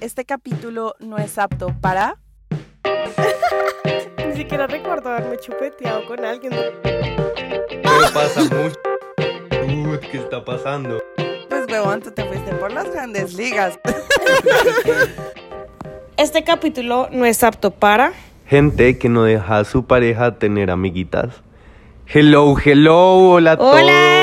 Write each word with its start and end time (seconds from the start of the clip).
Este 0.00 0.24
capítulo 0.24 0.94
no 1.00 1.18
es 1.18 1.38
apto 1.38 1.74
para... 1.80 2.18
Ni 4.28 4.36
siquiera 4.36 4.68
recuerdo 4.68 5.10
haberme 5.10 5.38
chupeteado 5.38 6.06
con 6.06 6.24
alguien. 6.24 6.52
Pero 6.82 8.12
pasa 8.14 8.42
mucho. 8.42 8.76
Uy, 9.66 9.98
¿qué 10.10 10.18
está 10.18 10.44
pasando? 10.44 11.02
Pues 11.48 11.66
huevón, 11.68 12.00
tú 12.00 12.12
te 12.12 12.24
fuiste 12.24 12.54
por 12.54 12.72
las 12.72 12.90
grandes 12.92 13.34
ligas. 13.34 13.78
Este 16.16 16.42
capítulo 16.42 17.08
no 17.12 17.24
es 17.26 17.44
apto 17.44 17.70
para... 17.70 18.12
Gente 18.46 18.98
que 18.98 19.08
no 19.08 19.22
deja 19.22 19.58
a 19.58 19.64
su 19.64 19.84
pareja 19.84 20.36
tener 20.36 20.70
amiguitas. 20.70 21.42
Hello, 22.06 22.56
hello, 22.58 23.30
hola 23.30 23.52
a 23.52 23.56
todos. 23.56 23.80
¡Hola! 23.80 24.17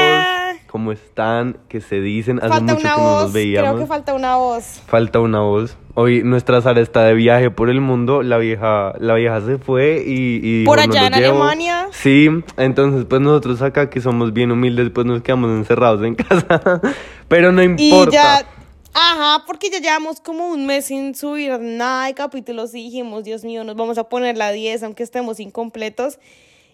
¿Cómo 0.75 0.91
están? 0.91 1.57
¿Qué 1.69 1.79
se 1.79 2.01
dicen? 2.01 2.39
Hace 2.39 2.49
Falta 2.49 2.73
mucho 2.73 2.85
una 2.85 2.95
que 2.95 3.01
no 3.01 3.09
voz. 3.09 3.23
nos 3.23 3.31
veíamos. 3.33 3.69
Creo 3.69 3.79
que 3.79 3.87
falta 3.87 4.13
una 4.13 4.35
voz. 4.35 4.81
Falta 4.87 5.21
una 5.21 5.39
voz. 5.39 5.77
Hoy 5.93 6.21
nuestra 6.21 6.59
Sara 6.61 6.81
está 6.81 7.05
de 7.05 7.13
viaje 7.13 7.49
por 7.49 7.69
el 7.69 7.79
mundo. 7.79 8.23
La 8.23 8.37
vieja, 8.37 8.91
la 8.99 9.13
vieja 9.13 9.39
se 9.39 9.57
fue 9.57 10.03
y, 10.05 10.11
y 10.43 10.59
dijo, 10.59 10.69
Por 10.69 10.85
"No 10.85 10.91
allá 10.91 11.09
los 11.09 11.17
en 11.17 11.23
llevo". 11.23 11.35
Alemania. 11.43 11.87
Sí, 11.91 12.27
entonces 12.57 13.05
pues 13.05 13.21
nosotros 13.21 13.61
acá 13.61 13.89
que 13.89 14.01
somos 14.01 14.33
bien 14.33 14.51
humildes 14.51 14.89
pues 14.93 15.07
nos 15.07 15.21
quedamos 15.21 15.51
encerrados 15.51 16.03
en 16.03 16.15
casa. 16.15 16.81
Pero 17.29 17.53
no 17.53 17.63
Y 17.63 17.67
importa. 17.67 18.11
ya... 18.11 18.45
Ajá, 18.93 19.45
porque 19.47 19.69
ya 19.69 19.79
llevamos 19.79 20.19
como 20.19 20.49
un 20.49 20.65
mes 20.65 20.87
sin 20.87 21.15
subir 21.15 21.57
nada 21.61 22.07
de 22.07 22.15
capítulos 22.15 22.75
y 22.75 22.83
dijimos, 22.83 23.23
Dios 23.23 23.45
mío, 23.45 23.63
nos 23.63 23.77
vamos 23.77 23.97
a 23.97 24.09
poner 24.09 24.35
la 24.35 24.51
10 24.51 24.83
aunque 24.83 25.03
estemos 25.03 25.39
incompletos 25.39 26.19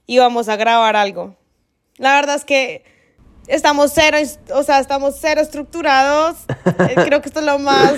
y 0.08 0.18
vamos 0.18 0.49
a 0.49 0.55
grabar 0.55 0.96
algo. 0.96 1.36
La 1.98 2.16
verdad 2.16 2.36
es 2.38 2.46
que 2.46 2.91
estamos 3.55 3.91
cero, 3.94 4.18
o 4.55 4.64
sea, 4.64 4.80
estamos 4.80 5.16
cero 5.20 5.41
estructurados. 5.41 6.38
Eh, 6.66 6.96
Creo 7.05 7.22
que 7.22 7.28
esto 7.28 7.40
es 7.41 7.46
lo 7.46 7.60
más, 7.60 7.94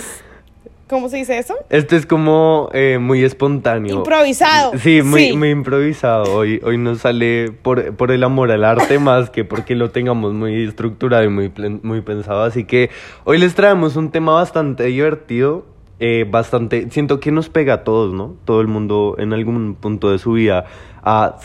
¿cómo 0.88 1.10
se 1.10 1.18
dice 1.18 1.38
eso? 1.38 1.56
Este 1.70 1.96
es 1.96 2.06
como 2.06 2.70
eh, 2.74 2.98
muy 3.00 3.24
espontáneo. 3.24 3.98
Improvisado. 3.98 4.74
Sí, 4.78 5.02
muy, 5.02 5.30
Sí. 5.30 5.38
muy 5.38 5.50
improvisado. 5.52 6.36
Hoy, 6.36 6.60
hoy 6.64 6.78
nos 6.78 7.00
sale 7.00 7.52
por, 7.52 7.96
por 7.96 8.12
el 8.12 8.24
amor 8.24 8.52
al 8.52 8.64
arte 8.64 9.00
más 9.00 9.30
que 9.30 9.46
porque 9.46 9.76
lo 9.76 9.92
tengamos 9.92 10.34
muy 10.34 10.64
estructurado 10.66 11.24
y 11.24 11.30
muy, 11.30 11.52
muy 11.84 12.02
pensado. 12.02 12.44
Así 12.44 12.66
que 12.66 12.90
hoy 13.24 13.38
les 13.38 13.56
traemos 13.56 13.96
un 13.96 14.12
tema 14.12 14.34
bastante 14.34 14.84
divertido. 14.86 15.66
Eh, 16.00 16.26
bastante, 16.30 16.90
siento 16.90 17.20
que 17.20 17.32
nos 17.32 17.50
pega 17.50 17.74
a 17.74 17.84
todos, 17.84 18.14
¿no? 18.14 18.36
Todo 18.46 18.62
el 18.62 18.68
mundo 18.68 19.16
en 19.20 19.34
algún 19.34 19.76
punto 19.76 20.12
de 20.12 20.20
su 20.20 20.34
vida 20.34 20.66
ha, 21.04 21.38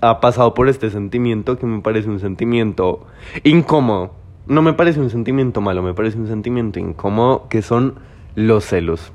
ha 0.00 0.20
pasado 0.20 0.54
por 0.54 0.68
este 0.68 0.90
sentimiento 0.90 1.58
que 1.58 1.66
me 1.66 1.80
parece 1.80 2.08
un 2.08 2.20
sentimiento 2.20 3.06
incómodo. 3.44 4.12
No 4.46 4.62
me 4.62 4.72
parece 4.72 5.00
un 5.00 5.10
sentimiento 5.10 5.60
malo, 5.60 5.82
me 5.82 5.92
parece 5.92 6.18
un 6.18 6.28
sentimiento 6.28 6.78
incómodo 6.78 7.48
que 7.48 7.62
son 7.62 7.96
los 8.36 8.64
celos. 8.64 9.12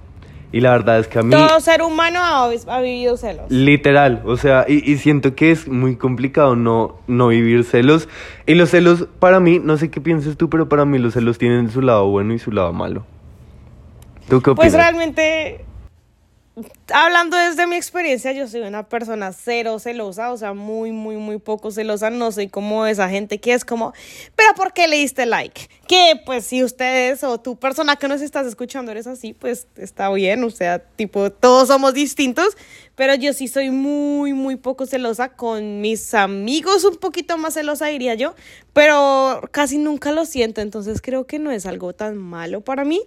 Y 0.53 0.59
la 0.59 0.71
verdad 0.71 0.99
es 0.99 1.07
que 1.07 1.19
a 1.19 1.21
mí... 1.23 1.29
Todo 1.29 1.61
ser 1.61 1.81
humano 1.81 2.19
ha, 2.21 2.43
ha 2.45 2.81
vivido 2.81 3.15
celos. 3.15 3.45
Literal, 3.49 4.21
o 4.25 4.35
sea, 4.35 4.65
y, 4.67 4.91
y 4.91 4.97
siento 4.97 5.33
que 5.33 5.51
es 5.51 5.69
muy 5.69 5.95
complicado 5.95 6.57
no, 6.57 6.97
no 7.07 7.29
vivir 7.29 7.63
celos. 7.63 8.09
Y 8.45 8.55
los 8.55 8.69
celos, 8.69 9.07
para 9.19 9.39
mí, 9.39 9.61
no 9.63 9.77
sé 9.77 9.89
qué 9.89 10.01
piensas 10.01 10.35
tú, 10.35 10.49
pero 10.49 10.67
para 10.67 10.83
mí 10.83 10.99
los 10.99 11.13
celos 11.13 11.37
tienen 11.37 11.69
su 11.69 11.81
lado 11.81 12.07
bueno 12.07 12.33
y 12.33 12.39
su 12.39 12.51
lado 12.51 12.73
malo. 12.73 13.05
¿Tú 14.31 14.41
qué 14.41 14.51
opinas? 14.51 14.71
Pues 14.71 14.81
realmente, 14.81 15.65
hablando 16.93 17.35
desde 17.35 17.67
mi 17.67 17.75
experiencia, 17.75 18.31
yo 18.31 18.47
soy 18.47 18.61
una 18.61 18.87
persona 18.87 19.33
cero 19.33 19.77
celosa, 19.77 20.31
o 20.31 20.37
sea, 20.37 20.53
muy, 20.53 20.93
muy, 20.93 21.17
muy 21.17 21.37
poco 21.37 21.69
celosa. 21.69 22.09
No 22.09 22.31
soy 22.31 22.47
como 22.47 22.85
esa 22.85 23.09
gente 23.09 23.41
que 23.41 23.51
es 23.51 23.65
como, 23.65 23.91
pero 24.37 24.53
¿por 24.55 24.71
qué 24.71 24.87
le 24.87 24.95
diste 24.95 25.25
like? 25.25 25.67
Que 25.85 26.13
pues 26.25 26.45
si 26.45 26.63
ustedes 26.63 27.25
o 27.25 27.41
tu 27.41 27.57
persona 27.57 27.97
que 27.97 28.07
nos 28.07 28.21
estás 28.21 28.47
escuchando 28.47 28.93
eres 28.93 29.05
así, 29.05 29.33
pues 29.33 29.67
está 29.75 30.09
bien, 30.13 30.45
o 30.45 30.49
sea, 30.49 30.79
tipo, 30.79 31.29
todos 31.29 31.67
somos 31.67 31.93
distintos, 31.93 32.55
pero 32.95 33.15
yo 33.15 33.33
sí 33.33 33.49
soy 33.49 33.69
muy, 33.69 34.31
muy 34.31 34.55
poco 34.55 34.85
celosa 34.85 35.33
con 35.33 35.81
mis 35.81 36.13
amigos, 36.13 36.85
un 36.85 36.95
poquito 36.95 37.37
más 37.37 37.55
celosa 37.55 37.87
diría 37.87 38.15
yo, 38.15 38.33
pero 38.71 39.41
casi 39.51 39.77
nunca 39.77 40.13
lo 40.13 40.23
siento, 40.23 40.61
entonces 40.61 41.01
creo 41.01 41.27
que 41.27 41.37
no 41.37 41.51
es 41.51 41.65
algo 41.65 41.91
tan 41.91 42.15
malo 42.15 42.61
para 42.61 42.85
mí. 42.85 43.01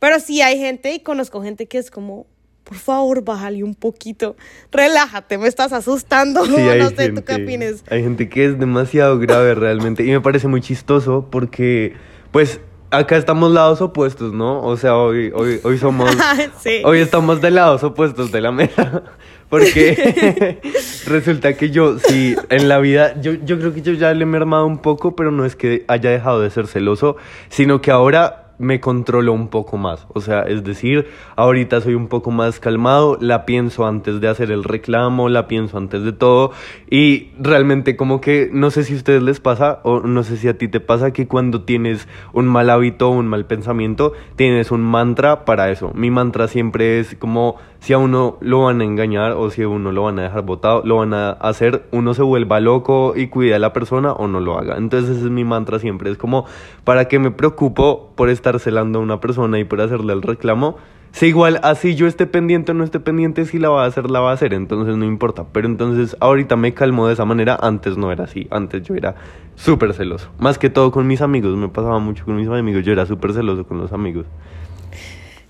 Pero 0.00 0.18
sí 0.18 0.42
hay 0.42 0.58
gente 0.58 0.92
y 0.92 1.00
conozco 1.00 1.42
gente 1.42 1.66
que 1.66 1.78
es 1.78 1.90
como, 1.90 2.26
por 2.64 2.78
favor, 2.78 3.22
bájale 3.22 3.62
un 3.62 3.74
poquito, 3.74 4.34
relájate, 4.72 5.38
me 5.38 5.46
estás 5.46 5.72
asustando. 5.72 6.44
Sí, 6.46 6.52
no 6.78 6.88
sé, 6.90 7.10
¿tú 7.10 7.22
qué 7.22 7.34
opines? 7.34 7.84
Hay 7.90 8.02
gente 8.02 8.28
que 8.28 8.46
es 8.46 8.58
demasiado 8.58 9.18
grave 9.18 9.54
realmente. 9.54 10.04
Y 10.04 10.10
me 10.10 10.20
parece 10.20 10.48
muy 10.48 10.62
chistoso 10.62 11.28
porque, 11.30 11.94
pues, 12.32 12.60
acá 12.90 13.16
estamos 13.16 13.52
lados 13.52 13.80
opuestos, 13.82 14.32
¿no? 14.32 14.62
O 14.62 14.76
sea, 14.76 14.96
hoy, 14.96 15.32
hoy, 15.34 15.60
hoy 15.62 15.78
somos... 15.78 16.10
sí. 16.62 16.80
Hoy 16.84 17.00
estamos 17.00 17.40
de 17.40 17.50
lados 17.50 17.84
opuestos 17.84 18.32
de 18.32 18.40
la 18.40 18.52
mesa. 18.52 19.02
Porque 19.50 20.60
resulta 21.06 21.54
que 21.54 21.70
yo, 21.70 21.98
sí, 21.98 22.36
en 22.50 22.68
la 22.68 22.78
vida, 22.78 23.20
yo, 23.20 23.32
yo 23.32 23.58
creo 23.58 23.74
que 23.74 23.82
yo 23.82 23.94
ya 23.94 24.14
le 24.14 24.22
he 24.22 24.26
mermado 24.26 24.64
un 24.64 24.78
poco, 24.78 25.16
pero 25.16 25.32
no 25.32 25.44
es 25.44 25.56
que 25.56 25.84
haya 25.88 26.08
dejado 26.08 26.40
de 26.40 26.50
ser 26.50 26.68
celoso, 26.68 27.16
sino 27.48 27.80
que 27.80 27.90
ahora 27.90 28.49
me 28.60 28.78
controlo 28.78 29.32
un 29.32 29.48
poco 29.48 29.78
más. 29.78 30.06
O 30.12 30.20
sea, 30.20 30.42
es 30.42 30.62
decir, 30.62 31.08
ahorita 31.34 31.80
soy 31.80 31.94
un 31.94 32.08
poco 32.08 32.30
más 32.30 32.60
calmado, 32.60 33.16
la 33.20 33.46
pienso 33.46 33.86
antes 33.86 34.20
de 34.20 34.28
hacer 34.28 34.50
el 34.50 34.64
reclamo, 34.64 35.28
la 35.28 35.48
pienso 35.48 35.78
antes 35.78 36.04
de 36.04 36.12
todo. 36.12 36.52
Y 36.88 37.30
realmente 37.38 37.96
como 37.96 38.20
que, 38.20 38.50
no 38.52 38.70
sé 38.70 38.84
si 38.84 38.92
a 38.92 38.96
ustedes 38.96 39.22
les 39.22 39.40
pasa, 39.40 39.80
o 39.82 40.00
no 40.00 40.22
sé 40.22 40.36
si 40.36 40.46
a 40.46 40.58
ti 40.58 40.68
te 40.68 40.78
pasa, 40.78 41.12
que 41.12 41.26
cuando 41.26 41.62
tienes 41.62 42.06
un 42.34 42.46
mal 42.46 42.68
hábito 42.68 43.08
o 43.08 43.12
un 43.12 43.28
mal 43.28 43.46
pensamiento, 43.46 44.12
tienes 44.36 44.70
un 44.70 44.82
mantra 44.82 45.46
para 45.46 45.70
eso. 45.70 45.92
Mi 45.94 46.10
mantra 46.10 46.46
siempre 46.46 47.00
es 47.00 47.16
como 47.16 47.56
si 47.80 47.94
a 47.94 47.98
uno 47.98 48.36
lo 48.40 48.64
van 48.64 48.80
a 48.80 48.84
engañar 48.84 49.32
o 49.32 49.50
si 49.50 49.62
a 49.62 49.68
uno 49.68 49.90
lo 49.90 50.04
van 50.04 50.18
a 50.18 50.22
dejar 50.22 50.42
botado, 50.42 50.82
lo 50.84 50.98
van 50.98 51.14
a 51.14 51.30
hacer, 51.30 51.86
uno 51.92 52.14
se 52.14 52.22
vuelva 52.22 52.60
loco 52.60 53.14
y 53.16 53.28
cuida 53.28 53.56
a 53.56 53.58
la 53.58 53.72
persona 53.72 54.12
o 54.12 54.28
no 54.28 54.40
lo 54.40 54.58
haga. 54.58 54.76
Entonces 54.76 55.16
ese 55.16 55.26
es 55.26 55.30
mi 55.30 55.44
mantra 55.44 55.78
siempre, 55.78 56.10
es 56.10 56.18
como, 56.18 56.44
¿para 56.84 57.06
qué 57.06 57.18
me 57.18 57.30
preocupo 57.30 58.10
por 58.14 58.28
estar 58.28 58.60
celando 58.60 58.98
a 58.98 59.02
una 59.02 59.20
persona 59.20 59.58
y 59.58 59.64
por 59.64 59.80
hacerle 59.80 60.12
el 60.12 60.22
reclamo? 60.22 60.76
Si 61.12 61.26
igual 61.26 61.58
así 61.64 61.96
yo 61.96 62.06
esté 62.06 62.26
pendiente 62.26 62.70
o 62.70 62.74
no 62.74 62.84
esté 62.84 63.00
pendiente, 63.00 63.44
si 63.44 63.58
la 63.58 63.68
va 63.68 63.84
a 63.84 63.86
hacer, 63.86 64.10
la 64.10 64.20
va 64.20 64.30
a 64.30 64.34
hacer, 64.34 64.54
entonces 64.54 64.96
no 64.96 65.04
importa. 65.04 65.44
Pero 65.50 65.66
entonces 65.66 66.16
ahorita 66.20 66.56
me 66.56 66.72
calmo 66.72 67.08
de 67.08 67.14
esa 67.14 67.24
manera, 67.24 67.58
antes 67.60 67.96
no 67.96 68.12
era 68.12 68.24
así, 68.24 68.46
antes 68.50 68.82
yo 68.84 68.94
era 68.94 69.16
súper 69.56 69.92
celoso. 69.92 70.30
Más 70.38 70.58
que 70.58 70.70
todo 70.70 70.92
con 70.92 71.06
mis 71.06 71.20
amigos, 71.20 71.56
me 71.56 71.68
pasaba 71.68 71.98
mucho 71.98 72.24
con 72.24 72.36
mis 72.36 72.46
amigos, 72.48 72.84
yo 72.84 72.92
era 72.92 73.06
súper 73.06 73.32
celoso 73.32 73.66
con 73.66 73.78
los 73.78 73.92
amigos. 73.92 74.26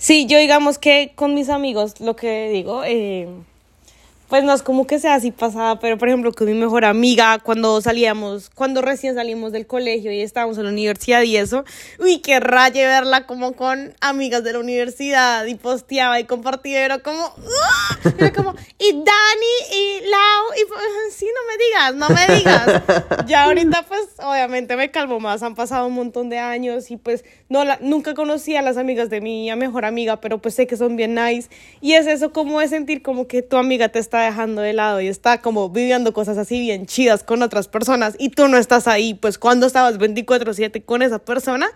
Sí, 0.00 0.25
yo 0.25 0.38
digamos 0.38 0.78
que 0.78 1.12
con 1.15 1.34
mis 1.34 1.50
amigos, 1.50 2.00
lo 2.00 2.16
que 2.16 2.49
digo, 2.49 2.84
eh, 2.84 3.28
pues 4.31 4.45
no 4.45 4.55
es 4.55 4.63
como 4.63 4.87
que 4.87 5.01
sea 5.01 5.15
así 5.17 5.33
pasada, 5.33 5.81
pero 5.81 5.99
por 5.99 6.09
ejemplo 6.09 6.33
con 6.33 6.47
mi 6.47 6.55
mejor 6.55 6.85
amiga, 6.85 7.41
cuando 7.41 7.81
salíamos, 7.81 8.49
cuando 8.49 8.81
recién 8.81 9.17
salimos 9.17 9.51
del 9.51 9.67
colegio 9.67 10.13
y 10.13 10.21
estábamos 10.21 10.57
en 10.57 10.65
la 10.65 10.71
universidad 10.71 11.23
y 11.23 11.37
eso, 11.37 11.65
uy, 11.99 12.21
qué 12.21 12.39
raye 12.39 12.87
verla 12.87 13.27
como 13.27 13.55
con 13.55 13.93
amigas 14.01 14.45
de 14.45 14.53
la 14.53 14.61
universidad 14.61 15.45
y 15.47 15.57
posteaba 15.57 16.21
y 16.21 16.25
compartía, 16.25 16.85
era 16.85 17.01
como, 17.01 17.23
¡ah! 17.25 17.99
era 18.19 18.33
como, 18.33 18.55
y 18.79 18.93
Dani 18.93 19.55
y 19.75 20.01
Lau, 20.09 20.45
y 20.63 20.65
pues, 20.69 20.81
sí, 21.17 21.27
no 21.27 21.41
me 21.49 21.65
digas, 21.65 21.95
no 21.97 22.09
me 22.09 22.37
digas. 22.37 22.83
Ya 23.27 23.45
ahorita 23.45 23.85
pues 23.87 24.09
obviamente 24.19 24.77
me 24.77 24.91
calmo 24.91 25.21
más, 25.21 25.43
han 25.43 25.55
pasado 25.55 25.87
un 25.87 25.95
montón 25.95 26.31
de 26.31 26.39
años 26.39 26.91
y 26.91 26.97
pues 26.97 27.25
no 27.49 27.65
la, 27.65 27.79
nunca 27.81 28.15
conocí 28.15 28.57
a 28.57 28.63
las 28.63 28.77
amigas 28.77 29.11
de 29.11 29.21
mi 29.21 29.55
mejor 29.57 29.85
amiga, 29.85 30.21
pero 30.21 30.39
pues 30.39 30.55
sé 30.55 30.67
que 30.67 30.77
son 30.77 30.97
bien 30.97 31.15
nice. 31.15 31.49
Y 31.81 31.95
es 31.95 32.07
eso 32.07 32.33
como 32.33 32.61
de 32.61 32.69
sentir 32.69 33.03
como 33.03 33.27
que 33.27 33.43
tu 33.43 33.57
amiga 33.57 33.89
te 33.89 33.99
está 33.99 34.20
dejando 34.25 34.63
de 34.63 34.73
lado 34.73 35.01
y 35.01 35.09
está 35.09 35.41
como 35.41 35.69
viviendo 35.71 36.13
cosas 36.13 36.39
así 36.39 36.61
bien 36.61 36.87
chidas 36.87 37.25
con 37.25 37.43
otras 37.43 37.69
personas 37.69 38.15
y 38.19 38.31
tú 38.31 38.49
no 38.49 38.59
estás 38.59 38.87
ahí, 38.87 39.15
pues 39.15 39.39
cuando 39.39 39.67
estabas 39.67 39.99
24/7 39.99 40.85
con 40.85 41.03
esa 41.03 41.19
persona, 41.19 41.69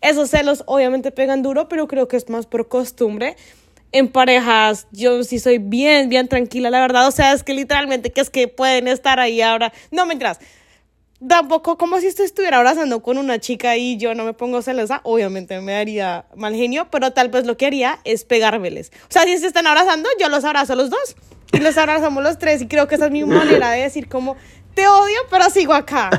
esos 0.00 0.30
celos 0.30 0.64
obviamente 0.66 1.10
pegan 1.10 1.42
duro, 1.42 1.68
pero 1.68 1.86
creo 1.86 2.08
que 2.08 2.16
es 2.16 2.28
más 2.28 2.46
por 2.46 2.68
costumbre. 2.68 3.36
En 3.92 4.08
parejas, 4.08 4.86
yo 4.92 5.24
sí 5.24 5.38
soy 5.38 5.58
bien, 5.58 6.08
bien 6.08 6.28
tranquila, 6.28 6.70
la 6.70 6.80
verdad. 6.80 7.08
O 7.08 7.10
sea, 7.10 7.32
es 7.32 7.42
que 7.42 7.54
literalmente 7.54 8.12
que 8.12 8.20
es 8.20 8.30
que 8.30 8.46
pueden 8.46 8.86
estar 8.86 9.18
ahí 9.18 9.40
ahora. 9.42 9.72
No, 9.90 10.06
mientras 10.06 10.38
tampoco 11.26 11.76
como 11.76 12.00
si 12.00 12.06
esto 12.06 12.22
estuviera 12.22 12.58
abrazando 12.58 13.02
con 13.02 13.18
una 13.18 13.38
chica 13.38 13.76
y 13.76 13.96
yo 13.98 14.14
no 14.14 14.24
me 14.24 14.32
pongo 14.32 14.62
celosa, 14.62 15.00
obviamente 15.04 15.60
me 15.60 15.72
daría 15.72 16.24
mal 16.34 16.54
genio, 16.54 16.88
pero 16.90 17.12
tal 17.12 17.28
vez 17.28 17.44
lo 17.44 17.56
que 17.56 17.66
haría 17.66 17.98
es 18.04 18.24
pegármeles. 18.24 18.90
O 19.02 19.12
sea, 19.12 19.24
si 19.24 19.36
se 19.38 19.46
están 19.46 19.66
abrazando, 19.66 20.08
yo 20.18 20.28
los 20.28 20.44
abrazo 20.44 20.74
los 20.74 20.90
dos 20.90 21.16
y 21.52 21.58
los 21.58 21.76
abrazamos 21.76 22.22
los 22.22 22.38
tres 22.38 22.62
y 22.62 22.68
creo 22.68 22.86
que 22.88 22.94
esa 22.94 23.06
es 23.06 23.12
mi 23.12 23.24
manera 23.24 23.70
de 23.72 23.82
decir 23.82 24.08
como 24.08 24.36
te 24.74 24.86
odio, 24.86 25.18
pero 25.30 25.50
sigo 25.50 25.74
acá. 25.74 26.10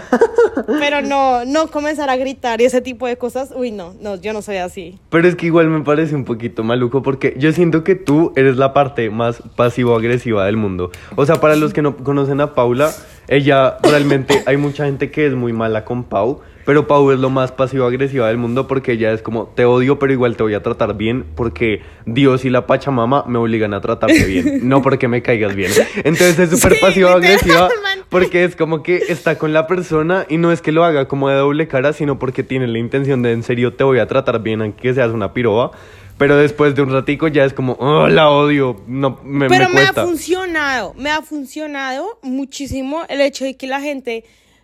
Pero 0.68 1.02
no, 1.02 1.46
no 1.46 1.68
comenzar 1.68 2.10
a 2.10 2.18
gritar 2.18 2.62
y 2.62 2.66
ese 2.66 2.82
tipo 2.82 3.08
de 3.08 3.18
cosas. 3.18 3.54
Uy, 3.56 3.72
no, 3.72 3.94
no, 4.02 4.16
yo 4.16 4.34
no 4.34 4.42
soy 4.42 4.58
así. 4.58 5.00
Pero 5.10 5.28
es 5.28 5.36
que 5.36 5.46
igual 5.46 5.70
me 5.70 5.82
parece 5.82 6.16
un 6.16 6.26
poquito 6.26 6.64
maluco 6.64 7.02
porque 7.02 7.34
yo 7.38 7.52
siento 7.54 7.84
que 7.84 7.96
tú 7.96 8.34
eres 8.36 8.58
la 8.58 8.74
parte 8.74 9.10
más 9.10 9.42
pasivo-agresiva 9.56 10.46
del 10.46 10.58
mundo. 10.58 10.92
O 11.16 11.26
sea, 11.26 11.40
para 11.40 11.56
los 11.56 11.74
que 11.74 11.82
no 11.82 11.96
conocen 11.98 12.42
a 12.42 12.54
Paula, 12.54 12.92
ella 13.28 13.78
realmente 13.82 14.44
hay 14.46 14.58
mucha 14.58 14.86
gente 14.86 15.10
que 15.10 15.26
es 15.26 15.34
muy 15.34 15.54
mala 15.54 15.86
con 15.86 16.04
Pau, 16.04 16.42
Pero 16.66 16.88
Pau 16.88 17.12
es 17.12 17.20
lo 17.20 17.30
más 17.30 17.52
pasivo-agresiva 17.52 18.28
del 18.28 18.38
mundo 18.38 18.68
porque 18.68 18.94
ella 18.94 19.12
es 19.12 19.22
como, 19.22 19.48
te 19.48 19.66
odio, 19.66 20.00
pero 20.00 20.14
igual 20.14 20.36
te 20.36 20.44
voy 20.44 20.54
a 20.54 20.64
tratar 20.64 20.96
bien 20.96 21.26
porque 21.36 21.82
Dios 22.06 22.46
y 22.46 22.50
la 22.50 22.66
Pachamama 22.68 23.26
me 23.28 23.38
obligan 23.38 23.74
a 23.74 23.82
tratarte 23.82 24.26
bien, 24.26 24.60
no 24.68 24.82
porque 24.82 25.08
me 25.08 25.22
caigas 25.22 25.56
bien. 25.56 25.72
Entonces 26.04 26.40
es 26.40 26.50
súper 26.50 26.72
Sí, 26.76 26.82
pasivo-agresiva 26.82 27.70
porque 28.10 28.44
es 28.44 28.56
como 28.56 28.84
que 28.84 28.98
está 29.10 29.38
con 29.38 29.54
la 29.54 29.68
persona 29.68 30.26
y 30.30 30.38
no 30.38 30.52
es 30.52 30.62
que 30.62 30.72
lo 30.72 30.84
haga 30.84 31.08
como 31.08 31.30
de 31.30 31.36
doble 31.36 31.68
cara, 31.68 31.94
sino 31.94 32.20
porque 32.20 32.44
tiene 32.44 32.68
la 32.68 32.78
intención 32.78 33.22
de 33.22 33.32
en 33.32 33.44
serio 33.44 33.74
te 33.74 33.84
voy 33.84 34.00
a 34.00 34.08
tratar 34.08 34.42
bien 34.42 34.62
aunque 34.62 34.94
seas 34.94 35.12
una 35.12 35.34
piroba. 35.34 35.72
Pero 36.18 36.38
después 36.38 36.76
de 36.76 36.84
un 36.84 36.92
ratico 36.92 37.28
ya 37.30 37.46
es 37.46 37.54
como, 37.54 37.74
oh, 37.80 38.08
la 38.08 38.30
odio, 38.30 38.80
no, 38.86 39.20
me, 39.24 39.48
Pero 39.48 39.70
me 39.70 39.76
me, 39.76 39.82
ha 39.82 39.94
funcionado, 39.94 40.94
me 40.96 41.10
ha 41.10 41.24
funcionado 41.24 42.20
muchísimo 42.22 43.02
el 43.10 43.22
hecho 43.22 43.44
de 43.44 43.56
que 43.56 43.66
la 43.66 43.82
gente, 43.82 44.24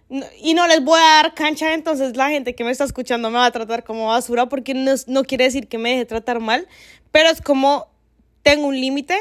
y 0.10 0.54
no 0.54 0.68
les 0.68 0.84
voy 0.84 1.00
a 1.00 1.24
dar 1.24 1.34
cancha, 1.34 1.74
entonces 1.74 2.16
la 2.16 2.30
gente 2.30 2.56
que 2.56 2.64
me 2.64 2.72
está 2.72 2.86
escuchando 2.86 3.30
me 3.30 3.38
va 3.38 3.46
a 3.46 3.52
tratar 3.52 3.84
como 3.84 4.08
basura 4.08 4.48
porque 4.48 4.74
no, 4.74 4.94
no 5.08 5.24
quiere 5.24 5.46
decir 5.46 5.68
que 5.68 5.78
me 5.78 5.90
deje 5.92 6.06
tratar 6.06 6.40
mal, 6.40 6.68
pero 7.12 7.30
es 7.30 7.42
como, 7.42 7.88
tengo 8.42 8.68
un 8.68 8.80
límite, 8.80 9.18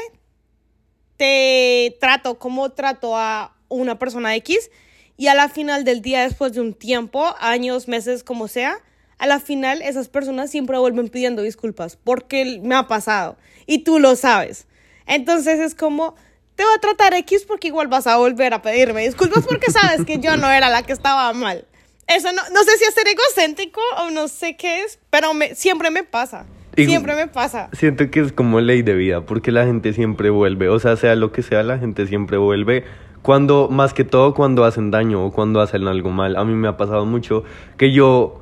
te 1.17 1.97
trato 1.99 2.39
como 2.39 2.69
trato 2.69 3.17
a 3.17 3.55
una 3.67 3.99
persona 3.99 4.35
X 4.35 4.71
y 5.17 5.27
a 5.27 5.33
la 5.33 5.49
final 5.49 5.83
del 5.83 6.01
día, 6.01 6.21
después 6.21 6.53
de 6.53 6.61
un 6.61 6.73
tiempo, 6.73 7.35
años, 7.39 7.87
meses, 7.87 8.23
como 8.23 8.47
sea, 8.47 8.77
a 9.17 9.27
la 9.27 9.39
final 9.39 9.81
esas 9.81 10.09
personas 10.09 10.51
siempre 10.51 10.77
vuelven 10.77 11.09
pidiendo 11.09 11.41
disculpas 11.41 11.97
porque 11.97 12.59
me 12.63 12.75
ha 12.75 12.87
pasado 12.87 13.37
y 13.65 13.79
tú 13.79 13.99
lo 13.99 14.15
sabes. 14.15 14.67
Entonces 15.07 15.59
es 15.59 15.73
como, 15.73 16.15
te 16.57 16.63
voy 16.63 16.73
a 16.75 16.81
tratar 16.81 17.13
X 17.13 17.45
porque 17.47 17.67
igual 17.67 17.87
vas 17.87 18.07
a 18.07 18.17
volver 18.17 18.53
a 18.53 18.61
pedirme 18.61 19.03
disculpas 19.03 19.45
porque 19.47 19.71
sabes 19.71 20.03
que 20.05 20.19
yo 20.19 20.35
no 20.37 20.49
era 20.49 20.69
la 20.69 20.81
que 20.83 20.91
estaba 20.91 21.31
mal. 21.31 21.65
Eso 22.07 22.29
no, 22.33 22.41
no 22.53 22.63
sé 22.63 22.77
si 22.77 22.83
es 22.85 22.93
ser 22.93 23.05
egocéntrico 23.07 23.79
o 23.99 24.09
no 24.09 24.27
sé 24.27 24.57
qué 24.57 24.81
es, 24.83 24.97
pero 25.09 25.33
me, 25.33 25.55
siempre 25.55 25.91
me 25.91 26.03
pasa. 26.03 26.45
Y- 26.75 26.85
Siempre 26.85 27.15
me 27.15 27.27
pasa. 27.27 27.69
Siento 27.73 28.09
que 28.11 28.19
es 28.21 28.31
como 28.31 28.59
ley 28.59 28.81
de 28.81 28.93
vida, 28.93 29.21
porque 29.21 29.51
la 29.51 29.65
gente 29.65 29.93
siempre 29.93 30.29
vuelve, 30.29 30.69
o 30.69 30.79
sea, 30.79 30.95
sea 30.95 31.15
lo 31.15 31.31
que 31.31 31.41
sea, 31.43 31.63
la 31.63 31.77
gente 31.79 32.05
siempre 32.07 32.37
vuelve. 32.37 32.83
Cuando, 33.23 33.67
más 33.69 33.93
que 33.93 34.03
todo, 34.03 34.33
cuando 34.33 34.63
hacen 34.63 34.89
daño 34.91 35.25
o 35.25 35.31
cuando 35.31 35.59
hacen 35.61 35.87
algo 35.87 36.09
mal. 36.11 36.37
A 36.37 36.43
mí 36.45 36.53
me 36.53 36.67
ha 36.67 36.77
pasado 36.77 37.05
mucho 37.05 37.43
que 37.77 37.91
yo, 37.91 38.41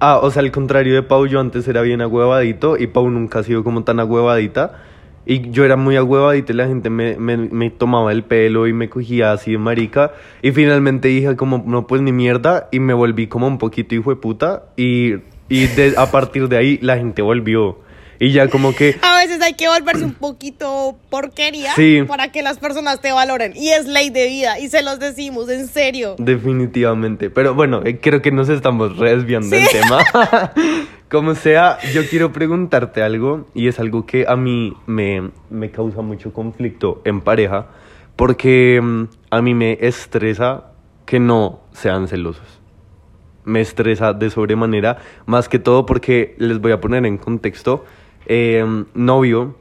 ah, 0.00 0.18
o 0.22 0.30
sea, 0.30 0.40
al 0.42 0.50
contrario 0.50 0.94
de 0.94 1.02
Pau, 1.02 1.26
yo 1.26 1.40
antes 1.40 1.68
era 1.68 1.82
bien 1.82 2.00
agüevadito 2.00 2.76
y 2.78 2.86
Pau 2.88 3.08
nunca 3.10 3.38
ha 3.40 3.42
sido 3.42 3.62
como 3.64 3.84
tan 3.84 4.00
agüevadita. 4.00 4.82
Y 5.28 5.50
yo 5.50 5.64
era 5.66 5.76
muy 5.76 5.94
agüevadito 5.96 6.52
y 6.52 6.56
la 6.56 6.66
gente 6.66 6.88
me, 6.88 7.18
me, 7.18 7.36
me 7.36 7.68
tomaba 7.68 8.12
el 8.12 8.24
pelo 8.24 8.66
y 8.66 8.72
me 8.72 8.88
cogía 8.88 9.30
así 9.32 9.52
de 9.52 9.58
marica. 9.58 10.12
Y 10.40 10.52
finalmente 10.52 11.08
dije 11.08 11.36
como, 11.36 11.62
no, 11.66 11.86
pues 11.86 12.00
ni 12.00 12.12
mierda. 12.12 12.68
Y 12.72 12.80
me 12.80 12.94
volví 12.94 13.26
como 13.26 13.46
un 13.46 13.58
poquito 13.58 13.94
hijo 13.94 14.08
de 14.08 14.16
puta. 14.16 14.64
Y, 14.76 15.16
y 15.50 15.66
de- 15.66 15.92
a 15.98 16.10
partir 16.10 16.48
de 16.48 16.56
ahí 16.56 16.78
la 16.80 16.96
gente 16.96 17.20
volvió. 17.20 17.76
Y 18.20 18.32
ya 18.32 18.48
como 18.48 18.74
que... 18.74 18.96
A 19.02 19.18
veces 19.18 19.40
hay 19.42 19.54
que 19.54 19.68
volverse 19.68 20.04
un 20.04 20.14
poquito 20.14 20.96
porquería 21.10 21.74
Sí. 21.74 22.02
para 22.06 22.32
que 22.32 22.42
las 22.42 22.58
personas 22.58 23.00
te 23.00 23.12
valoren. 23.12 23.52
Y 23.56 23.70
es 23.70 23.86
ley 23.86 24.10
de 24.10 24.26
vida. 24.26 24.58
Y 24.58 24.68
se 24.68 24.82
los 24.82 24.98
decimos, 24.98 25.48
en 25.48 25.68
serio. 25.68 26.16
Definitivamente. 26.18 27.30
Pero 27.30 27.54
bueno, 27.54 27.82
eh, 27.84 27.98
creo 28.00 28.20
que 28.22 28.32
nos 28.32 28.48
estamos 28.48 28.96
resviando 28.98 29.48
del 29.54 29.66
Sí. 29.66 29.78
tema. 29.80 29.98
Como 31.08 31.34
sea, 31.34 31.78
yo 31.94 32.06
quiero 32.08 32.32
preguntarte 32.32 33.02
algo 33.02 33.46
y 33.54 33.68
es 33.68 33.78
algo 33.80 34.04
que 34.04 34.26
a 34.28 34.36
mí 34.36 34.74
me, 34.86 35.30
me 35.48 35.70
causa 35.70 36.02
mucho 36.02 36.32
conflicto 36.34 37.00
en 37.04 37.22
pareja 37.22 37.68
porque 38.16 38.78
mm, 38.82 39.04
a 39.30 39.40
mí 39.40 39.54
me 39.54 39.78
estresa 39.80 40.64
que 41.06 41.18
no 41.18 41.60
sean 41.72 42.08
celosos. 42.08 42.44
Me 43.44 43.62
estresa 43.62 44.12
de 44.12 44.28
sobremanera, 44.28 44.98
más 45.24 45.48
que 45.48 45.58
todo 45.58 45.86
porque 45.86 46.34
les 46.36 46.58
voy 46.60 46.72
a 46.72 46.80
poner 46.80 47.06
en 47.06 47.16
contexto. 47.16 47.86
Eh, 48.26 48.64
novio 48.94 49.56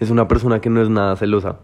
es 0.00 0.10
una 0.10 0.28
persona 0.28 0.60
que 0.60 0.70
no 0.70 0.82
es 0.82 0.88
nada 0.88 1.16
celosa. 1.16 1.58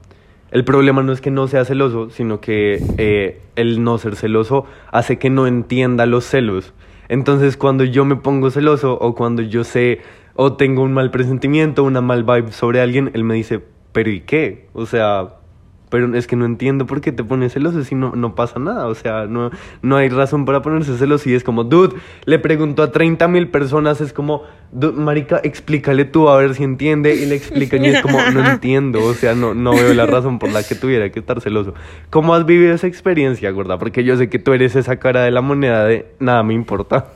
El 0.50 0.64
problema 0.64 1.02
no 1.02 1.12
es 1.12 1.20
que 1.20 1.30
no 1.30 1.46
sea 1.46 1.64
celoso, 1.64 2.08
sino 2.08 2.40
que 2.40 2.82
eh, 2.96 3.42
el 3.56 3.84
no 3.84 3.98
ser 3.98 4.16
celoso 4.16 4.64
hace 4.90 5.18
que 5.18 5.28
no 5.28 5.46
entienda 5.46 6.06
los 6.06 6.24
celos. 6.24 6.72
Entonces 7.08 7.56
cuando 7.56 7.84
yo 7.84 8.04
me 8.04 8.16
pongo 8.16 8.50
celoso 8.50 8.98
o 8.98 9.14
cuando 9.14 9.42
yo 9.42 9.64
sé 9.64 10.00
o 10.34 10.54
tengo 10.54 10.82
un 10.82 10.92
mal 10.92 11.10
presentimiento, 11.10 11.84
una 11.84 12.00
mal 12.00 12.22
vibe 12.22 12.52
sobre 12.52 12.80
alguien, 12.80 13.10
él 13.12 13.24
me 13.24 13.34
dice, 13.34 13.62
pero 13.92 14.10
¿y 14.10 14.20
qué? 14.20 14.68
O 14.72 14.86
sea, 14.86 15.34
pero 15.90 16.14
es 16.16 16.26
que 16.26 16.36
no 16.36 16.44
entiendo 16.44 16.86
por 16.86 17.00
qué 17.00 17.12
te 17.12 17.24
pones 17.24 17.52
celoso 17.52 17.82
si 17.84 17.94
no, 17.94 18.14
no 18.14 18.34
pasa 18.34 18.58
nada. 18.58 18.86
O 18.86 18.94
sea, 18.94 19.26
no, 19.26 19.50
no 19.82 19.96
hay 19.96 20.08
razón 20.08 20.44
para 20.44 20.62
ponerse 20.62 20.96
celoso. 20.96 21.28
Y 21.30 21.34
es 21.34 21.44
como, 21.44 21.64
dude, 21.64 21.96
le 22.24 22.38
pregunto 22.38 22.82
a 22.82 22.92
30 22.92 23.28
mil 23.28 23.48
personas, 23.48 24.00
es 24.00 24.12
como, 24.12 24.42
"Dude, 24.72 24.98
marica, 25.00 25.40
explícale 25.42 26.04
tú 26.04 26.28
a 26.28 26.36
ver 26.36 26.54
si 26.54 26.64
entiende. 26.64 27.14
Y 27.14 27.26
le 27.26 27.36
explican 27.36 27.84
y 27.84 27.88
es 27.88 28.02
como, 28.02 28.20
no 28.32 28.48
entiendo. 28.48 29.04
O 29.04 29.14
sea, 29.14 29.34
no, 29.34 29.54
no 29.54 29.72
veo 29.72 29.94
la 29.94 30.06
razón 30.06 30.38
por 30.38 30.50
la 30.50 30.62
que 30.62 30.74
tuviera 30.74 31.10
que 31.10 31.20
estar 31.20 31.40
celoso. 31.40 31.74
¿Cómo 32.10 32.34
has 32.34 32.44
vivido 32.46 32.74
esa 32.74 32.86
experiencia, 32.86 33.50
gorda? 33.50 33.78
Porque 33.78 34.04
yo 34.04 34.16
sé 34.16 34.28
que 34.28 34.38
tú 34.38 34.52
eres 34.52 34.76
esa 34.76 34.96
cara 34.98 35.22
de 35.22 35.30
la 35.30 35.40
moneda 35.40 35.84
de 35.84 36.06
nada 36.18 36.42
me 36.42 36.54
importa. 36.54 37.06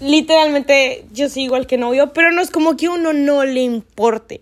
Literalmente, 0.00 1.04
yo 1.12 1.28
soy 1.28 1.44
igual 1.44 1.66
que 1.66 1.76
novio, 1.76 2.12
pero 2.14 2.32
no 2.32 2.40
es 2.40 2.50
como 2.50 2.76
que 2.76 2.88
uno 2.88 3.12
no 3.12 3.44
le 3.44 3.60
importe. 3.60 4.40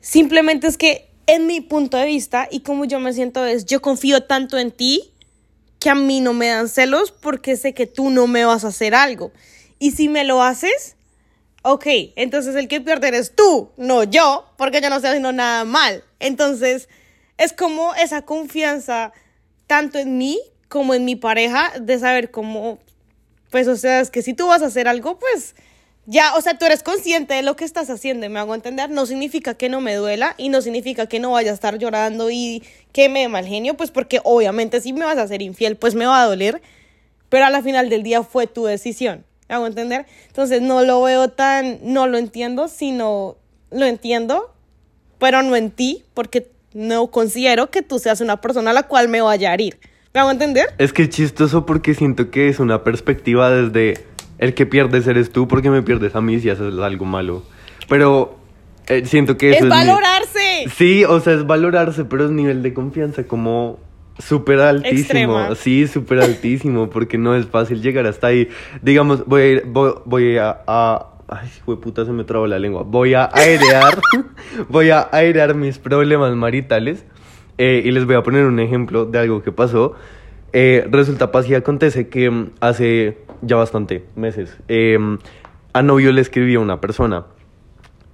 Simplemente 0.00 0.66
es 0.66 0.76
que, 0.76 1.09
en 1.30 1.46
mi 1.46 1.60
punto 1.60 1.96
de 1.96 2.06
vista 2.06 2.48
y 2.50 2.60
como 2.60 2.86
yo 2.86 2.98
me 2.98 3.12
siento, 3.12 3.44
es 3.44 3.64
yo 3.64 3.80
confío 3.80 4.24
tanto 4.24 4.58
en 4.58 4.72
ti 4.72 5.12
que 5.78 5.88
a 5.88 5.94
mí 5.94 6.20
no 6.20 6.32
me 6.32 6.48
dan 6.48 6.68
celos 6.68 7.12
porque 7.12 7.56
sé 7.56 7.72
que 7.72 7.86
tú 7.86 8.10
no 8.10 8.26
me 8.26 8.44
vas 8.44 8.64
a 8.64 8.68
hacer 8.68 8.96
algo. 8.96 9.30
Y 9.78 9.92
si 9.92 10.08
me 10.08 10.24
lo 10.24 10.42
haces, 10.42 10.96
ok, 11.62 11.86
entonces 12.16 12.56
el 12.56 12.66
que 12.66 12.80
pierde 12.80 13.08
eres 13.08 13.36
tú, 13.36 13.70
no 13.76 14.02
yo, 14.02 14.44
porque 14.58 14.80
yo 14.80 14.90
no 14.90 14.96
estoy 14.96 15.10
haciendo 15.10 15.30
nada 15.30 15.64
mal. 15.64 16.02
Entonces, 16.18 16.88
es 17.38 17.52
como 17.52 17.94
esa 17.94 18.22
confianza 18.22 19.12
tanto 19.68 20.00
en 20.00 20.18
mí 20.18 20.40
como 20.68 20.94
en 20.94 21.04
mi 21.04 21.14
pareja 21.14 21.72
de 21.80 21.96
saber 22.00 22.32
cómo, 22.32 22.80
pues, 23.50 23.68
o 23.68 23.76
sea, 23.76 24.00
es 24.00 24.10
que 24.10 24.22
si 24.22 24.34
tú 24.34 24.48
vas 24.48 24.62
a 24.62 24.66
hacer 24.66 24.88
algo, 24.88 25.16
pues, 25.20 25.54
ya, 26.10 26.34
o 26.34 26.40
sea, 26.40 26.58
tú 26.58 26.66
eres 26.66 26.82
consciente 26.82 27.34
de 27.34 27.42
lo 27.42 27.54
que 27.54 27.64
estás 27.64 27.88
haciendo, 27.88 28.28
me 28.28 28.40
hago 28.40 28.56
entender, 28.56 28.90
no 28.90 29.06
significa 29.06 29.54
que 29.54 29.68
no 29.68 29.80
me 29.80 29.94
duela 29.94 30.34
y 30.38 30.48
no 30.48 30.60
significa 30.60 31.06
que 31.06 31.20
no 31.20 31.30
vaya 31.30 31.52
a 31.52 31.54
estar 31.54 31.78
llorando 31.78 32.32
y 32.32 32.64
que 32.90 33.08
me 33.08 33.28
mal 33.28 33.46
genio, 33.46 33.74
pues 33.74 33.92
porque 33.92 34.20
obviamente 34.24 34.80
si 34.80 34.92
me 34.92 35.04
vas 35.04 35.18
a 35.18 35.28
ser 35.28 35.40
infiel, 35.40 35.76
pues 35.76 35.94
me 35.94 36.06
va 36.06 36.20
a 36.20 36.26
doler, 36.26 36.60
pero 37.28 37.44
a 37.44 37.50
la 37.50 37.62
final 37.62 37.88
del 37.90 38.02
día 38.02 38.24
fue 38.24 38.48
tu 38.48 38.64
decisión, 38.64 39.24
¿me 39.48 39.54
hago 39.54 39.68
entender? 39.68 40.04
Entonces 40.26 40.60
no 40.60 40.82
lo 40.82 41.00
veo 41.00 41.28
tan, 41.28 41.78
no 41.84 42.08
lo 42.08 42.18
entiendo, 42.18 42.66
sino 42.66 43.36
lo 43.70 43.86
entiendo, 43.86 44.52
pero 45.20 45.42
no 45.42 45.54
en 45.54 45.70
ti, 45.70 46.02
porque 46.14 46.50
no 46.74 47.06
considero 47.12 47.70
que 47.70 47.82
tú 47.82 48.00
seas 48.00 48.20
una 48.20 48.40
persona 48.40 48.72
a 48.72 48.74
la 48.74 48.82
cual 48.82 49.08
me 49.08 49.20
vaya 49.20 49.52
a 49.52 49.54
herir, 49.54 49.78
¿me 50.12 50.18
hago 50.18 50.32
entender? 50.32 50.74
Es 50.78 50.92
que 50.92 51.04
es 51.04 51.10
chistoso 51.10 51.66
porque 51.66 51.94
siento 51.94 52.32
que 52.32 52.48
es 52.48 52.58
una 52.58 52.82
perspectiva 52.82 53.48
desde 53.48 54.09
el 54.40 54.54
que 54.54 54.66
pierdes 54.66 55.06
eres 55.06 55.30
tú 55.30 55.46
porque 55.46 55.70
me 55.70 55.82
pierdes 55.82 56.16
a 56.16 56.20
mí 56.20 56.40
si 56.40 56.50
haces 56.50 56.76
algo 56.78 57.04
malo. 57.04 57.44
Pero 57.88 58.36
eh, 58.88 59.04
siento 59.06 59.36
que 59.36 59.50
eso 59.50 59.58
Es 59.58 59.64
mi- 59.64 59.70
valorarse. 59.70 60.64
Sí, 60.74 61.04
o 61.04 61.20
sea, 61.20 61.34
es 61.34 61.46
valorarse, 61.46 62.04
pero 62.04 62.24
es 62.24 62.32
nivel 62.32 62.62
de 62.64 62.74
confianza 62.74 63.22
como 63.24 63.78
súper 64.18 64.58
altísimo. 64.60 64.98
Extrema. 65.38 65.54
Sí, 65.54 65.86
súper 65.86 66.18
altísimo, 66.20 66.90
porque 66.90 67.16
no 67.18 67.34
es 67.36 67.46
fácil 67.46 67.80
llegar 67.82 68.06
hasta 68.06 68.26
ahí. 68.26 68.48
Digamos, 68.82 69.24
voy 69.26 69.42
a 69.42 69.46
ir, 69.46 69.62
voy, 69.66 69.92
voy 70.04 70.36
a, 70.38 70.58
a- 70.66 71.06
Ay, 71.32 71.48
hijo 71.56 71.76
de 71.76 71.80
puta, 71.80 72.04
se 72.04 72.10
me 72.10 72.24
trabó 72.24 72.48
la 72.48 72.58
lengua. 72.58 72.82
Voy 72.82 73.14
a 73.14 73.30
airear, 73.32 74.00
voy 74.68 74.90
a 74.90 75.08
airear 75.12 75.54
mis 75.54 75.78
problemas 75.78 76.34
maritales 76.34 77.04
eh, 77.56 77.82
y 77.84 77.92
les 77.92 78.04
voy 78.04 78.16
a 78.16 78.22
poner 78.24 78.46
un 78.46 78.58
ejemplo 78.58 79.04
de 79.04 79.18
algo 79.20 79.40
que 79.40 79.52
pasó. 79.52 79.94
Eh, 80.52 80.84
resulta, 80.90 81.30
pasa 81.30 81.48
y 81.50 81.54
acontece 81.54 82.08
que 82.08 82.28
mm, 82.30 82.50
hace 82.60 83.18
ya 83.42 83.56
bastante 83.56 84.04
meses. 84.16 84.56
Eh, 84.68 84.98
a 85.72 85.82
novio 85.82 86.12
le 86.12 86.20
escribía 86.20 86.60
una 86.60 86.80
persona. 86.80 87.26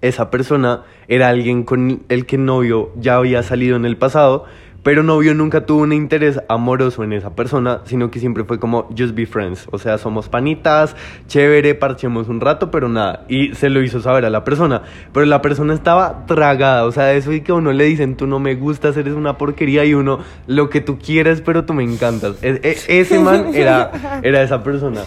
Esa 0.03 0.31
persona 0.31 0.85
era 1.09 1.29
alguien 1.29 1.65
con 1.65 2.03
el 2.09 2.27
que 2.27 2.37
novio 2.37 2.93
ya 2.97 3.17
había 3.17 3.43
salido 3.43 3.77
en 3.77 3.87
el 3.87 3.97
pasado, 3.97 4.45
pero 4.87 5.03
novio 5.03 5.35
nunca 5.35 5.67
tuvo 5.67 5.83
un 5.83 5.93
interés 5.93 6.41
amoroso 6.49 7.03
en 7.03 7.13
esa 7.13 7.35
persona, 7.35 7.81
sino 7.87 8.09
que 8.09 8.21
siempre 8.21 8.45
fue 8.45 8.61
como 8.61 8.85
just 8.97 9.17
be 9.17 9.27
friends, 9.27 9.67
o 9.73 9.79
sea, 9.79 9.99
somos 9.99 10.29
panitas, 10.29 10.95
chévere, 11.27 11.75
parchemos 11.75 12.29
un 12.29 12.41
rato, 12.41 12.71
pero 12.71 12.89
nada, 12.89 13.25
y 13.29 13.53
se 13.57 13.69
lo 13.69 13.83
hizo 13.83 14.01
saber 14.01 14.25
a 14.25 14.31
la 14.31 14.45
persona, 14.45 14.83
pero 15.13 15.27
la 15.27 15.43
persona 15.43 15.75
estaba 15.75 16.25
tragada, 16.27 16.85
o 16.85 16.93
sea, 16.93 17.15
eso 17.15 17.33
y 17.33 17.41
que 17.41 17.51
a 17.51 17.57
uno 17.57 17.73
le 17.73 17.83
dicen, 17.83 18.15
tú 18.15 18.29
no 18.29 18.39
me 18.39 18.55
gustas, 18.55 18.97
eres 18.97 19.15
una 19.15 19.37
porquería, 19.37 19.85
y 19.85 19.93
uno, 19.93 20.21
lo 20.47 20.71
que 20.71 20.81
tú 20.81 21.01
quieres, 21.01 21.41
pero 21.41 21.65
tú 21.65 21.75
me 21.75 21.83
encantas. 21.83 22.37
E- 22.43 22.61
e- 22.63 23.01
ese 23.01 23.19
man 23.19 23.47
era, 23.55 24.21
era 24.23 24.41
esa 24.41 24.63
persona. 24.63 25.01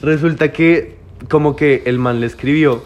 Resulta 0.00 0.50
que 0.50 0.96
como 1.28 1.56
que 1.56 1.82
el 1.84 1.98
man 1.98 2.20
le 2.20 2.26
escribió 2.26 2.84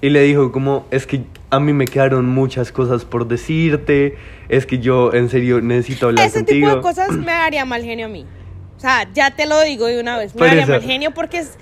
y 0.00 0.08
le 0.08 0.22
dijo 0.22 0.50
como, 0.50 0.86
es 0.90 1.06
que 1.06 1.24
a 1.50 1.60
mí 1.60 1.72
me 1.72 1.84
quedaron 1.86 2.26
muchas 2.28 2.72
cosas 2.72 3.04
por 3.04 3.26
decirte, 3.28 4.16
es 4.48 4.66
que 4.66 4.78
yo 4.78 5.12
en 5.12 5.28
serio 5.28 5.60
necesito 5.60 6.06
hablar 6.06 6.26
Ese 6.26 6.38
contigo. 6.40 6.66
tipo 6.68 6.76
de 6.76 6.82
cosas 6.82 7.10
me 7.16 7.32
daría 7.32 7.64
mal 7.64 7.82
genio 7.82 8.06
a 8.06 8.08
mí. 8.08 8.24
O 8.76 8.80
sea, 8.80 9.06
ya 9.12 9.34
te 9.34 9.46
lo 9.46 9.60
digo 9.62 9.86
de 9.86 10.00
una 10.00 10.16
vez, 10.16 10.34
me 10.34 10.38
Por 10.38 10.46
daría 10.48 10.62
eso. 10.62 10.72
mal 10.72 10.82
genio 10.82 11.10
porque 11.12 11.38
es, 11.38 11.58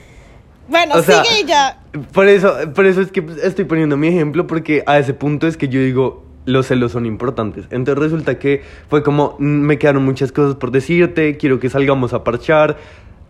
Bueno, 0.68 0.96
O 0.96 1.02
sea, 1.02 1.24
sigue 1.24 1.40
y 1.40 1.46
ya. 1.46 1.80
Por 2.12 2.28
eso, 2.28 2.54
por 2.74 2.84
eso 2.86 3.00
es 3.00 3.10
que 3.10 3.24
estoy 3.42 3.64
poniendo 3.64 3.96
mi 3.96 4.08
ejemplo, 4.08 4.46
porque 4.46 4.82
a 4.86 4.98
ese 4.98 5.14
punto 5.14 5.46
es 5.46 5.56
que 5.56 5.68
yo 5.68 5.80
digo, 5.80 6.24
los 6.44 6.66
celos 6.66 6.92
son 6.92 7.06
importantes. 7.06 7.64
Entonces 7.70 8.02
resulta 8.04 8.38
que 8.38 8.62
fue 8.90 9.02
como, 9.02 9.34
"Mm, 9.38 9.44
me 9.62 9.78
quedaron 9.78 10.04
muchas 10.04 10.30
cosas 10.30 10.56
por 10.56 10.70
decirte, 10.70 11.38
quiero 11.38 11.58
que 11.58 11.70
salgamos 11.70 12.12
a 12.12 12.22
parchar. 12.22 12.76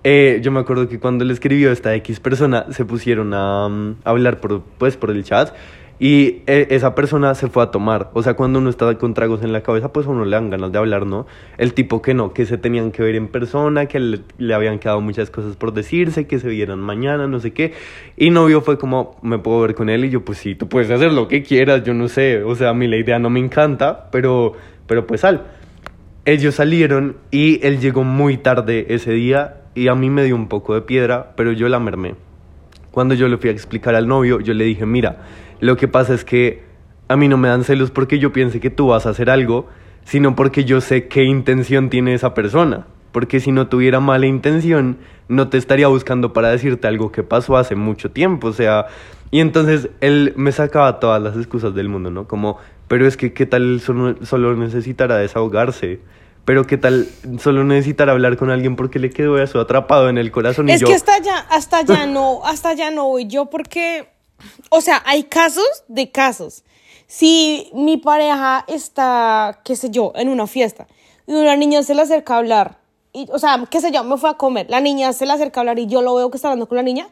Eh, 0.05 0.41
yo 0.43 0.51
me 0.53 0.61
acuerdo 0.61 0.89
que 0.89 0.99
cuando 1.01 1.25
le 1.25 1.33
escribió 1.33 1.71
esta 1.73 1.95
X 1.95 2.19
persona, 2.21 2.67
se 2.71 2.85
pusieron 2.85 3.33
a, 3.35 3.69
mm, 3.69 3.97
hablar 4.05 4.39
por, 4.41 4.63
pues, 4.79 4.97
por 4.97 5.11
el 5.11 5.23
chat. 5.25 5.53
Y 6.01 6.43
eh, 6.47 6.69
esa 6.71 6.95
persona 6.95 7.35
se 7.35 7.49
fue 7.49 7.63
a 7.63 7.71
tomar. 7.73 8.11
O 8.15 8.23
sea, 8.23 8.35
cuando 8.35 8.61
uno 8.61 8.71
está 8.71 8.97
con 8.99 9.15
tragos 9.15 9.43
en 9.43 9.53
la 9.53 9.63
cabeza, 9.63 9.93
pues 9.93 10.07
a 10.07 10.11
uno 10.11 10.25
le 10.25 10.31
dan 10.31 10.49
ganas 10.49 10.71
de 10.71 10.79
hablar, 10.79 11.07
¿no? 11.07 11.27
El 11.57 11.75
tipo 11.75 12.03
que 12.03 12.15
no, 12.15 12.33
que 12.33 12.47
se 12.47 12.57
tenían 12.57 12.93
que 12.93 13.03
ver 13.03 13.17
en 13.17 13.27
persona, 13.27 13.87
que 13.87 13.99
le, 13.99 14.21
le 14.39 14.55
habían 14.55 14.79
quedado 14.79 15.01
muchas 15.01 15.31
cosas 15.31 15.57
por 15.57 15.73
decirse, 15.73 16.29
que 16.29 16.39
se 16.39 16.49
vieran 16.49 16.79
mañana, 16.79 17.27
no 17.27 17.41
sé 17.41 17.53
qué. 17.53 17.73
Y 18.17 18.31
novio 18.31 18.61
fue 18.61 18.79
como, 18.79 19.19
¿me 19.23 19.39
puedo 19.39 19.61
ver 19.63 19.75
con 19.75 19.91
él? 19.91 20.05
Y 20.05 20.11
yo, 20.11 20.25
pues 20.25 20.39
sí, 20.39 20.55
tú 20.55 20.69
puedes 20.69 20.91
hacer 20.91 21.13
lo 21.13 21.27
que 21.27 21.43
quieras, 21.43 21.83
yo 21.83 21.95
no 21.95 22.09
sé. 22.09 22.45
O 22.45 22.55
sea, 22.55 22.71
a 22.71 22.75
mí 22.75 22.87
la 22.87 22.97
idea 22.97 23.19
no 23.19 23.29
me 23.29 23.41
encanta, 23.41 24.09
pero, 24.13 24.53
pero 24.87 25.07
pues 25.07 25.23
sal. 25.23 25.47
Ellos 26.25 26.57
salieron 26.57 27.17
y 27.31 27.65
él 27.67 27.81
llegó 27.81 28.05
muy 28.05 28.37
tarde 28.37 28.87
ese 28.91 29.13
día 29.13 29.63
y 29.75 29.89
a 29.89 29.95
mí 29.95 30.11
me 30.11 30.25
dio 30.25 30.37
un 30.37 30.49
poco 30.49 30.75
de 30.75 30.83
piedra, 30.83 31.33
pero 31.37 31.53
yo 31.53 31.69
la 31.69 31.81
mermé. 31.81 32.15
Cuando 32.91 33.15
yo 33.15 33.29
le 33.29 33.39
fui 33.39 33.49
a 33.49 33.53
explicar 33.53 33.95
al 33.95 34.09
novio, 34.09 34.41
yo 34.41 34.55
le 34.55 34.65
dije, 34.65 34.85
mira, 34.85 35.19
lo 35.61 35.77
que 35.77 35.89
pasa 35.89 36.15
es 36.15 36.25
que 36.25 36.63
a 37.09 37.17
mí 37.17 37.29
no 37.29 37.37
me 37.37 37.49
dan 37.49 37.65
celos 37.65 37.91
porque 37.91 38.19
yo 38.19 38.33
piense 38.33 38.61
que 38.61 38.71
tú 38.71 38.89
vas 38.89 39.07
a 39.07 39.11
hacer 39.11 39.31
algo, 39.31 39.67
sino 40.05 40.37
porque 40.37 40.65
yo 40.65 40.81
sé 40.81 41.09
qué 41.09 41.25
intención 41.25 41.91
tiene 41.91 42.15
esa 42.15 42.35
persona. 42.35 42.87
Porque 43.13 43.41
si 43.41 43.53
no 43.53 43.69
tuviera 43.69 44.01
mala 44.01 44.27
intención, 44.27 44.99
no 45.29 45.49
te 45.49 45.59
estaría 45.59 45.89
buscando 45.89 46.33
para 46.33 46.51
decirte 46.51 46.87
algo 46.87 47.11
que 47.11 47.23
pasó 47.23 47.57
hace 47.57 47.75
mucho 47.75 48.11
tiempo. 48.11 48.49
O 48.49 48.53
sea, 48.53 48.87
y 49.31 49.41
entonces 49.41 49.89
él 50.01 50.35
me 50.37 50.53
sacaba 50.53 51.01
todas 51.01 51.21
las 51.21 51.37
excusas 51.37 51.75
del 51.75 51.89
mundo, 51.89 52.11
¿no? 52.11 52.29
Como, 52.29 52.59
pero 52.87 53.07
es 53.07 53.17
que 53.17 53.33
qué 53.33 53.47
tal 53.47 53.81
solo, 53.81 54.17
solo 54.25 54.55
necesitará 54.57 55.17
desahogarse. 55.17 56.01
Pero 56.45 56.67
qué 56.67 56.79
tal 56.79 57.07
solo 57.39 57.63
necesitar 57.63 58.09
hablar 58.09 58.39
con 58.39 58.51
alguien 58.51 58.75
porque 58.75 58.99
le 58.99 59.11
quedó 59.11 59.39
eso 59.39 59.61
atrapado 59.61 60.09
en 60.09 60.17
el 60.17 60.31
corazón 60.31 60.69
y 60.69 60.73
Es 60.73 60.81
yo... 60.81 60.87
que 60.87 60.95
hasta 60.95 61.15
allá, 61.15 61.41
hasta 61.51 61.79
allá 61.79 62.07
no, 62.07 62.41
hasta 62.47 62.71
allá 62.71 62.91
no 62.91 63.05
voy 63.05 63.27
yo 63.27 63.51
porque, 63.51 64.09
o 64.71 64.81
sea, 64.81 65.03
hay 65.07 65.25
casos 65.25 65.85
de 65.89 66.11
casos. 66.11 66.65
Si 67.07 67.71
mi 67.73 67.97
pareja 67.97 68.65
está, 68.69 69.61
qué 69.65 69.77
sé 69.77 69.91
yo, 69.91 70.13
en 70.15 70.29
una 70.29 70.47
fiesta 70.47 70.87
y 71.27 71.33
una 71.33 71.57
niña 71.57 71.83
se 71.83 71.95
le 71.95 72.03
acerca 72.03 72.35
a 72.35 72.39
hablar, 72.39 72.79
y, 73.13 73.29
o 73.33 73.39
sea, 73.39 73.65
qué 73.71 73.81
sé 73.81 73.91
yo, 73.91 74.05
me 74.05 74.19
fue 74.19 74.31
a 74.31 74.35
comer, 74.35 74.67
la 74.69 74.81
niña 74.81 75.13
se 75.13 75.25
le 75.25 75.33
acerca 75.33 75.61
a 75.61 75.63
hablar 75.63 75.79
y 75.79 75.87
yo 75.87 76.03
lo 76.03 76.15
veo 76.15 76.31
que 76.31 76.37
está 76.37 76.49
hablando 76.49 76.69
con 76.69 76.77
la 76.77 76.83
niña, 76.83 77.09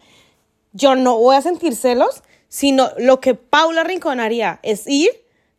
yo 0.73 0.95
no 0.95 1.19
voy 1.19 1.37
a 1.37 1.43
sentir 1.43 1.75
celos, 1.75 2.23
sino 2.49 2.91
lo 2.99 3.21
que 3.21 3.35
Paula 3.35 3.85
Rincón 3.85 4.21
haría 4.21 4.61
es 4.63 4.87
ir, 4.87 5.11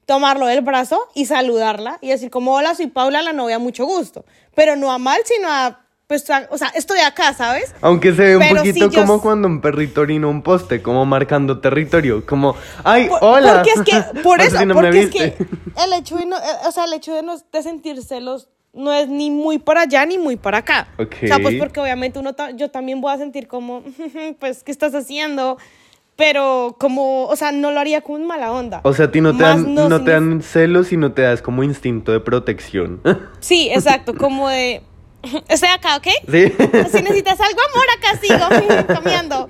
tomarlo 0.05 0.45
del 0.45 0.61
brazo 0.61 1.07
y 1.13 1.25
saludarla 1.25 1.97
y 2.01 2.09
decir 2.09 2.29
como, 2.29 2.53
hola, 2.53 2.75
soy 2.75 2.87
Paula, 2.87 3.21
la 3.21 3.33
novia, 3.33 3.59
mucho 3.59 3.85
gusto. 3.85 4.25
Pero 4.55 4.75
no 4.75 4.91
a 4.91 4.97
mal, 4.97 5.19
sino 5.25 5.49
a, 5.49 5.86
pues, 6.07 6.25
o 6.49 6.57
sea, 6.57 6.69
estoy 6.69 6.99
acá, 6.99 7.33
¿sabes? 7.33 7.73
Aunque 7.81 8.13
se 8.13 8.21
ve 8.23 8.37
un 8.37 8.47
poquito 8.55 8.89
si 8.89 8.95
yo 8.95 9.01
como 9.01 9.21
cuando 9.21 9.47
un 9.49 9.59
perrito 9.59 10.01
orina 10.01 10.27
un 10.27 10.41
poste, 10.41 10.81
como 10.81 11.05
marcando 11.05 11.59
territorio, 11.59 12.25
como, 12.25 12.55
ay, 12.85 13.07
Por- 13.09 13.19
hola. 13.21 13.55
Porque 13.55 13.71
es 13.71 13.81
que, 13.81 14.21
por 14.21 14.39
eso, 14.41 14.57
si 14.57 14.65
no 14.65 14.73
porque 14.73 15.01
es 15.01 15.09
que 15.09 15.35
el 15.83 15.93
hecho 15.93 16.15
de 16.15 16.25
no, 16.25 16.37
eh, 16.37 16.41
o 16.65 16.71
sea, 16.71 16.85
el 16.85 16.93
hecho 16.93 17.13
de, 17.13 17.23
no, 17.23 17.35
de 17.51 17.61
sentir 17.63 18.01
celos 18.01 18.47
no 18.73 18.93
es 18.93 19.09
ni 19.09 19.31
muy 19.31 19.59
para 19.59 19.81
allá 19.81 20.05
ni 20.05 20.17
muy 20.17 20.37
para 20.37 20.59
acá. 20.59 20.87
Ok. 20.97 21.15
O 21.23 21.27
sea, 21.27 21.39
pues 21.39 21.55
porque 21.55 21.79
obviamente 21.81 22.19
uno, 22.19 22.33
ta- 22.33 22.51
yo 22.51 22.69
también 22.71 23.01
voy 23.01 23.13
a 23.13 23.17
sentir 23.17 23.47
como, 23.47 23.83
pues, 24.39 24.63
¿qué 24.63 24.71
estás 24.71 24.95
haciendo? 24.95 25.57
Pero 26.15 26.77
como, 26.79 27.25
o 27.25 27.35
sea, 27.35 27.51
no 27.51 27.71
lo 27.71 27.79
haría 27.79 28.01
con 28.01 28.25
mala 28.25 28.51
onda. 28.51 28.79
O 28.83 28.93
sea, 28.93 29.05
a 29.05 29.11
ti 29.11 29.19
no 29.21 29.35
te, 29.35 29.43
Más 29.43 29.63
dan, 29.63 29.75
no, 29.75 29.87
te 29.89 29.95
signif- 29.95 30.05
dan 30.05 30.41
celos, 30.41 30.87
sino 30.87 31.11
te 31.11 31.21
das 31.23 31.41
como 31.41 31.63
instinto 31.63 32.11
de 32.13 32.19
protección. 32.21 33.01
Sí, 33.39 33.69
exacto, 33.71 34.15
como 34.15 34.47
de, 34.49 34.81
estoy 35.47 35.69
acá, 35.69 35.97
¿ok? 35.97 36.07
¿Sí? 36.29 36.53
Si 36.91 37.01
necesitas 37.01 37.39
algo, 37.39 37.59
amor, 37.73 37.87
acá 37.97 38.19
sigo 38.21 38.95
comiendo. 38.95 39.49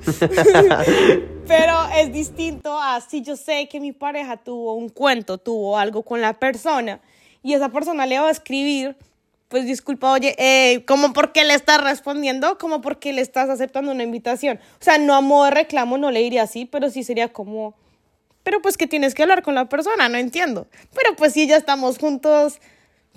Pero 1.48 1.88
es 1.96 2.12
distinto 2.12 2.80
a 2.80 3.00
si 3.02 3.22
yo 3.22 3.36
sé 3.36 3.68
que 3.70 3.80
mi 3.80 3.92
pareja 3.92 4.38
tuvo 4.38 4.74
un 4.74 4.90
cuento, 4.90 5.38
tuvo 5.38 5.78
algo 5.78 6.04
con 6.04 6.22
la 6.22 6.34
persona 6.34 7.00
y 7.44 7.54
esa 7.54 7.70
persona 7.70 8.06
le 8.06 8.20
va 8.20 8.28
a 8.28 8.32
escribir, 8.32 8.98
pues 9.48 9.66
disculpa, 9.66 10.12
oye, 10.12 10.36
eh, 10.38 10.84
como 10.86 11.14
porque 11.14 11.46
le 11.46 11.54
estás 11.54 11.82
respondiendo, 11.82 12.58
como 12.58 12.82
porque 12.82 13.14
le 13.14 13.22
estás 13.22 13.50
aceptando 13.50 13.92
una 13.92 14.04
invitación. 14.04 14.60
O 14.74 14.84
sea, 14.84 14.98
no 14.98 15.16
a 15.16 15.22
modo 15.22 15.46
de 15.46 15.52
reclamo, 15.52 15.98
no 15.98 16.12
le 16.12 16.20
diría 16.20 16.44
así, 16.44 16.66
pero 16.66 16.90
sí 16.90 17.04
sería 17.04 17.32
como, 17.32 17.74
pero 18.44 18.62
pues 18.62 18.76
que 18.76 18.88
tienes 18.88 19.16
que 19.16 19.24
hablar 19.24 19.44
con 19.44 19.56
la 19.56 19.70
persona, 19.70 20.10
no 20.10 20.18
entiendo. 20.18 20.68
Pero 20.94 21.16
pues 21.16 21.32
si 21.34 21.48
ya 21.48 21.56
estamos 21.56 21.98
juntos, 21.98 22.60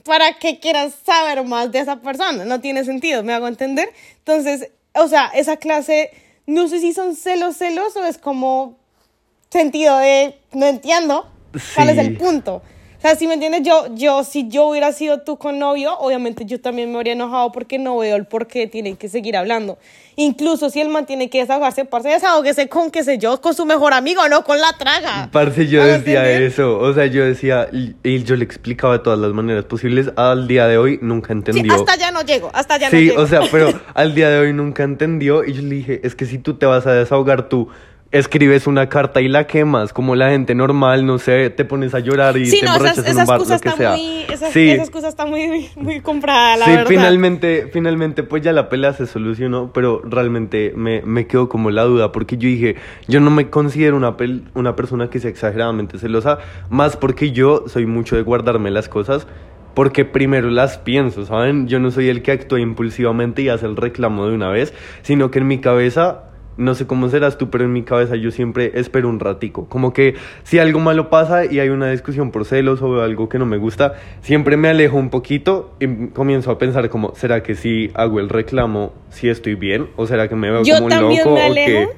¿para 0.05 0.35
qué 0.39 0.59
quieras 0.61 0.95
saber 1.05 1.45
más 1.45 1.71
de 1.73 1.81
esa 1.81 1.97
persona? 1.97 2.45
No 2.45 2.61
tiene 2.61 2.85
sentido, 2.85 3.23
¿me 3.23 3.33
hago 3.33 3.49
entender? 3.49 3.93
Entonces, 4.19 4.71
o 4.95 5.09
sea, 5.09 5.27
esa 5.35 5.57
clase, 5.57 6.11
no 6.47 6.69
sé 6.69 6.81
si 6.81 6.93
son 6.93 7.17
celos, 7.17 7.57
celos 7.57 7.97
o 7.97 8.05
es 8.05 8.19
como 8.19 8.77
sentido 9.51 9.99
de, 9.99 10.39
no 10.53 10.67
entiendo, 10.67 11.29
cuál 11.75 11.91
es 11.91 11.99
el 11.99 12.17
punto. 12.17 12.63
O 13.01 13.03
sea, 13.03 13.17
si 13.17 13.27
me 13.27 13.33
entiendes, 13.33 13.63
yo, 13.65 13.87
yo, 13.95 14.25
si 14.25 14.49
yo 14.49 14.67
hubiera 14.67 14.93
sido 14.93 15.21
tú 15.23 15.39
con 15.39 15.59
novio, 15.59 15.97
obviamente 16.01 16.45
yo 16.45 16.61
también 16.61 16.91
me 16.93 16.97
habría 16.99 17.15
enojado 17.15 17.51
porque 17.51 17.79
no 17.79 17.97
veo 17.97 18.15
el 18.15 18.27
por 18.27 18.47
qué 18.47 18.67
tienen 18.67 18.95
que 18.97 19.09
seguir 19.09 19.39
hablando. 19.39 19.79
Incluso 20.17 20.69
si 20.69 20.83
el 20.83 20.91
man 20.91 21.07
tiene 21.07 21.31
que 21.31 21.39
desahogarse, 21.41 21.87
parce, 21.87 22.11
desahógese 22.11 22.69
con, 22.69 22.91
qué 22.91 23.03
sé 23.03 23.17
yo, 23.17 23.41
con 23.41 23.55
su 23.55 23.65
mejor 23.65 23.95
amigo, 23.95 24.21
no 24.29 24.45
con 24.45 24.61
la 24.61 24.75
traga. 24.79 25.31
Parce, 25.33 25.67
yo 25.67 25.79
¿Me 25.83 25.85
hago 25.93 25.99
decía 25.99 26.21
entender? 26.21 26.43
eso. 26.43 26.79
O 26.79 26.93
sea, 26.93 27.07
yo 27.07 27.25
decía, 27.25 27.69
y 27.73 28.23
yo 28.23 28.37
le 28.37 28.45
explicaba 28.45 28.99
de 28.99 28.99
todas 28.99 29.19
las 29.19 29.33
maneras 29.33 29.65
posibles. 29.65 30.11
Al 30.17 30.47
día 30.47 30.67
de 30.67 30.77
hoy 30.77 30.99
nunca 31.01 31.29
Sí, 31.29 31.33
entendió. 31.39 31.73
hasta 31.73 31.93
allá 31.95 32.11
no 32.11 32.21
llego, 32.21 32.51
hasta 32.53 32.79
no 32.79 32.91
Sí, 32.91 33.07
llego. 33.07 33.23
o 33.23 33.27
sea, 33.27 33.41
pero 33.51 33.73
al 33.95 34.15
día 34.15 34.29
de 34.29 34.41
hoy 34.41 34.53
nunca 34.53 34.83
entendió 34.83 35.43
y 35.43 35.55
yo 35.55 35.63
le 35.63 35.75
dije, 35.77 36.01
es 36.05 36.15
que 36.15 36.27
si 36.27 36.37
tú 36.37 36.59
te 36.59 36.67
vas 36.67 36.87
a 36.87 36.93
desahogar, 36.93 37.49
tú 37.49 37.69
escribes 38.13 38.67
una 38.67 38.89
carta 38.89 39.21
y 39.21 39.29
la 39.29 39.47
quemas, 39.47 39.93
como 39.93 40.17
la 40.17 40.31
gente 40.31 40.55
normal, 40.57 41.07
no 41.07 41.19
sé, 41.19 41.49
te 41.51 41.65
pones 41.65 41.95
a 41.95 42.01
llorar 42.01 42.37
y 42.37 42.47
sí, 42.47 42.59
te 42.61 42.67
no, 42.67 42.73
esas, 42.73 42.99
emborrachas 42.99 43.05
en 43.05 43.11
esas 43.13 43.21
un 43.23 43.27
bar, 43.29 43.39
lo 43.39 43.61
que 43.61 43.71
sea. 43.71 43.91
muy, 43.93 44.25
esas, 44.33 44.53
sí, 44.53 44.71
esas 44.71 44.91
cosas 44.91 45.11
están 45.11 45.31
muy, 45.31 45.69
muy 45.77 46.01
compradas, 46.01 46.59
la 46.59 46.65
sí, 46.65 46.71
verdad. 46.73 46.89
finalmente, 46.89 47.69
finalmente, 47.73 48.23
pues 48.25 48.43
ya 48.43 48.53
la 48.53 48.69
pelea 48.69 48.93
se 48.95 49.07
solucionó, 49.07 49.71
pero 49.73 50.03
realmente 50.05 50.73
me, 50.75 51.03
me 51.03 51.27
quedó 51.29 51.49
como 51.49 51.71
la 51.71 51.85
duda, 51.85 52.11
porque 52.11 52.37
yo 52.37 52.49
dije, 52.49 52.75
yo 53.07 53.21
no 53.21 53.31
me 53.31 53.49
considero 53.49 53.97
una, 53.97 54.17
pel- 54.17 54.43
una 54.55 54.75
persona 54.75 55.09
que 55.09 55.21
sea 55.21 55.31
exageradamente 55.31 55.99
celosa, 55.99 56.39
más 56.69 56.97
porque 56.97 57.31
yo 57.31 57.65
soy 57.69 57.87
mucho 57.87 58.17
de 58.17 58.23
guardarme 58.23 58.73
las 58.73 58.89
cosas, 58.89 59.29
porque 59.75 60.05
primero 60.05 60.51
las 60.51 60.79
pienso, 60.79 61.25
¿saben? 61.27 61.69
Yo 61.69 61.79
no 61.79 61.93
soy 61.93 62.09
el 62.09 62.23
que 62.23 62.33
actúa 62.33 62.59
impulsivamente 62.59 63.43
y 63.43 63.49
hace 63.51 63.67
el 63.67 63.77
reclamo 63.77 64.27
de 64.27 64.35
una 64.35 64.49
vez, 64.49 64.75
sino 65.03 65.31
que 65.31 65.39
en 65.39 65.47
mi 65.47 65.59
cabeza 65.61 66.25
no 66.61 66.75
sé 66.75 66.87
cómo 66.87 67.09
serás 67.09 67.39
tú, 67.39 67.51
pero 67.51 67.65
en 67.65 67.73
mi 67.73 67.83
cabeza 67.83 68.15
yo 68.17 68.31
siempre 68.31 68.71
espero 68.75 69.09
un 69.09 69.19
ratico. 69.19 69.69
Como 69.69 69.93
que 69.93 70.15
si 70.45 70.59
algo 70.59 70.79
malo 70.79 71.11
pasa 71.11 71.45
y 71.45 71.59
hay 71.59 71.71
una 71.71 71.91
discusión 71.91 72.31
por 72.31 72.45
celos 72.45 72.81
o 72.83 73.03
algo 73.03 73.29
que 73.29 73.39
no 73.39 73.47
me 73.47 73.57
gusta, 73.57 73.95
siempre 74.23 74.57
me 74.57 74.69
alejo 74.69 74.97
un 74.97 75.11
poquito 75.11 75.75
y 75.81 76.09
comienzo 76.09 76.51
a 76.51 76.59
pensar 76.59 76.89
como, 76.91 77.15
¿será 77.17 77.43
que 77.43 77.55
si 77.57 77.91
hago 77.95 78.21
el 78.21 78.29
reclamo, 78.29 78.93
si 79.11 79.29
estoy 79.29 79.55
bien? 79.57 79.89
¿O 79.97 80.07
será 80.07 80.29
que 80.29 80.37
me 80.37 80.51
veo 80.51 80.63
Yo 80.63 80.75
como 80.75 80.87
un 80.87 80.91
también 80.91 81.19
loco? 81.25 81.35
me 81.35 81.51
¿O 81.51 81.55
qué? 81.55 81.61
alejo. 81.79 81.93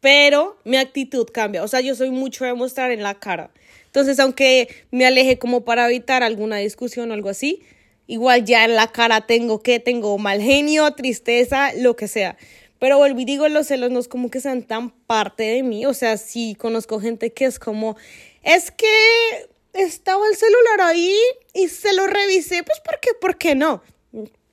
pero 0.00 0.56
mi 0.64 0.76
actitud 0.76 1.26
cambia. 1.32 1.62
O 1.62 1.68
sea, 1.68 1.80
yo 1.80 1.94
soy 1.94 2.10
mucho 2.10 2.44
de 2.44 2.54
mostrar 2.54 2.90
en 2.90 3.02
la 3.02 3.14
cara. 3.14 3.50
Entonces, 3.86 4.18
aunque 4.20 4.68
me 4.90 5.06
aleje 5.06 5.38
como 5.38 5.64
para 5.64 5.86
evitar 5.86 6.22
alguna 6.22 6.56
discusión 6.56 7.10
o 7.10 7.14
algo 7.14 7.28
así, 7.28 7.62
igual 8.06 8.44
ya 8.44 8.64
en 8.64 8.74
la 8.74 8.88
cara 8.88 9.22
tengo 9.22 9.62
que, 9.62 9.80
tengo 9.80 10.18
mal 10.18 10.40
genio, 10.40 10.90
tristeza, 10.92 11.70
lo 11.78 11.96
que 11.96 12.08
sea. 12.08 12.36
Pero 12.84 12.98
vuelvo 12.98 13.18
y 13.18 13.24
digo, 13.24 13.48
los 13.48 13.68
celos 13.68 13.90
no 13.90 13.98
es 13.98 14.08
como 14.08 14.30
que 14.30 14.40
sean 14.40 14.62
tan 14.62 14.90
parte 14.90 15.42
de 15.42 15.62
mí. 15.62 15.86
O 15.86 15.94
sea, 15.94 16.18
sí 16.18 16.54
conozco 16.54 17.00
gente 17.00 17.32
que 17.32 17.46
es 17.46 17.58
como, 17.58 17.96
es 18.42 18.70
que 18.70 18.86
estaba 19.72 20.28
el 20.28 20.36
celular 20.36 20.82
ahí 20.82 21.16
y 21.54 21.68
se 21.68 21.94
lo 21.94 22.06
revisé. 22.06 22.62
Pues, 22.62 22.80
¿por 22.80 23.00
qué? 23.00 23.12
¿Por 23.18 23.38
qué 23.38 23.54
no? 23.54 23.82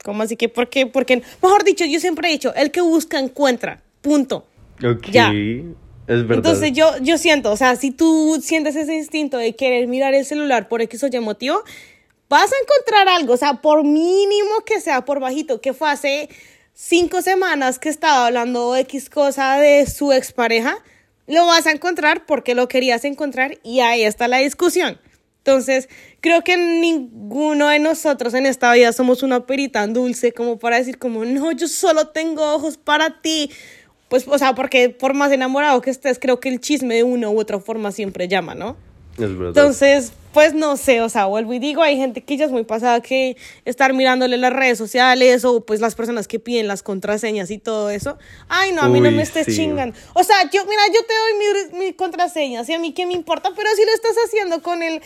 ¿Cómo 0.01 0.23
así 0.23 0.38
que 0.38 0.47
por 0.47 0.69
qué? 0.69 0.88
¿Por 0.88 1.05
qué 1.05 1.17
no? 1.17 1.23
Mejor 1.43 1.65
dicho, 1.65 1.83
yo 1.83 2.00
siempre 2.00 2.29
he 2.29 2.31
dicho, 2.31 2.55
el 2.55 2.71
que 2.71 2.79
busca 2.79 3.19
encuentra. 3.19 3.83
Punto. 4.00 4.47
Ok, 4.81 5.07
Ya. 5.11 5.33
es 5.33 6.25
verdad. 6.25 6.35
Entonces 6.38 6.71
yo, 6.71 6.89
yo 7.01 7.17
siento, 7.17 7.51
o 7.51 7.57
sea, 7.57 7.75
si 7.75 7.91
tú 7.91 8.39
sientes 8.41 8.77
ese 8.77 8.95
instinto 8.95 9.39
de 9.39 9.57
querer 9.57 9.89
mirar 9.89 10.13
el 10.13 10.23
celular 10.23 10.69
por 10.69 10.81
X 10.81 11.03
o 11.03 11.07
Y 11.11 11.19
motivo, 11.19 11.65
vas 12.29 12.50
a 12.50 12.55
encontrar 12.63 13.09
algo, 13.09 13.33
o 13.33 13.38
sea, 13.38 13.55
por 13.55 13.83
mínimo 13.83 14.63
que 14.65 14.79
sea, 14.79 15.03
por 15.03 15.19
bajito, 15.19 15.59
que 15.59 15.73
fue 15.73 15.91
hace 15.91 16.29
cinco 16.74 17.22
semanas 17.22 17.80
que 17.80 17.90
estaba 17.90 18.28
hablando 18.28 18.75
X 18.75 19.10
cosa 19.10 19.58
de 19.58 19.86
su 19.86 20.12
expareja, 20.12 20.78
lo 21.28 21.46
vas 21.46 21.68
a 21.68 21.72
encontrar 21.72 22.25
porque 22.25 22.56
lo 22.56 22.68
querías 22.68 23.06
encontrar 23.06 23.58
y 23.63 23.80
ahí 23.80 24.04
está 24.04 24.28
la 24.28 24.38
discusión. 24.38 25.00
Entonces, 25.44 25.90
creo 26.20 26.44
que 26.44 26.56
ninguno 26.56 27.70
de 27.70 27.80
nosotros 27.80 28.36
en 28.36 28.46
esta 28.46 28.72
vida 28.74 28.94
somos 28.94 29.24
una 29.24 29.48
perita 29.48 29.80
tan 29.80 29.94
dulce 29.94 30.34
como 30.34 30.60
para 30.60 30.78
decir 30.78 31.00
como, 31.00 31.25
no, 31.25 31.51
yo 31.51 31.68
solo 31.68 32.10
tengo 32.10 32.54
ojos 32.54 32.78
para 32.78 33.22
ti. 33.22 33.50
pues, 34.08 34.28
o 34.28 34.38
sea, 34.38 34.54
porque 34.54 34.90
por 34.90 35.16
más 35.16 35.32
enamorado 35.32 35.82
que 35.82 35.90
estés, 35.90 36.20
creo 36.20 36.40
que 36.40 36.50
el 36.50 36.60
chisme 36.60 36.96
de 36.96 37.04
una 37.04 37.30
u 37.30 37.40
otra 37.40 37.60
forma 37.60 37.92
siempre 37.92 38.28
llama, 38.28 38.54
¿no? 38.54 38.78
Es 39.18 39.38
verdad. 39.38 39.48
Entonces, 39.48 40.13
pues 40.34 40.53
no 40.53 40.77
sé, 40.77 41.01
o 41.01 41.10
sea, 41.10 41.25
vuelvo 41.25 41.53
y 41.53 41.60
digo, 41.60 41.82
hay 41.82 41.98
gente 41.98 42.24
que 42.24 42.38
ya 42.38 42.46
es 42.46 42.51
muy 42.51 42.63
pasada 42.63 43.01
que 43.01 43.36
estar 43.65 43.94
mirándole 43.94 44.38
las 44.38 44.53
redes 44.53 44.77
sociales 44.77 45.44
o 45.46 45.62
pues 45.65 45.82
las 45.82 45.96
personas 45.96 46.27
que 46.27 46.39
piden 46.39 46.68
las 46.68 46.84
contraseñas 46.84 47.51
y 47.51 47.58
todo 47.58 47.89
eso. 47.89 48.18
Ay, 48.48 48.72
no, 48.72 48.82
a 48.82 48.89
mí 48.89 49.01
no 49.01 49.12
me 49.12 49.22
estés 49.22 49.46
sí. 49.48 49.56
chingando. 49.56 49.98
O 50.13 50.24
sea, 50.24 50.38
yo, 50.51 50.63
mira, 50.65 50.82
yo 50.94 51.01
te 51.06 51.13
doy 51.13 51.80
mi, 51.80 51.86
mi 51.86 51.94
contraseña, 51.94 52.63
¿sí? 52.63 52.74
A 52.74 52.80
mí 52.80 52.94
qué 52.94 53.06
me 53.06 53.13
importa, 53.13 53.51
pero 53.56 53.70
si 53.75 53.86
lo 53.86 53.91
estás 53.94 54.15
haciendo 54.25 54.62
con 54.62 54.82
el 54.82 55.01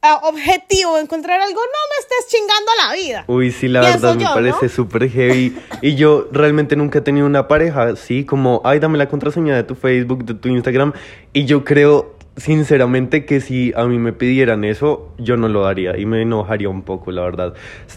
ah, 0.00 0.20
objetivo 0.24 0.96
de 0.96 1.02
encontrar 1.02 1.40
algo, 1.40 1.60
no 1.60 1.66
me 1.66 2.00
estés 2.00 2.28
chingando 2.28 2.72
la 2.86 2.94
vida. 2.94 3.24
Uy, 3.26 3.52
sí, 3.52 3.68
la 3.68 3.80
verdad 3.80 4.14
me 4.14 4.22
yo, 4.22 4.28
¿no? 4.28 4.34
parece 4.34 4.68
súper 4.68 5.10
heavy. 5.10 5.56
Y 5.82 5.94
yo 5.94 6.28
realmente 6.32 6.76
nunca 6.76 7.00
he 7.00 7.02
tenido 7.02 7.26
una 7.26 7.48
pareja 7.48 7.84
así 7.84 8.24
como, 8.24 8.62
ay, 8.64 8.78
dame 8.78 8.96
la 8.96 9.08
contraseña 9.08 9.54
de 9.56 9.64
tu 9.64 9.74
Facebook, 9.74 10.24
de 10.24 10.34
tu 10.34 10.48
Instagram. 10.48 10.94
Y 11.32 11.44
yo 11.44 11.64
creo, 11.64 12.13
sinceramente, 12.36 13.24
que 13.24 13.40
si 13.40 13.72
a 13.76 13.84
mí 13.84 13.98
me 13.98 14.12
pidieran 14.12 14.64
eso, 14.64 15.12
yo 15.18 15.36
no 15.36 15.48
lo 15.48 15.62
daría 15.62 15.96
y 15.96 16.04
me 16.06 16.22
enojaría 16.22 16.68
un 16.68 16.82
poco, 16.82 17.12
la 17.12 17.22
verdad. 17.22 17.54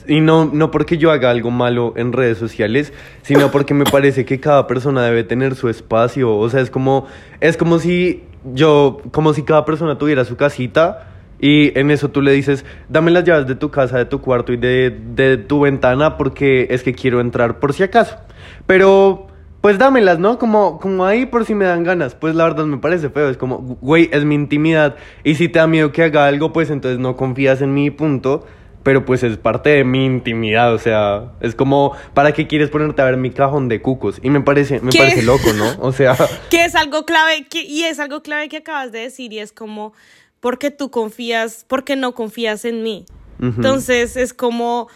Y 0.07 0.21
no, 0.21 0.45
no 0.45 0.71
porque 0.71 0.97
yo 0.97 1.11
haga 1.11 1.31
algo 1.31 1.51
malo 1.51 1.93
en 1.97 2.13
redes 2.13 2.37
sociales, 2.37 2.93
sino 3.23 3.51
porque 3.51 3.73
me 3.73 3.85
parece 3.85 4.25
que 4.25 4.39
cada 4.39 4.67
persona 4.67 5.03
debe 5.03 5.23
tener 5.23 5.55
su 5.55 5.69
espacio. 5.69 6.35
O 6.35 6.49
sea, 6.49 6.61
es 6.61 6.69
como, 6.69 7.07
es 7.39 7.57
como 7.57 7.79
si 7.79 8.23
yo, 8.53 9.01
como 9.11 9.33
si 9.33 9.43
cada 9.43 9.65
persona 9.65 9.97
tuviera 9.97 10.25
su 10.25 10.35
casita. 10.35 11.13
Y 11.39 11.77
en 11.77 11.91
eso 11.91 12.09
tú 12.09 12.23
le 12.23 12.31
dices, 12.31 12.65
dame 12.89 13.11
las 13.11 13.23
llaves 13.23 13.45
de 13.45 13.53
tu 13.53 13.69
casa, 13.69 13.99
de 13.99 14.05
tu 14.05 14.21
cuarto 14.21 14.53
y 14.53 14.57
de, 14.57 14.89
de 14.89 15.37
tu 15.37 15.59
ventana 15.59 16.17
porque 16.17 16.65
es 16.71 16.81
que 16.81 16.93
quiero 16.93 17.21
entrar 17.21 17.59
por 17.59 17.73
si 17.73 17.83
acaso. 17.83 18.17
Pero, 18.65 19.27
pues 19.61 19.77
dámelas, 19.77 20.19
¿no? 20.19 20.37
Como, 20.37 20.79
como 20.79 21.05
ahí 21.05 21.25
por 21.25 21.45
si 21.45 21.55
me 21.55 21.65
dan 21.65 21.83
ganas. 21.83 22.15
Pues 22.15 22.35
la 22.35 22.43
verdad 22.45 22.65
me 22.65 22.77
parece 22.77 23.09
feo. 23.09 23.29
Es 23.29 23.37
como, 23.37 23.57
güey, 23.81 24.09
es 24.11 24.23
mi 24.23 24.35
intimidad. 24.35 24.95
Y 25.23 25.35
si 25.35 25.49
te 25.49 25.59
da 25.59 25.67
miedo 25.67 25.91
que 25.91 26.03
haga 26.03 26.27
algo, 26.27 26.53
pues 26.53 26.69
entonces 26.69 26.99
no 26.99 27.15
confías 27.15 27.61
en 27.61 27.73
mi 27.73 27.89
punto. 27.91 28.45
Pero 28.83 29.03
pues 29.03 29.23
es 29.23 29.37
parte 29.37 29.69
de 29.71 29.83
mi 29.83 30.05
intimidad, 30.05 30.73
o 30.73 30.77
sea, 30.79 31.33
es 31.41 31.55
como, 31.55 31.91
¿para 32.13 32.31
qué 32.31 32.47
quieres 32.47 32.69
ponerte 32.69 33.01
a 33.01 33.05
ver 33.05 33.17
mi 33.17 33.31
cajón 33.31 33.67
de 33.67 33.81
cucos? 33.81 34.17
Y 34.23 34.29
me 34.29 34.39
parece, 34.39 34.79
me 34.79 34.91
¿Qué? 34.91 34.99
parece 34.99 35.23
loco, 35.23 35.51
¿no? 35.51 35.65
O 35.79 35.91
sea, 35.91 36.15
Que 36.49 36.63
es 36.63 36.73
algo 36.73 37.03
clave, 37.05 37.45
que, 37.49 37.63
y 37.63 37.83
es 37.83 37.99
algo 37.99 38.21
clave 38.21 38.47
que 38.47 38.57
acabas 38.57 38.93
de 38.93 38.99
decir, 38.99 39.33
y 39.33 39.39
es 39.39 39.51
como, 39.51 39.91
¿por 40.39 40.57
qué 40.57 40.71
tú 40.71 40.89
confías, 40.89 41.65
por 41.67 41.83
qué 41.83 41.97
no 41.97 42.13
confías 42.13 42.63
en 42.63 42.81
mí? 42.81 43.05
Entonces 43.41 44.15
es 44.15 44.33
como, 44.33 44.87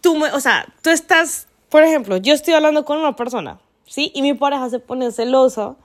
tú 0.00 0.16
me, 0.16 0.32
o 0.32 0.40
sea, 0.40 0.66
tú 0.82 0.90
estás, 0.90 1.47
por 1.68 1.82
ejemplo, 1.82 2.16
yo 2.16 2.34
estoy 2.34 2.54
hablando 2.54 2.84
con 2.84 2.98
una 2.98 3.14
persona, 3.16 3.58
¿sí? 3.86 4.10
Y 4.14 4.22
mi 4.22 4.34
pareja 4.34 4.70
se 4.70 4.78
pone 4.78 5.10
celosa 5.12 5.76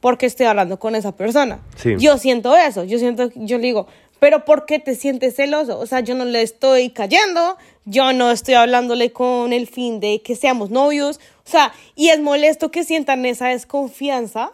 porque 0.00 0.26
estoy 0.26 0.46
hablando 0.46 0.78
con 0.78 0.94
esa 0.94 1.12
persona. 1.12 1.60
Sí. 1.76 1.96
Yo 1.98 2.18
siento 2.18 2.56
eso, 2.56 2.84
yo 2.84 2.98
siento, 2.98 3.30
yo 3.34 3.58
le 3.58 3.64
digo, 3.64 3.86
pero 4.20 4.44
¿por 4.44 4.66
qué 4.66 4.78
te 4.78 4.94
sientes 4.94 5.36
celoso? 5.36 5.78
O 5.78 5.86
sea, 5.86 6.00
yo 6.00 6.14
no 6.14 6.24
le 6.24 6.42
estoy 6.42 6.90
cayendo, 6.90 7.56
yo 7.84 8.12
no 8.12 8.30
estoy 8.30 8.54
hablándole 8.54 9.12
con 9.12 9.52
el 9.52 9.66
fin 9.66 10.00
de 10.00 10.22
que 10.22 10.34
seamos 10.34 10.70
novios, 10.70 11.20
o 11.44 11.50
sea, 11.50 11.72
y 11.94 12.08
es 12.08 12.20
molesto 12.20 12.70
que 12.70 12.84
sientan 12.84 13.24
esa 13.26 13.48
desconfianza 13.48 14.52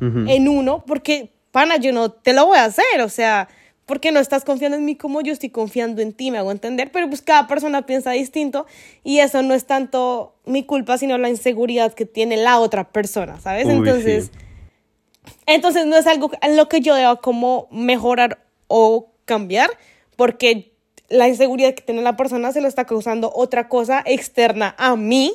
ujú. 0.00 0.24
en 0.28 0.48
uno, 0.48 0.84
porque, 0.86 1.30
pana, 1.50 1.76
yo 1.76 1.92
no 1.92 2.10
te 2.10 2.32
lo 2.32 2.46
voy 2.46 2.58
a 2.58 2.64
hacer, 2.64 3.00
o 3.02 3.08
sea, 3.08 3.48
porque 3.86 4.10
no 4.10 4.18
estás 4.18 4.44
confiando 4.44 4.76
en 4.76 4.84
mí 4.84 4.96
como 4.96 5.20
yo 5.20 5.32
estoy 5.32 5.50
confiando 5.50 6.02
en 6.02 6.12
ti, 6.12 6.32
me 6.32 6.38
hago 6.38 6.50
entender, 6.50 6.90
pero 6.92 7.08
pues 7.08 7.22
cada 7.22 7.46
persona 7.46 7.86
piensa 7.86 8.10
distinto 8.10 8.66
y 9.04 9.20
eso 9.20 9.42
no 9.42 9.54
es 9.54 9.64
tanto 9.64 10.34
mi 10.44 10.64
culpa, 10.64 10.98
sino 10.98 11.16
la 11.18 11.28
inseguridad 11.28 11.94
que 11.94 12.04
tiene 12.04 12.36
la 12.36 12.58
otra 12.58 12.90
persona, 12.90 13.40
¿sabes? 13.40 13.66
Uy, 13.66 13.74
entonces, 13.74 14.24
sí. 14.26 15.32
entonces 15.46 15.86
no 15.86 15.96
es 15.96 16.06
algo 16.08 16.32
en 16.42 16.56
lo 16.56 16.68
que 16.68 16.80
yo 16.80 16.96
deba 16.96 17.16
como 17.16 17.68
mejorar 17.70 18.40
o 18.66 19.12
cambiar, 19.24 19.70
porque 20.16 20.72
la 21.08 21.28
inseguridad 21.28 21.74
que 21.74 21.82
tiene 21.82 22.02
la 22.02 22.16
persona 22.16 22.50
se 22.52 22.60
lo 22.60 22.66
está 22.66 22.84
causando 22.86 23.32
otra 23.34 23.68
cosa 23.68 24.02
externa 24.04 24.74
a 24.78 24.96
mí, 24.96 25.32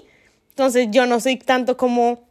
entonces 0.50 0.90
yo 0.92 1.06
no 1.06 1.20
soy 1.20 1.38
tanto 1.38 1.78
como... 1.78 2.30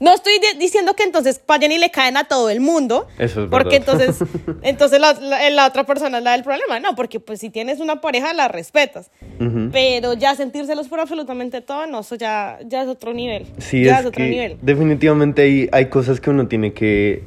No 0.00 0.12
estoy 0.14 0.32
diciendo 0.58 0.94
que 0.94 1.04
entonces 1.04 1.40
vayan 1.46 1.70
y 1.72 1.78
le 1.78 1.90
caen 1.90 2.16
a 2.16 2.24
todo 2.24 2.50
el 2.50 2.60
mundo. 2.60 3.06
Eso 3.18 3.44
es 3.44 3.48
Porque 3.50 3.78
verdad. 3.78 4.00
entonces, 4.02 4.28
entonces 4.62 5.00
la, 5.00 5.12
la- 5.14 5.50
la 5.50 5.66
otra 5.66 5.84
persona 5.84 6.18
es 6.18 6.24
la 6.24 6.32
del 6.32 6.42
problema. 6.42 6.80
No, 6.80 6.94
porque 6.96 7.20
pues 7.20 7.38
si 7.40 7.48
tienes 7.50 7.78
una 7.80 8.00
pareja 8.00 8.32
la 8.34 8.48
respetas. 8.48 9.10
Pero 9.72 10.14
ya 10.14 10.34
sentírselos 10.34 10.88
por 10.88 10.98
absolutamente 11.00 11.60
todo, 11.60 11.86
no, 11.86 12.00
eso 12.00 12.16
ya, 12.16 12.58
ya 12.66 12.82
es 12.82 12.88
otro 12.88 13.14
nivel. 13.14 13.46
Sí, 13.58 13.84
ya 13.84 13.94
es 13.94 14.00
es 14.00 14.06
otro 14.06 14.18
que 14.24 14.30
nivel. 14.30 14.56
definitivamente 14.62 15.42
hay, 15.42 15.68
hay 15.72 15.86
cosas 15.86 16.20
que 16.20 16.30
uno 16.30 16.48
tiene 16.48 16.72
que, 16.72 17.22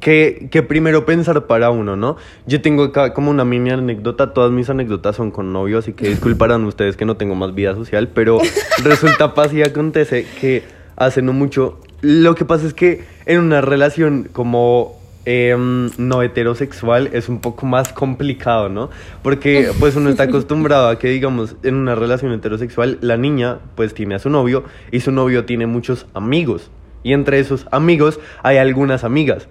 que, 0.00 0.48
que 0.50 0.62
primero 0.64 1.06
pensar 1.06 1.46
para 1.46 1.70
uno, 1.70 1.94
¿no? 1.96 2.16
Yo 2.46 2.60
tengo 2.60 2.82
acá 2.84 3.14
como 3.14 3.30
una 3.30 3.44
mini 3.44 3.70
anécdota, 3.70 4.32
todas 4.34 4.50
mis 4.50 4.68
anécdotas 4.68 5.14
son 5.16 5.30
con 5.30 5.52
novio, 5.52 5.78
así 5.78 5.92
que 5.92 6.08
disculparán 6.08 6.64
ustedes 6.64 6.96
que 6.96 7.04
no 7.04 7.16
tengo 7.16 7.34
más 7.36 7.54
vida 7.54 7.74
social, 7.74 8.08
pero 8.08 8.38
resulta, 8.82 9.32
pasa 9.34 9.54
y 9.54 9.62
acontece 9.62 10.26
que 10.40 10.62
hace 10.96 11.22
no 11.22 11.32
mucho, 11.32 11.78
lo 12.00 12.34
que 12.34 12.44
pasa 12.44 12.66
es 12.66 12.74
que 12.74 13.04
en 13.26 13.40
una 13.40 13.60
relación 13.60 14.28
como 14.32 15.00
em, 15.24 15.90
no 15.96 16.22
heterosexual 16.22 17.08
es 17.12 17.28
un 17.28 17.40
poco 17.40 17.66
más 17.66 17.92
complicado, 17.92 18.68
¿no? 18.68 18.90
Porque 19.22 19.70
pues 19.80 19.96
uno 19.96 20.10
está 20.10 20.24
acostumbrado 20.24 20.88
a 20.88 20.98
que, 20.98 21.08
digamos, 21.08 21.56
en 21.62 21.76
una 21.76 21.94
relación 21.94 22.32
heterosexual 22.32 22.98
la 23.00 23.16
niña 23.16 23.58
pues 23.74 23.94
tiene 23.94 24.16
a 24.16 24.18
su 24.18 24.30
novio 24.30 24.64
y 24.90 25.00
su 25.00 25.12
novio 25.12 25.44
tiene 25.44 25.66
muchos 25.66 26.06
amigos. 26.14 26.70
Y 27.02 27.12
entre 27.12 27.38
esos 27.38 27.66
amigos 27.70 28.20
hay 28.42 28.56
algunas 28.58 29.04
amigas. 29.04 29.48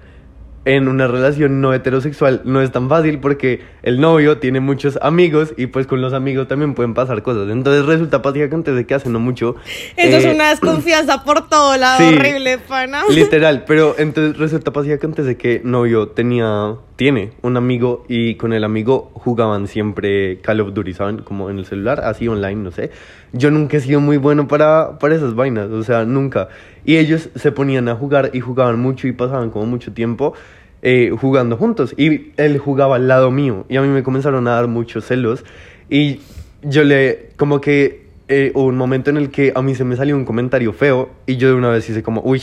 En 0.66 0.88
una 0.88 1.08
relación 1.08 1.60
no 1.60 1.74
heterosexual 1.74 2.42
no 2.46 2.62
es 2.62 2.72
tan 2.72 2.88
fácil 2.88 3.20
porque 3.20 3.62
el 3.82 4.00
novio 4.00 4.38
tiene 4.38 4.60
muchos 4.60 4.98
amigos 5.02 5.54
y 5.58 5.68
pues 5.68 5.88
con 5.88 6.02
los 6.02 6.14
amigos 6.14 6.48
también 6.48 6.74
pueden 6.74 6.94
pasar 6.94 7.22
cosas. 7.22 7.50
Entonces 7.50 7.86
resulta 7.86 8.20
básicamente 8.20 8.72
de 8.72 8.86
que 8.86 8.94
hace 8.94 9.10
no 9.10 9.20
mucho... 9.20 9.56
Eso 9.98 10.18
es 10.18 10.26
eh, 10.26 10.34
una 10.34 10.50
desconfianza 10.52 11.24
por 11.24 11.50
todo 11.50 11.76
lado, 11.78 11.98
sí. 11.98 12.16
horrible, 12.16 12.60
pana. 12.60 13.04
Literal, 13.10 13.66
pero 13.66 13.96
entonces 13.98 14.38
resulta 14.38 14.72
antes 15.04 15.26
de 15.26 15.38
que 15.38 15.62
novio 15.64 16.10
tenía, 16.10 16.76
tiene 16.96 17.32
un 17.42 17.58
amigo 17.58 18.06
y 18.08 18.36
con 18.36 18.54
el 18.54 18.64
amigo 18.64 19.12
jugaban 19.14 19.68
siempre 19.68 20.40
Call 20.42 20.62
of 20.62 20.74
Duty, 20.74 20.94
¿saben? 20.94 21.18
Como 21.20 21.50
en 21.50 21.60
el 21.60 21.66
celular, 21.66 22.02
así 22.02 22.28
online, 22.28 22.56
no 22.56 22.72
sé. 22.72 22.92
Yo 23.32 23.50
nunca 23.52 23.78
he 23.78 23.80
sido 23.80 24.00
muy 24.00 24.18
bueno 24.18 24.48
para, 24.48 25.00
para 25.00 25.16
esas 25.16 25.36
vainas, 25.36 25.70
o 25.70 25.84
sea, 25.84 26.06
nunca. 26.06 26.50
Y 26.86 26.98
ellos 26.98 27.30
se 27.36 27.52
ponían 27.52 27.88
a 27.90 27.96
jugar 27.96 28.32
y 28.34 28.40
jugaban 28.40 28.80
mucho 28.80 29.08
y 29.08 29.12
pasaban 29.12 29.50
como 29.50 29.66
mucho 29.66 29.92
tiempo 29.94 30.34
eh, 30.82 31.12
jugando 31.20 31.58
juntos. 31.58 31.96
Y 31.98 32.32
él 32.38 32.58
jugaba 32.60 32.98
al 32.98 33.08
lado 33.08 33.32
mío 33.32 33.66
y 33.70 33.78
a 33.78 33.82
mí 33.82 33.88
me 33.88 34.04
comenzaron 34.04 34.48
a 34.48 34.52
dar 34.52 34.68
muchos 34.68 35.06
celos 35.06 35.44
y 35.90 36.20
yo 36.62 36.84
le, 36.84 37.30
como 37.38 37.60
que 37.60 38.04
eh, 38.28 38.52
hubo 38.56 38.66
un 38.66 38.78
momento 38.78 39.10
en 39.10 39.18
el 39.18 39.32
que 39.32 39.52
a 39.56 39.62
mí 39.62 39.76
se 39.76 39.84
me 39.84 39.96
salió 39.96 40.16
un 40.16 40.26
comentario 40.26 40.74
feo 40.74 41.10
y 41.26 41.38
yo 41.38 41.50
de 41.50 41.56
una 41.56 41.70
vez 41.70 41.90
hice 41.90 42.04
como, 42.04 42.22
uy, 42.24 42.42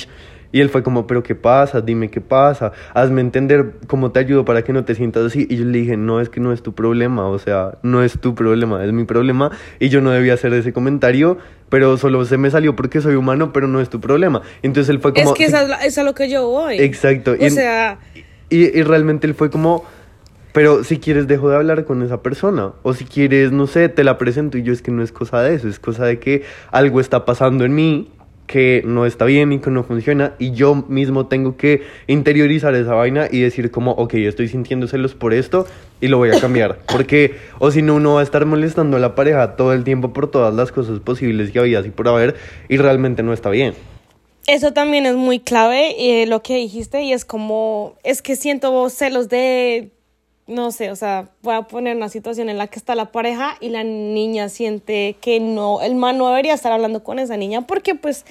y 0.53 0.61
él 0.61 0.69
fue 0.69 0.83
como, 0.83 1.07
pero 1.07 1.23
¿qué 1.23 1.35
pasa? 1.35 1.81
Dime 1.81 2.11
qué 2.11 2.21
pasa, 2.21 2.73
hazme 2.95 3.21
entender 3.21 3.75
cómo 3.87 4.11
te 4.11 4.21
ayudo 4.21 4.45
para 4.45 4.63
que 4.63 4.73
no 4.73 4.85
te 4.85 4.95
sientas 4.95 5.25
así. 5.27 5.47
Y 5.49 5.57
yo 5.57 5.65
le 5.65 5.79
dije, 5.79 5.97
no, 5.97 6.21
es 6.21 6.29
que 6.29 6.41
no 6.41 6.53
es 6.53 6.63
tu 6.63 6.75
problema, 6.75 7.29
o 7.29 7.39
sea, 7.39 7.79
no 7.83 8.03
es 8.03 8.19
tu 8.21 8.35
problema, 8.35 8.85
es 8.85 8.93
mi 8.93 9.05
problema 9.05 9.51
y 9.79 9.89
yo 9.91 10.01
no 10.01 10.11
debía 10.11 10.35
hacer 10.35 10.53
ese 10.55 10.73
comentario, 10.73 11.39
pero 11.69 11.97
solo 11.99 12.25
se 12.25 12.37
me 12.37 12.51
salió 12.51 12.75
porque 12.75 13.01
soy 13.01 13.15
humano, 13.15 13.53
pero 13.53 13.69
no 13.69 13.81
es 13.81 13.89
tu 13.91 14.01
problema. 14.01 14.43
Entonces 14.63 14.89
él 14.91 15.01
fue 15.01 15.13
como... 15.15 15.31
es 15.31 15.35
que 15.39 15.45
esa 15.45 15.63
es, 15.63 15.69
la- 15.69 15.85
es 15.85 15.97
a 15.99 16.03
lo 16.03 16.15
que 16.15 16.29
yo 16.29 16.49
voy. 16.49 16.79
Exacto. 16.81 17.33
O 17.33 17.47
y- 17.47 17.51
sea, 17.51 17.99
y, 18.49 18.77
y 18.79 18.83
realmente 18.83 19.27
él 19.29 19.35
fue 19.35 19.51
como, 19.51 19.85
pero 20.53 20.83
si 20.83 20.99
quieres 20.99 21.29
dejo 21.29 21.49
de 21.49 21.55
hablar 21.57 21.85
con 21.85 22.03
esa 22.03 22.23
persona. 22.23 22.73
O 22.83 22.93
si 22.93 23.05
quieres, 23.05 23.53
no 23.53 23.69
sé, 23.69 23.89
te 23.89 24.03
la 24.03 24.19
presento 24.19 24.59
y 24.59 24.65
yo 24.65 24.73
es 24.73 24.83
que 24.83 24.91
no 24.91 25.05
es 25.05 25.13
cosa 25.13 25.41
de 25.43 25.55
eso, 25.55 25.69
es 25.69 25.79
cosa 25.79 26.05
de 26.07 26.19
que 26.19 26.43
algo 26.73 27.01
está 27.01 27.25
pasando 27.25 27.65
en 27.65 27.73
mí 27.75 28.11
que 28.51 28.83
no 28.85 29.07
está 29.07 29.27
bien 29.27 29.53
y 29.53 29.61
que 29.61 29.71
no 29.71 29.85
funciona 29.85 30.35
y 30.41 30.51
yo 30.51 30.75
mismo 30.89 31.29
tengo 31.29 31.57
que 31.57 31.83
interiorizar 32.09 32.75
esa 32.75 32.95
vaina 32.95 33.29
y 33.31 33.39
decir 33.39 33.71
como, 33.71 33.93
ok, 33.93 34.15
estoy 34.15 34.49
sintiendo 34.49 34.89
celos 34.89 35.15
por 35.15 35.33
esto 35.33 35.69
y 36.01 36.09
lo 36.09 36.19
voy 36.19 36.31
a 36.31 36.41
cambiar. 36.41 36.81
Porque, 36.93 37.37
o 37.61 37.71
si 37.71 37.81
no, 37.81 37.95
uno 37.95 38.15
va 38.15 38.21
a 38.21 38.23
estar 38.25 38.45
molestando 38.47 38.97
a 38.97 39.01
la 39.01 39.15
pareja 39.15 39.55
todo 39.55 39.73
el 39.73 39.85
tiempo 39.85 40.13
por 40.13 40.33
todas 40.33 40.53
las 40.53 40.73
cosas 40.73 40.99
posibles 40.99 41.53
que 41.53 41.61
había 41.61 41.79
así 41.79 41.91
por 41.91 42.09
haber 42.09 42.35
y 42.69 42.77
realmente 42.77 43.23
no 43.23 43.33
está 43.33 43.51
bien. 43.51 43.75
Eso 44.49 44.73
también 44.73 45.07
es 45.07 45.15
muy 45.15 45.39
clave, 45.39 45.95
eh, 46.01 46.27
lo 46.27 46.43
que 46.43 46.57
dijiste, 46.57 47.03
y 47.03 47.13
es 47.13 47.25
como, 47.25 47.95
es 48.03 48.21
que 48.21 48.35
siento 48.35 48.91
celos 48.91 49.29
de, 49.29 49.93
no 50.51 50.73
sé, 50.73 50.91
o 50.91 50.97
sea, 50.97 51.31
voy 51.43 51.55
a 51.55 51.63
poner 51.63 51.97
una 51.97 52.09
situación 52.09 52.49
en 52.49 52.59
la 52.59 52.67
que 52.67 52.79
está 52.79 52.95
la 52.95 53.13
pareja 53.13 53.57
y 53.61 53.69
la 53.71 53.85
niña 53.85 54.49
siente 54.49 55.17
que 55.21 55.41
no, 55.41 55.81
el 55.81 55.95
man 55.95 56.19
no 56.19 56.29
debería 56.29 56.55
estar 56.55 56.73
hablando 56.73 57.03
con 57.05 57.19
esa 57.19 57.37
niña 57.37 57.67
porque 57.67 57.95
pues 57.95 58.25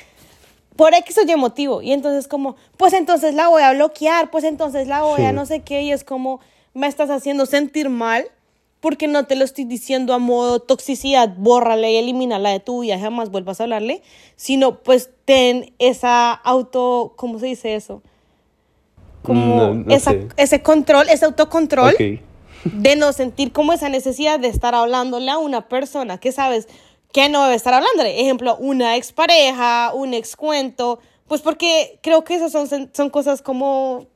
por 0.76 0.94
X 0.94 1.18
o 1.18 1.30
Y 1.30 1.36
motivo, 1.36 1.82
y 1.82 1.92
entonces 1.92 2.28
como, 2.28 2.56
pues 2.78 2.94
entonces 2.94 3.34
la 3.34 3.48
voy 3.48 3.64
a 3.64 3.74
bloquear, 3.74 4.32
pues 4.32 4.44
entonces 4.44 4.88
la 4.88 5.02
voy 5.02 5.24
a 5.24 5.34
no 5.34 5.46
sé 5.46 5.62
qué, 5.62 5.82
y 5.82 5.92
es 5.92 6.04
como, 6.04 6.40
me 6.74 6.88
estás 6.88 7.10
haciendo 7.10 7.46
sentir 7.46 7.90
mal 7.90 8.26
porque 8.80 9.08
no 9.08 9.26
te 9.26 9.36
lo 9.36 9.44
estoy 9.44 9.66
diciendo 9.66 10.14
a 10.14 10.20
modo 10.20 10.62
toxicidad, 10.62 11.36
bórrala 11.38 11.90
y 11.90 11.98
elimínala 11.98 12.52
de 12.52 12.60
tu 12.60 12.82
vida, 12.82 12.98
jamás 12.98 13.30
vuelvas 13.30 13.60
a 13.60 13.64
hablarle, 13.64 14.02
sino 14.36 14.80
pues 14.80 15.10
ten 15.26 15.74
esa 15.80 16.32
auto, 16.32 17.14
¿cómo 17.18 17.40
se 17.40 17.48
dice 17.48 17.76
eso? 17.76 18.02
Como 19.24 19.56
No, 19.56 19.74
no 19.74 19.94
esa- 19.96 20.12
sé. 20.12 20.28
ese 20.38 20.62
control, 20.62 21.08
ese 21.10 21.26
autocontrol 21.26 21.96
de 22.64 22.96
no 22.96 23.14
sentir 23.14 23.52
como 23.52 23.74
esa 23.74 23.90
necesidad 23.90 24.40
de 24.40 24.48
estar 24.48 24.76
hablándole 24.76 25.30
a 25.32 25.38
una 25.38 25.68
persona 25.68 26.18
que 26.18 26.32
sabes 26.32 26.68
que 27.12 27.28
no 27.30 27.44
debe 27.44 27.56
estar 27.56 27.74
hablándole. 27.74 28.22
Ejemplo, 28.22 28.56
una 28.58 28.96
expareja, 28.96 29.92
un 29.94 30.14
excuento, 30.14 31.00
pues 31.28 31.42
porque 31.42 32.00
creo 32.02 32.24
que 32.24 32.36
esas 32.36 32.52
son, 32.52 32.68
son 32.94 33.10
cosas 33.10 33.42
como, 33.42 34.08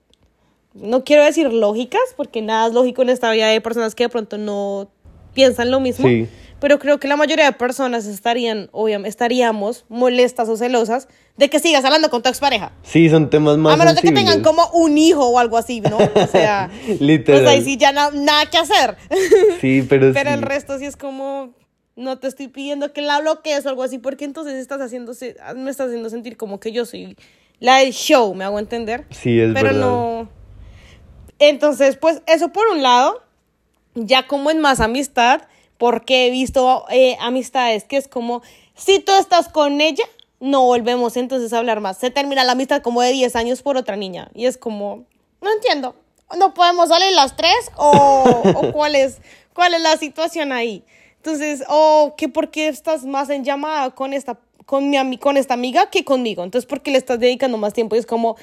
no 0.74 1.04
quiero 1.04 1.24
decir 1.24 1.52
lógicas, 1.52 2.02
porque 2.16 2.42
nada 2.42 2.68
es 2.68 2.74
lógico 2.74 3.02
en 3.02 3.10
esta 3.10 3.32
vida 3.32 3.48
de 3.48 3.62
personas 3.62 3.96
que 3.96 4.04
de 4.04 4.10
pronto 4.10 4.38
no 4.38 4.90
piensan 5.34 5.72
lo 5.72 5.80
mismo. 5.80 6.08
Sí. 6.08 6.28
Pero 6.64 6.80
creo 6.80 6.98
que 6.98 7.10
la 7.10 7.18
mayoría 7.18 7.44
de 7.44 7.52
personas 7.52 8.06
estarían, 8.06 8.70
obviamente, 8.72 9.10
estaríamos 9.10 9.84
molestas 9.90 10.48
o 10.48 10.56
celosas 10.56 11.10
de 11.36 11.50
que 11.50 11.60
sigas 11.60 11.84
hablando 11.84 12.10
con 12.10 12.22
tu 12.24 12.30
expareja. 12.30 12.72
Sí, 12.84 13.10
son 13.10 13.30
temas 13.30 13.58
más 13.58 13.74
A 13.74 13.76
menos 13.76 13.96
de 13.96 14.02
que 14.02 14.14
tengan 14.14 14.42
como 14.42 14.66
un 14.72 14.98
hijo 14.98 15.28
o 15.28 15.40
algo 15.40 15.58
así, 15.58 15.82
¿no? 15.82 15.98
O 15.98 16.28
sea, 16.32 16.70
Literal. 17.02 17.42
pues 17.44 17.52
ahí 17.54 17.66
sí 17.66 17.76
ya 17.76 17.92
na- 17.92 18.12
nada 18.12 18.46
que 18.46 18.58
hacer. 18.58 18.96
Sí, 19.60 19.86
pero, 19.90 20.14
Pero 20.14 20.30
sí. 20.30 20.36
el 20.36 20.42
resto 20.42 20.80
sí 20.80 20.86
es 20.86 20.96
como, 20.96 21.54
no 21.98 22.18
te 22.20 22.28
estoy 22.30 22.48
pidiendo 22.48 22.94
que 22.94 23.02
la 23.02 23.20
bloquees 23.20 23.66
o 23.66 23.70
algo 23.70 23.84
así, 23.84 23.98
porque 23.98 24.24
entonces 24.24 24.54
estás 24.54 24.80
haciendo, 24.80 25.14
se- 25.14 25.36
me 25.58 25.70
estás 25.70 25.88
haciendo 25.88 26.10
sentir 26.10 26.38
como 26.38 26.62
que 26.62 26.72
yo 26.72 26.86
soy 26.86 27.18
la 27.60 27.80
del 27.80 27.92
show, 27.92 28.34
¿me 28.36 28.46
hago 28.46 28.58
entender? 28.58 29.06
Sí, 29.10 29.38
es 29.38 29.52
Pero 29.54 29.66
verdad. 29.68 29.82
no. 29.82 30.30
Entonces, 31.40 31.98
pues 31.98 32.22
eso 32.26 32.54
por 32.54 32.68
un 32.68 32.82
lado, 32.82 33.22
ya 33.96 34.28
como 34.28 34.50
en 34.50 34.60
más 34.62 34.80
amistad, 34.80 35.42
porque 35.78 36.28
he 36.28 36.30
visto 36.32 36.86
eh, 36.90 37.18
amistades 37.20 37.84
que 37.84 37.98
es 37.98 38.08
como, 38.08 38.42
si 38.76 39.00
tú 39.00 39.12
estás 39.14 39.50
con 39.50 39.82
ella, 39.82 40.06
no 40.40 40.66
volvemos 40.66 41.16
entonces 41.18 41.54
a 41.54 41.58
hablar 41.58 41.80
más. 41.80 41.98
Se 41.98 42.12
termina 42.12 42.44
la 42.44 42.52
amistad 42.52 42.82
como 42.82 43.02
de 43.02 43.12
10 43.12 43.36
años 43.36 43.62
por 43.62 43.78
otra 43.78 43.96
niña. 43.96 44.30
Y 44.34 44.46
es 44.46 44.58
como, 44.58 45.06
no 45.42 45.52
entiendo, 45.52 45.96
¿no 46.38 46.54
podemos 46.54 46.90
salir 46.90 47.14
las 47.14 47.36
tres? 47.36 47.72
¿O, 47.78 48.24
o 48.56 48.72
cuál, 48.74 48.96
es, 48.96 49.20
cuál 49.54 49.74
es 49.74 49.82
la 49.82 49.98
situación 49.98 50.52
ahí? 50.52 50.84
Entonces, 51.18 51.64
o 51.70 52.16
que 52.18 52.28
por 52.28 52.52
qué 52.52 52.68
estás 52.68 53.06
más 53.06 53.30
en 53.30 53.46
llamada 53.46 53.92
con 53.92 54.12
esta, 54.12 54.38
con, 54.66 54.90
mi, 54.90 55.18
con 55.18 55.38
esta 55.38 55.54
amiga 55.54 55.90
que 55.90 56.04
conmigo. 56.04 56.44
Entonces, 56.44 56.68
¿por 56.68 56.82
qué 56.82 56.92
le 56.92 56.98
estás 56.98 57.20
dedicando 57.20 57.58
más 57.58 57.72
tiempo? 57.72 57.96
Y 57.96 58.00
es 58.00 58.06
como, 58.06 58.36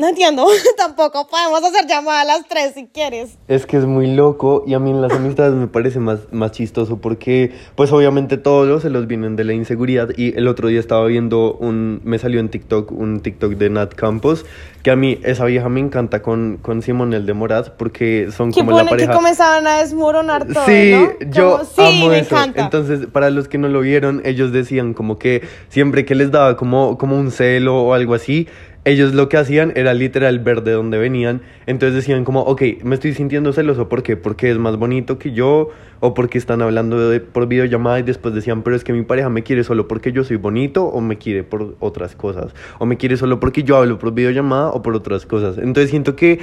no 0.00 0.08
entiendo, 0.08 0.46
tampoco 0.76 1.28
podemos 1.28 1.62
hacer 1.62 1.86
llamada 1.86 2.22
a 2.22 2.24
las 2.24 2.48
tres 2.48 2.72
si 2.74 2.86
quieres. 2.86 3.38
Es 3.48 3.66
que 3.66 3.76
es 3.76 3.84
muy 3.84 4.12
loco 4.14 4.64
y 4.66 4.74
a 4.74 4.78
mí 4.78 4.90
en 4.90 5.02
las 5.02 5.12
amistades 5.12 5.52
me 5.54 5.66
parece 5.68 6.00
más, 6.00 6.20
más 6.32 6.52
chistoso 6.52 6.96
porque 6.98 7.52
pues 7.76 7.92
obviamente 7.92 8.36
todos 8.38 8.66
los 8.66 8.82
celos 8.82 9.06
vienen 9.06 9.36
de 9.36 9.44
la 9.44 9.52
inseguridad 9.52 10.08
y 10.16 10.36
el 10.36 10.48
otro 10.48 10.68
día 10.68 10.80
estaba 10.80 11.06
viendo 11.06 11.52
un, 11.54 12.00
me 12.04 12.18
salió 12.18 12.40
en 12.40 12.48
TikTok 12.48 12.90
un 12.92 13.20
TikTok 13.20 13.52
de 13.52 13.70
Nat 13.70 13.94
Campos 13.94 14.44
que 14.82 14.90
a 14.90 14.96
mí 14.96 15.20
esa 15.24 15.44
vieja 15.44 15.68
me 15.68 15.80
encanta 15.80 16.22
con, 16.22 16.56
con 16.62 16.80
Simonel 16.80 17.26
de 17.26 17.34
Moraz 17.34 17.68
porque 17.68 18.28
son 18.34 18.50
Que 18.50 18.60
como 18.60 18.70
la 18.72 18.78
pone 18.78 18.90
que 18.90 18.96
pareja... 18.96 19.12
comenzaban 19.12 19.66
a 19.66 19.80
desmoronar 19.80 20.46
todo, 20.46 20.64
Sí, 20.64 20.92
¿no? 20.92 21.30
yo 21.30 21.50
Como, 21.58 21.64
sí, 21.64 21.82
amo 21.96 22.06
me 22.08 22.20
eso. 22.20 22.34
encanta. 22.34 22.62
Entonces, 22.62 23.06
para 23.12 23.28
los 23.28 23.46
que 23.48 23.58
no 23.58 23.68
lo 23.68 23.80
vieron, 23.80 24.22
ellos 24.24 24.52
decían 24.52 24.94
como 24.94 25.18
que 25.18 25.42
siempre 25.68 26.06
que 26.06 26.14
les 26.14 26.30
daba 26.30 26.56
como, 26.56 26.96
como 26.96 27.16
un 27.18 27.30
celo 27.30 27.82
o 27.82 27.92
algo 27.92 28.14
así, 28.14 28.48
ellos 28.84 29.14
lo 29.14 29.28
que 29.28 29.36
hacían 29.36 29.72
era 29.76 29.92
literal 29.92 30.38
ver 30.38 30.62
de 30.62 30.72
dónde 30.72 30.98
venían. 30.98 31.42
Entonces 31.66 31.94
decían 31.94 32.24
como, 32.24 32.40
ok, 32.40 32.62
me 32.82 32.94
estoy 32.94 33.12
sintiendo 33.12 33.52
celoso. 33.52 33.88
¿Por? 33.88 34.02
Porque 34.22 34.50
es 34.50 34.58
más 34.58 34.76
bonito 34.76 35.18
que 35.18 35.32
yo 35.32 35.70
o 36.00 36.14
porque 36.14 36.38
están 36.38 36.62
hablando 36.62 37.10
de, 37.10 37.20
por 37.20 37.46
videollamada 37.46 38.00
y 38.00 38.02
después 38.02 38.34
decían, 38.34 38.62
pero 38.62 38.74
es 38.74 38.84
que 38.84 38.94
mi 38.94 39.02
pareja 39.02 39.28
me 39.28 39.42
quiere 39.42 39.64
solo 39.64 39.86
porque 39.86 40.12
yo 40.12 40.24
soy 40.24 40.36
bonito 40.36 40.86
o 40.86 41.00
me 41.02 41.18
quiere 41.18 41.44
por 41.44 41.76
otras 41.78 42.16
cosas. 42.16 42.54
O 42.78 42.86
me 42.86 42.96
quiere 42.96 43.18
solo 43.18 43.38
porque 43.38 43.62
yo 43.62 43.76
hablo 43.76 43.98
por 43.98 44.14
videollamada 44.14 44.70
o 44.70 44.82
por 44.82 44.94
otras 44.94 45.26
cosas. 45.26 45.58
Entonces 45.58 45.90
siento 45.90 46.16
que 46.16 46.40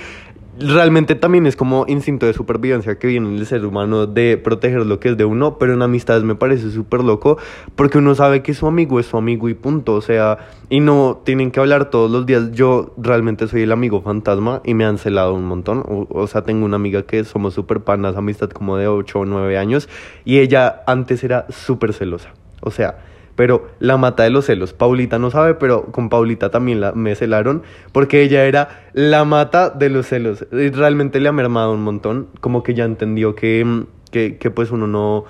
realmente 0.60 1.16
también 1.16 1.46
es 1.46 1.56
como 1.56 1.86
instinto 1.88 2.26
de 2.26 2.34
supervivencia 2.34 2.98
que 2.98 3.08
viene 3.08 3.30
en 3.30 3.36
el 3.36 3.46
ser 3.46 3.66
humano 3.66 4.08
de 4.08 4.38
proteger 4.38 4.86
lo 4.86 5.00
que 5.00 5.10
es 5.10 5.18
de 5.18 5.26
uno, 5.26 5.58
pero 5.58 5.74
en 5.74 5.82
amistades 5.82 6.24
me 6.24 6.36
parece 6.36 6.72
súper 6.72 7.04
loco 7.04 7.38
porque 7.76 7.98
uno 7.98 8.16
sabe 8.16 8.42
que 8.42 8.54
su 8.54 8.68
amigo 8.68 9.00
es 9.00 9.06
su 9.06 9.18
amigo 9.18 9.50
y 9.50 9.54
punto, 9.54 9.94
o 9.94 10.02
sea, 10.02 10.38
y 10.70 10.80
no 10.80 11.22
tienen 11.24 11.52
que 11.52 11.60
hablar 11.60 11.90
todos 11.90 12.10
los 12.10 12.26
días. 12.26 12.52
Yo 12.52 12.94
realmente 12.98 13.48
soy 13.48 13.64
el 13.64 13.72
amigo 13.72 14.02
fantasma 14.02 14.62
y 14.64 14.74
me 14.74 14.86
han 14.86 14.98
celado 14.98 15.34
un 15.34 15.46
montón, 15.46 15.84
o, 15.88 16.08
o 16.10 16.28
sea, 16.28 16.44
tengo 16.44 16.66
una 16.66 16.76
amiga 16.76 17.04
que 17.04 17.24
somos 17.24 17.54
súper 17.54 17.82
panas, 17.82 18.16
amistad 18.16 18.50
como 18.50 18.78
de 18.78 18.88
8 18.88 19.20
o 19.20 19.26
9 19.26 19.58
años, 19.58 19.90
y 20.26 20.40
ella 20.40 20.84
antes 20.88 21.24
era 21.24 21.46
súper 21.50 21.94
celosa, 21.94 22.34
o 22.62 22.72
sea, 22.72 22.98
pero 23.38 23.68
la 23.80 23.96
mata 23.98 24.24
de 24.24 24.32
los 24.32 24.46
celos. 24.46 24.74
Paulita 24.74 25.20
no 25.20 25.30
sabe, 25.30 25.54
pero 25.54 25.86
con 25.92 26.10
Paulita 26.10 26.50
también 26.50 26.82
la, 26.82 26.92
me 26.92 27.16
celaron 27.16 27.62
porque 27.94 28.24
ella 28.24 28.44
era 28.46 28.90
la 28.94 29.24
mata 29.24 29.70
de 29.70 29.90
los 29.90 30.08
celos. 30.08 30.46
Y 30.52 30.70
realmente 30.72 31.22
le 31.22 31.30
ha 31.30 31.32
mermado 31.32 31.72
un 31.72 31.84
montón, 31.84 32.28
como 32.42 32.64
que 32.64 32.74
ya 32.74 32.84
entendió 32.84 33.36
que, 33.36 33.64
mm, 33.64 33.86
que, 34.12 34.38
que 34.38 34.52
pues 34.52 34.72
uno 34.72 34.88
no... 34.88 35.24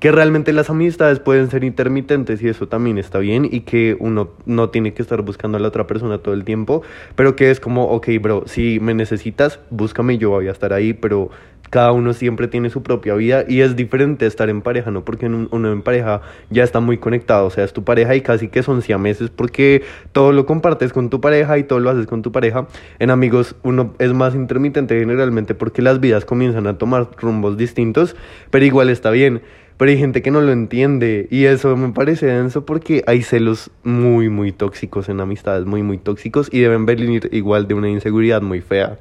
Que 0.00 0.12
realmente 0.12 0.52
las 0.52 0.70
amistades 0.70 1.18
pueden 1.18 1.50
ser 1.50 1.64
intermitentes 1.64 2.40
y 2.40 2.48
eso 2.48 2.68
también 2.68 2.98
está 2.98 3.18
bien 3.18 3.48
y 3.50 3.60
que 3.62 3.96
uno 3.98 4.30
no 4.46 4.70
tiene 4.70 4.94
que 4.94 5.02
estar 5.02 5.22
buscando 5.22 5.58
a 5.58 5.60
la 5.60 5.66
otra 5.68 5.88
persona 5.88 6.18
todo 6.18 6.34
el 6.34 6.44
tiempo, 6.44 6.82
pero 7.16 7.34
que 7.34 7.50
es 7.50 7.58
como, 7.58 7.86
ok, 7.88 8.06
bro, 8.20 8.44
si 8.46 8.78
me 8.78 8.94
necesitas, 8.94 9.58
búscame, 9.70 10.16
yo 10.16 10.30
voy 10.30 10.46
a 10.46 10.52
estar 10.52 10.72
ahí, 10.72 10.92
pero 10.92 11.30
cada 11.70 11.90
uno 11.90 12.12
siempre 12.12 12.46
tiene 12.46 12.70
su 12.70 12.84
propia 12.84 13.14
vida 13.14 13.44
y 13.46 13.60
es 13.60 13.74
diferente 13.74 14.24
estar 14.24 14.48
en 14.48 14.62
pareja, 14.62 14.92
¿no? 14.92 15.04
Porque 15.04 15.26
en 15.26 15.34
un- 15.34 15.48
uno 15.50 15.72
en 15.72 15.82
pareja 15.82 16.22
ya 16.48 16.62
está 16.62 16.78
muy 16.78 16.98
conectado, 16.98 17.46
o 17.46 17.50
sea, 17.50 17.64
es 17.64 17.72
tu 17.72 17.82
pareja 17.82 18.14
y 18.14 18.20
casi 18.20 18.46
que 18.48 18.62
son 18.62 18.82
siameses 18.82 19.30
porque 19.30 19.82
todo 20.12 20.30
lo 20.30 20.46
compartes 20.46 20.92
con 20.92 21.10
tu 21.10 21.20
pareja 21.20 21.58
y 21.58 21.64
todo 21.64 21.80
lo 21.80 21.90
haces 21.90 22.06
con 22.06 22.22
tu 22.22 22.30
pareja. 22.30 22.68
En 23.00 23.10
amigos 23.10 23.56
uno 23.64 23.94
es 23.98 24.14
más 24.14 24.36
intermitente 24.36 24.98
generalmente 24.98 25.56
porque 25.56 25.82
las 25.82 25.98
vidas 25.98 26.24
comienzan 26.24 26.68
a 26.68 26.78
tomar 26.78 27.10
rumbos 27.20 27.56
distintos, 27.56 28.14
pero 28.50 28.64
igual 28.64 28.90
está 28.90 29.10
bien. 29.10 29.42
Pero 29.78 29.92
hay 29.92 29.98
gente 29.98 30.22
que 30.22 30.32
no 30.32 30.40
lo 30.40 30.50
entiende 30.50 31.28
y 31.30 31.44
eso 31.44 31.76
me 31.76 31.92
parece 31.92 32.26
denso 32.26 32.66
porque 32.66 33.04
hay 33.06 33.22
celos 33.22 33.70
muy, 33.84 34.28
muy 34.28 34.50
tóxicos 34.50 35.08
en 35.08 35.20
amistades, 35.20 35.66
muy, 35.66 35.84
muy 35.84 35.98
tóxicos 35.98 36.48
y 36.50 36.58
deben 36.58 36.84
venir 36.84 37.28
igual 37.32 37.68
de 37.68 37.74
una 37.74 37.88
inseguridad 37.88 38.42
muy 38.42 38.60
fea. 38.60 38.98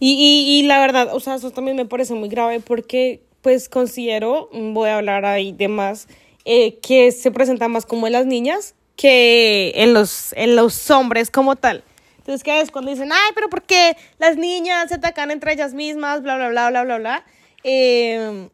Y, 0.00 0.12
y, 0.12 0.58
y 0.58 0.62
la 0.66 0.80
verdad, 0.80 1.10
o 1.12 1.20
sea, 1.20 1.34
eso 1.34 1.50
también 1.50 1.76
me 1.76 1.84
parece 1.84 2.14
muy 2.14 2.30
grave 2.30 2.60
porque, 2.60 3.20
pues, 3.42 3.68
considero, 3.68 4.48
voy 4.52 4.88
a 4.88 4.96
hablar 4.96 5.26
ahí 5.26 5.52
de 5.52 5.68
más, 5.68 6.08
eh, 6.46 6.78
que 6.78 7.12
se 7.12 7.30
presenta 7.30 7.68
más 7.68 7.84
como 7.84 8.06
en 8.06 8.14
las 8.14 8.24
niñas 8.24 8.74
que 8.96 9.72
en 9.76 9.92
los, 9.92 10.32
en 10.32 10.56
los 10.56 10.90
hombres 10.90 11.30
como 11.30 11.56
tal. 11.56 11.84
Entonces, 12.16 12.42
que 12.42 12.60
es 12.60 12.70
cuando 12.70 12.90
dicen, 12.90 13.10
ay, 13.12 13.32
pero 13.34 13.48
¿por 13.50 13.62
qué 13.62 13.96
las 14.18 14.38
niñas 14.38 14.88
se 14.88 14.94
atacan 14.94 15.30
entre 15.30 15.52
ellas 15.52 15.74
mismas? 15.74 16.22
Bla, 16.22 16.36
bla, 16.36 16.48
bla, 16.48 16.70
bla, 16.70 16.84
bla, 16.84 16.98
bla. 16.98 17.24
Eh, 17.64 18.48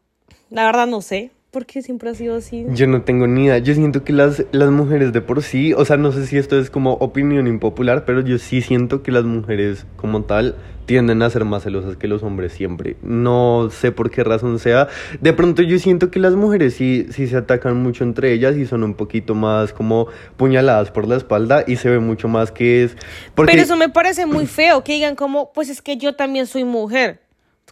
la 0.54 0.66
verdad 0.66 0.86
no 0.86 1.02
sé, 1.02 1.32
porque 1.50 1.82
siempre 1.82 2.10
ha 2.10 2.14
sido 2.14 2.36
así. 2.36 2.64
Yo 2.70 2.86
no 2.86 3.02
tengo 3.02 3.26
ni 3.26 3.46
idea. 3.46 3.58
Yo 3.58 3.74
siento 3.74 4.04
que 4.04 4.12
las, 4.12 4.44
las 4.52 4.70
mujeres 4.70 5.12
de 5.12 5.20
por 5.20 5.42
sí, 5.42 5.72
o 5.72 5.84
sea, 5.84 5.96
no 5.96 6.12
sé 6.12 6.26
si 6.26 6.38
esto 6.38 6.58
es 6.58 6.70
como 6.70 6.92
opinión 6.94 7.48
impopular, 7.48 8.04
pero 8.04 8.20
yo 8.20 8.38
sí 8.38 8.62
siento 8.62 9.02
que 9.02 9.10
las 9.10 9.24
mujeres 9.24 9.84
como 9.96 10.22
tal 10.22 10.54
tienden 10.86 11.22
a 11.22 11.30
ser 11.30 11.44
más 11.44 11.64
celosas 11.64 11.96
que 11.96 12.06
los 12.06 12.22
hombres 12.22 12.52
siempre. 12.52 12.96
No 13.02 13.68
sé 13.72 13.90
por 13.90 14.12
qué 14.12 14.22
razón 14.22 14.60
sea. 14.60 14.86
De 15.20 15.32
pronto 15.32 15.62
yo 15.62 15.78
siento 15.80 16.12
que 16.12 16.20
las 16.20 16.34
mujeres 16.34 16.74
sí, 16.74 17.08
sí 17.10 17.26
se 17.26 17.36
atacan 17.36 17.82
mucho 17.82 18.04
entre 18.04 18.32
ellas 18.32 18.56
y 18.56 18.64
son 18.64 18.84
un 18.84 18.94
poquito 18.94 19.34
más 19.34 19.72
como 19.72 20.06
puñaladas 20.36 20.92
por 20.92 21.08
la 21.08 21.16
espalda 21.16 21.64
y 21.66 21.76
se 21.76 21.88
ve 21.88 21.98
mucho 21.98 22.28
más 22.28 22.52
que 22.52 22.84
es... 22.84 22.96
Porque... 23.34 23.50
Pero 23.50 23.62
eso 23.62 23.76
me 23.76 23.88
parece 23.88 24.24
muy 24.26 24.46
feo, 24.46 24.84
que 24.84 24.92
digan 24.92 25.16
como, 25.16 25.52
pues 25.52 25.68
es 25.68 25.82
que 25.82 25.96
yo 25.96 26.14
también 26.14 26.46
soy 26.46 26.62
mujer. 26.62 27.24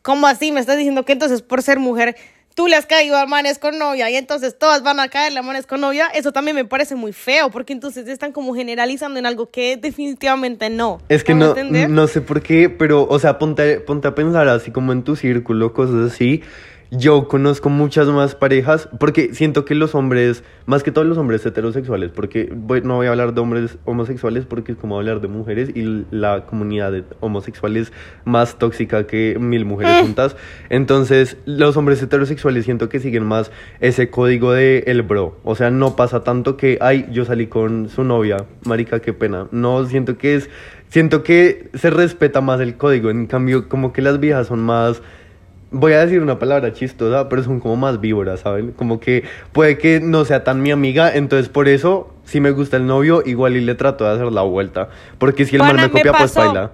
¿Cómo 0.02 0.26
así? 0.26 0.50
Me 0.50 0.58
estás 0.58 0.76
diciendo 0.76 1.04
que 1.04 1.12
entonces 1.12 1.42
por 1.42 1.62
ser 1.62 1.78
mujer 1.78 2.16
tú 2.54 2.68
le 2.68 2.76
has 2.76 2.86
caído 2.86 3.16
a 3.16 3.26
manes 3.26 3.58
con 3.58 3.78
novia 3.78 4.10
y 4.10 4.16
entonces 4.16 4.58
todas 4.58 4.82
van 4.82 5.00
a 5.00 5.08
caerle 5.08 5.38
a 5.38 5.42
manes 5.42 5.66
con 5.66 5.80
novia. 5.80 6.08
Eso 6.08 6.32
también 6.32 6.54
me 6.54 6.64
parece 6.64 6.94
muy 6.94 7.12
feo, 7.12 7.50
porque 7.50 7.72
entonces 7.72 8.06
están 8.08 8.32
como 8.32 8.54
generalizando 8.54 9.18
en 9.18 9.26
algo 9.26 9.50
que 9.50 9.76
definitivamente 9.76 10.70
no. 10.70 11.00
Es 11.08 11.24
que 11.24 11.34
¿Me 11.34 11.40
no, 11.40 11.48
entender? 11.50 11.90
no 11.90 12.06
sé 12.06 12.20
por 12.20 12.42
qué, 12.42 12.68
pero, 12.68 13.06
o 13.08 13.18
sea, 13.18 13.38
ponte, 13.38 13.80
ponte 13.80 14.08
a 14.08 14.14
pensar 14.14 14.48
así 14.48 14.70
como 14.70 14.92
en 14.92 15.02
tu 15.02 15.16
círculo, 15.16 15.72
cosas 15.72 16.12
así. 16.12 16.42
Yo 16.94 17.26
conozco 17.26 17.70
muchas 17.70 18.06
más 18.08 18.34
parejas, 18.34 18.86
porque 19.00 19.32
siento 19.32 19.64
que 19.64 19.74
los 19.74 19.94
hombres, 19.94 20.44
más 20.66 20.82
que 20.82 20.92
todos 20.92 21.06
los 21.06 21.16
hombres 21.16 21.44
heterosexuales, 21.46 22.10
porque 22.10 22.52
voy- 22.54 22.82
no 22.82 22.96
voy 22.96 23.06
a 23.06 23.10
hablar 23.12 23.32
de 23.32 23.40
hombres 23.40 23.78
homosexuales 23.86 24.44
porque 24.44 24.72
es 24.72 24.78
como 24.78 24.98
hablar 24.98 25.22
de 25.22 25.28
mujeres 25.28 25.70
y 25.74 26.04
la 26.10 26.44
comunidad 26.44 26.92
de 26.92 27.04
homosexuales 27.20 27.94
más 28.26 28.58
tóxica 28.58 29.06
que 29.06 29.38
mil 29.40 29.64
mujeres 29.64 30.02
juntas. 30.02 30.36
Entonces, 30.68 31.38
los 31.46 31.78
hombres 31.78 32.02
heterosexuales 32.02 32.66
siento 32.66 32.90
que 32.90 33.00
siguen 33.00 33.24
más 33.24 33.50
ese 33.80 34.10
código 34.10 34.52
de 34.52 34.84
el 34.86 35.00
bro. 35.00 35.38
O 35.44 35.54
sea, 35.54 35.70
no 35.70 35.96
pasa 35.96 36.24
tanto 36.24 36.58
que, 36.58 36.76
ay, 36.82 37.08
yo 37.10 37.24
salí 37.24 37.46
con 37.46 37.88
su 37.88 38.04
novia, 38.04 38.36
marica, 38.66 39.00
qué 39.00 39.14
pena. 39.14 39.48
No, 39.50 39.86
siento 39.86 40.18
que 40.18 40.34
es, 40.34 40.50
siento 40.90 41.22
que 41.22 41.70
se 41.72 41.88
respeta 41.88 42.42
más 42.42 42.60
el 42.60 42.76
código. 42.76 43.08
En 43.08 43.26
cambio, 43.26 43.70
como 43.70 43.94
que 43.94 44.02
las 44.02 44.20
viejas 44.20 44.48
son 44.48 44.60
más 44.60 45.00
voy 45.72 45.94
a 45.94 46.04
decir 46.04 46.20
una 46.20 46.38
palabra 46.38 46.72
chistosa, 46.72 47.28
pero 47.28 47.42
son 47.42 47.60
como 47.60 47.76
más 47.76 48.00
víboras, 48.00 48.40
¿saben? 48.40 48.72
Como 48.72 49.00
que 49.00 49.24
puede 49.52 49.78
que 49.78 50.00
no 50.00 50.24
sea 50.24 50.44
tan 50.44 50.62
mi 50.62 50.70
amiga, 50.70 51.14
entonces 51.14 51.48
por 51.48 51.68
eso, 51.68 52.14
si 52.24 52.40
me 52.40 52.50
gusta 52.50 52.76
el 52.76 52.86
novio, 52.86 53.22
igual 53.24 53.56
y 53.56 53.60
le 53.60 53.74
trato 53.74 54.04
de 54.04 54.12
hacer 54.12 54.32
la 54.32 54.42
vuelta. 54.42 54.88
Porque 55.18 55.44
si 55.44 55.56
el 55.56 55.62
mal 55.62 55.76
me 55.76 55.90
copia, 55.90 56.12
pues 56.12 56.34
baila. 56.34 56.72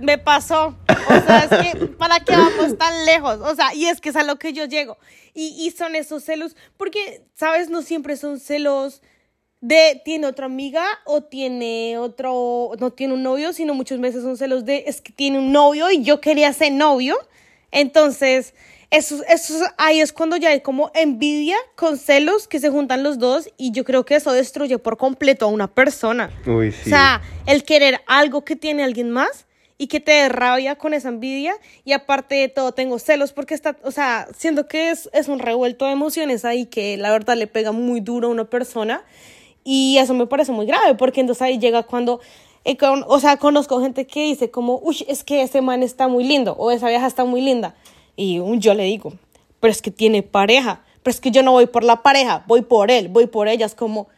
Me 0.00 0.18
pasó. 0.18 0.74
O 0.88 1.20
sea, 1.26 1.46
es 1.48 1.76
que, 1.76 1.86
¿para 1.86 2.18
qué 2.20 2.32
vamos 2.32 2.76
tan 2.76 3.06
lejos? 3.06 3.38
O 3.40 3.54
sea, 3.54 3.72
y 3.72 3.86
es 3.86 4.00
que 4.00 4.08
es 4.08 4.16
a 4.16 4.24
lo 4.24 4.36
que 4.36 4.52
yo 4.52 4.64
llego. 4.64 4.98
Y, 5.32 5.54
y 5.64 5.70
son 5.70 5.94
esos 5.94 6.24
celos, 6.24 6.56
porque, 6.76 7.24
¿sabes? 7.34 7.70
No 7.70 7.82
siempre 7.82 8.16
son 8.16 8.40
celos 8.40 9.00
de 9.62 10.02
tiene 10.04 10.26
otra 10.26 10.46
amiga 10.46 10.84
o 11.04 11.22
tiene 11.22 11.96
otro, 11.96 12.72
no 12.80 12.90
tiene 12.90 13.14
un 13.14 13.22
novio, 13.22 13.52
sino 13.52 13.74
muchas 13.74 14.00
veces 14.00 14.24
son 14.24 14.36
celos 14.36 14.64
de 14.64 14.84
es 14.88 15.00
que 15.00 15.12
tiene 15.12 15.38
un 15.38 15.52
novio 15.52 15.88
y 15.90 16.02
yo 16.02 16.20
quería 16.20 16.52
ser 16.52 16.72
novio. 16.72 17.16
Entonces, 17.72 18.54
eso, 18.90 19.22
eso, 19.26 19.54
ahí 19.78 20.00
es 20.00 20.12
cuando 20.12 20.36
ya 20.36 20.50
hay 20.50 20.60
como 20.60 20.90
envidia 20.94 21.56
con 21.76 21.96
celos 21.96 22.46
que 22.46 22.60
se 22.60 22.68
juntan 22.68 23.02
los 23.02 23.18
dos 23.18 23.48
y 23.56 23.72
yo 23.72 23.84
creo 23.84 24.04
que 24.04 24.16
eso 24.16 24.32
destruye 24.32 24.78
por 24.78 24.98
completo 24.98 25.46
a 25.46 25.48
una 25.48 25.66
persona. 25.66 26.30
Uy, 26.46 26.72
sí. 26.72 26.82
O 26.84 26.88
sea, 26.90 27.22
el 27.46 27.64
querer 27.64 28.02
algo 28.06 28.44
que 28.44 28.54
tiene 28.54 28.84
alguien 28.84 29.10
más 29.10 29.46
y 29.78 29.86
que 29.86 29.98
te 29.98 30.12
dé 30.12 30.28
rabia 30.28 30.76
con 30.76 30.94
esa 30.94 31.08
envidia 31.08 31.54
y 31.84 31.92
aparte 31.92 32.34
de 32.34 32.48
todo 32.48 32.72
tengo 32.72 32.98
celos 32.98 33.32
porque 33.32 33.54
está, 33.54 33.76
o 33.82 33.90
sea, 33.90 34.28
siento 34.36 34.68
que 34.68 34.90
es, 34.90 35.10
es 35.12 35.26
un 35.26 35.38
revuelto 35.38 35.86
de 35.86 35.92
emociones 35.92 36.44
ahí 36.44 36.66
que 36.66 36.96
la 36.98 37.10
verdad 37.10 37.36
le 37.36 37.46
pega 37.46 37.72
muy 37.72 38.00
duro 38.00 38.28
a 38.28 38.30
una 38.30 38.44
persona 38.44 39.02
y 39.64 39.96
eso 39.98 40.14
me 40.14 40.26
parece 40.26 40.52
muy 40.52 40.66
grave 40.66 40.94
porque 40.94 41.20
entonces 41.20 41.42
ahí 41.42 41.58
llega 41.58 41.82
cuando, 41.82 42.20
con- 42.78 43.04
o 43.08 43.18
sea, 43.20 43.36
conozco 43.38 43.80
gente 43.80 44.06
que 44.06 44.22
dice 44.24 44.50
como, 44.50 44.78
uy, 44.82 45.04
es 45.08 45.24
que 45.24 45.42
ese 45.42 45.60
man 45.62 45.82
está 45.82 46.08
muy 46.08 46.24
lindo 46.24 46.54
o 46.58 46.70
esa 46.70 46.88
vieja 46.88 47.06
está 47.06 47.24
muy 47.24 47.40
linda 47.40 47.74
y 48.16 48.40
yo 48.58 48.74
le 48.74 48.84
digo, 48.84 49.12
pero 49.60 49.70
es 49.72 49.82
que 49.82 49.90
tiene 49.90 50.22
pareja, 50.22 50.82
pero 51.02 51.12
es 51.12 51.20
que 51.20 51.30
yo 51.30 51.42
no 51.42 51.52
voy 51.52 51.66
por 51.66 51.82
la 51.84 52.02
pareja, 52.02 52.44
voy 52.46 52.62
por 52.62 52.90
él, 52.90 53.08
voy 53.08 53.26
por 53.26 53.48
ella, 53.48 53.66
es 53.66 53.74
como... 53.74 54.08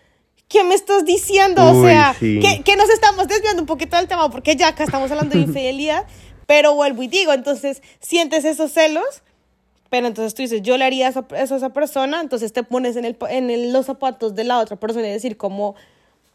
¿Qué 0.47 0.63
me 0.63 0.75
estás 0.75 1.07
diciendo? 1.07 1.63
o 1.65 1.83
sea, 1.87 2.15
sí. 2.21 2.39
que, 2.39 2.63
que 2.63 2.77
nos 2.77 2.91
estamos 2.91 3.27
desviando 3.29 3.63
un 3.63 3.67
poquito 3.67 3.97
del 3.97 4.07
tema 4.09 4.31
porque 4.31 4.55
ya 4.57 4.69
acá 4.69 4.85
estamos 4.85 5.11
hablando 5.11 5.35
de 5.37 5.41
infidelidad, 5.45 6.05
pero 6.47 6.75
vuelvo 6.75 7.03
y 7.03 7.09
digo, 7.09 7.33
entonces 7.33 7.83
sientes 8.01 8.45
esos 8.45 8.71
celos, 8.71 9.23
pero 9.89 10.07
entonces 10.07 10.35
tú 10.35 10.43
dices, 10.43 10.61
yo 10.63 10.77
le 10.77 10.85
haría 10.85 11.09
eso, 11.09 11.25
eso 11.37 11.55
a 11.55 11.57
esa 11.57 11.71
persona, 11.71 12.21
entonces 12.21 12.53
te 12.53 12.63
pones 12.63 12.97
en, 12.97 13.07
el, 13.07 13.17
en 13.31 13.49
el- 13.49 13.73
los 13.73 13.87
zapatos 13.87 14.35
de 14.35 14.45
la 14.45 14.59
otra 14.59 14.77
persona 14.77 15.09
y 15.09 15.13
decir 15.13 15.37
como, 15.39 15.77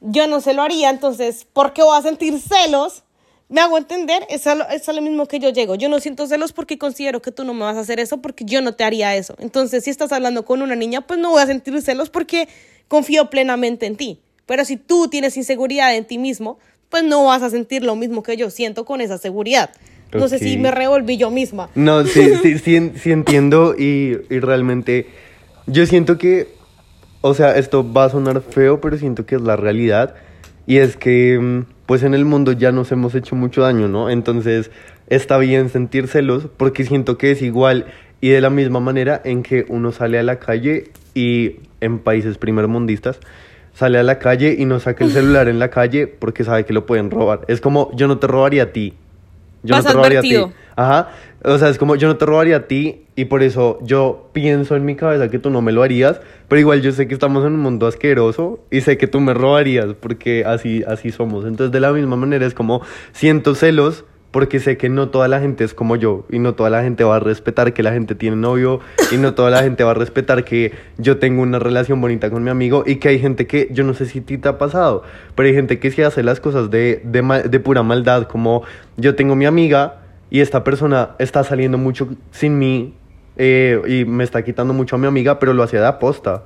yo 0.01 0.27
no 0.27 0.41
se 0.41 0.53
lo 0.53 0.61
haría, 0.61 0.89
entonces, 0.89 1.45
¿por 1.51 1.73
qué 1.73 1.83
voy 1.83 1.97
a 1.97 2.01
sentir 2.01 2.39
celos? 2.39 3.03
¿Me 3.49 3.61
hago 3.61 3.77
entender? 3.77 4.25
Es 4.29 4.45
a, 4.45 4.55
lo, 4.55 4.69
es 4.69 4.87
a 4.87 4.93
lo 4.93 5.01
mismo 5.01 5.25
que 5.25 5.39
yo 5.39 5.49
llego. 5.49 5.73
Yo 5.75 5.89
no 5.89 5.99
siento 5.99 6.27
celos 6.27 6.53
porque 6.53 6.77
considero 6.77 7.21
que 7.21 7.31
tú 7.31 7.43
no 7.43 7.53
me 7.53 7.61
vas 7.61 7.77
a 7.77 7.79
hacer 7.79 7.99
eso 7.99 8.21
porque 8.21 8.45
yo 8.45 8.61
no 8.61 8.73
te 8.73 8.83
haría 8.83 9.15
eso. 9.15 9.35
Entonces, 9.39 9.83
si 9.83 9.89
estás 9.89 10.11
hablando 10.11 10.45
con 10.45 10.61
una 10.61 10.75
niña, 10.75 11.01
pues 11.01 11.19
no 11.19 11.31
voy 11.31 11.41
a 11.41 11.47
sentir 11.47 11.81
celos 11.81 12.11
porque 12.11 12.47
confío 12.87 13.29
plenamente 13.31 13.87
en 13.87 13.95
ti. 13.95 14.19
Pero 14.45 14.65
si 14.65 14.77
tú 14.77 15.07
tienes 15.07 15.35
inseguridad 15.35 15.95
en 15.95 16.05
ti 16.05 16.19
mismo, 16.19 16.59
pues 16.89 17.03
no 17.03 17.25
vas 17.25 17.41
a 17.41 17.49
sentir 17.49 17.83
lo 17.83 17.95
mismo 17.95 18.21
que 18.21 18.37
yo 18.37 18.49
siento 18.51 18.85
con 18.85 19.01
esa 19.01 19.17
seguridad. 19.17 19.71
No 20.13 20.27
sé 20.27 20.39
si 20.39 20.57
me 20.57 20.71
revolví 20.71 21.17
yo 21.17 21.29
misma. 21.29 21.69
No, 21.75 22.05
sí, 22.05 22.35
sí, 22.41 22.57
sí, 22.63 22.91
sí 23.01 23.11
entiendo 23.11 23.75
y, 23.77 24.17
y 24.29 24.39
realmente 24.39 25.07
yo 25.67 25.85
siento 25.85 26.17
que, 26.17 26.47
o 27.21 27.33
sea, 27.33 27.57
esto 27.57 27.91
va 27.91 28.05
a 28.05 28.09
sonar 28.09 28.41
feo, 28.41 28.79
pero 28.81 28.97
siento 28.97 29.25
que 29.25 29.35
es 29.35 29.41
la 29.41 29.55
realidad 29.55 30.15
y 30.65 30.77
es 30.77 30.95
que, 30.95 31.39
mm, 31.39 31.65
pues 31.85 32.03
en 32.03 32.13
el 32.13 32.25
mundo 32.25 32.51
ya 32.51 32.71
nos 32.71 32.91
hemos 32.91 33.15
hecho 33.15 33.35
mucho 33.35 33.61
daño, 33.61 33.87
¿no? 33.87 34.09
Entonces 34.09 34.71
está 35.07 35.37
bien 35.37 35.69
sentir 35.69 36.07
celos 36.07 36.47
porque 36.57 36.85
siento 36.85 37.17
que 37.17 37.31
es 37.31 37.41
igual 37.41 37.87
y 38.21 38.29
de 38.29 38.41
la 38.41 38.49
misma 38.49 38.79
manera 38.79 39.19
en 39.23 39.43
que 39.43 39.65
uno 39.69 39.91
sale 39.91 40.19
a 40.19 40.23
la 40.23 40.37
calle 40.37 40.91
y 41.15 41.57
en 41.81 41.99
países 41.99 42.37
primermundistas 42.37 43.19
sale 43.73 43.97
a 43.97 44.03
la 44.03 44.19
calle 44.19 44.55
y 44.57 44.65
no 44.65 44.79
saca 44.79 45.05
el 45.05 45.11
celular 45.11 45.47
en 45.47 45.57
la 45.57 45.69
calle 45.69 46.05
porque 46.05 46.43
sabe 46.43 46.65
que 46.65 46.73
lo 46.73 46.85
pueden 46.85 47.09
robar. 47.11 47.41
Es 47.47 47.61
como 47.61 47.91
yo 47.95 48.07
no 48.07 48.19
te 48.19 48.27
robaría 48.27 48.63
a 48.63 48.71
ti. 48.73 48.93
Yo 49.63 49.75
Vas 49.75 49.85
no 49.85 49.91
te 49.91 49.95
robaría 49.95 50.19
a 50.19 50.21
ti. 50.21 50.35
Ajá. 50.75 51.09
O 51.43 51.57
sea, 51.57 51.69
es 51.69 51.77
como 51.77 51.95
yo 51.95 52.07
no 52.07 52.17
te 52.17 52.25
robaría 52.25 52.57
a 52.57 52.67
ti 52.67 53.05
y 53.15 53.25
por 53.25 53.43
eso 53.43 53.79
yo 53.81 54.29
pienso 54.33 54.75
en 54.75 54.83
mi 54.83 54.95
cabeza 54.95 55.29
que 55.29 55.39
tú 55.39 55.49
no 55.49 55.61
me 55.61 55.71
lo 55.71 55.83
harías, 55.83 56.19
pero 56.47 56.59
igual 56.59 56.81
yo 56.81 56.91
sé 56.91 57.07
que 57.07 57.13
estamos 57.13 57.45
en 57.45 57.53
un 57.53 57.59
mundo 57.59 57.87
asqueroso 57.87 58.59
y 58.71 58.81
sé 58.81 58.97
que 58.97 59.07
tú 59.07 59.21
me 59.21 59.33
robarías 59.33 59.93
porque 59.99 60.43
así, 60.45 60.83
así 60.85 61.11
somos. 61.11 61.45
Entonces, 61.45 61.71
de 61.71 61.79
la 61.79 61.93
misma 61.93 62.17
manera 62.17 62.45
es 62.45 62.53
como 62.53 62.81
siento 63.13 63.55
celos 63.55 64.03
porque 64.31 64.59
sé 64.59 64.77
que 64.77 64.89
no 64.89 65.09
toda 65.09 65.27
la 65.27 65.39
gente 65.39 65.63
es 65.63 65.73
como 65.73 65.95
yo 65.95 66.25
y 66.29 66.39
no 66.39 66.53
toda 66.53 66.69
la 66.69 66.83
gente 66.83 67.03
va 67.03 67.15
a 67.15 67.19
respetar 67.19 67.73
que 67.73 67.83
la 67.83 67.91
gente 67.91 68.15
tiene 68.15 68.35
novio 68.35 68.79
y 69.11 69.17
no 69.17 69.33
toda 69.33 69.49
la 69.49 69.63
gente 69.63 69.83
va 69.83 69.91
a 69.91 69.95
respetar 69.95 70.43
que 70.43 70.73
yo 70.97 71.17
tengo 71.17 71.41
una 71.41 71.57
relación 71.57 71.99
bonita 71.99 72.29
con 72.29 72.43
mi 72.43 72.49
amigo 72.49 72.83
y 72.85 72.97
que 72.97 73.09
hay 73.09 73.19
gente 73.19 73.47
que, 73.47 73.69
yo 73.71 73.83
no 73.83 73.93
sé 73.93 74.05
si 74.05 74.19
a 74.19 74.23
ti 74.23 74.37
te 74.37 74.49
ha 74.49 74.57
pasado, 74.57 75.03
pero 75.35 75.47
hay 75.47 75.55
gente 75.55 75.79
que 75.79 75.89
sí 75.89 76.01
hace 76.01 76.21
las 76.21 76.39
cosas 76.39 76.69
de, 76.69 77.01
de, 77.03 77.21
de 77.49 77.59
pura 77.59 77.81
maldad, 77.81 78.27
como 78.27 78.63
yo 78.97 79.15
tengo 79.15 79.35
mi 79.35 79.45
amiga 79.45 79.98
y 80.29 80.41
esta 80.41 80.63
persona 80.63 81.15
está 81.19 81.43
saliendo 81.43 81.77
mucho 81.77 82.09
sin 82.31 82.59
mí 82.59 82.93
eh, 83.37 83.81
y 83.87 84.05
me 84.05 84.23
está 84.23 84.43
quitando 84.43 84.73
mucho 84.73 84.95
a 84.95 84.99
mi 84.99 85.07
amiga, 85.07 85.39
pero 85.39 85.53
lo 85.53 85.63
hacía 85.63 85.81
de 85.81 85.87
aposta. 85.87 86.43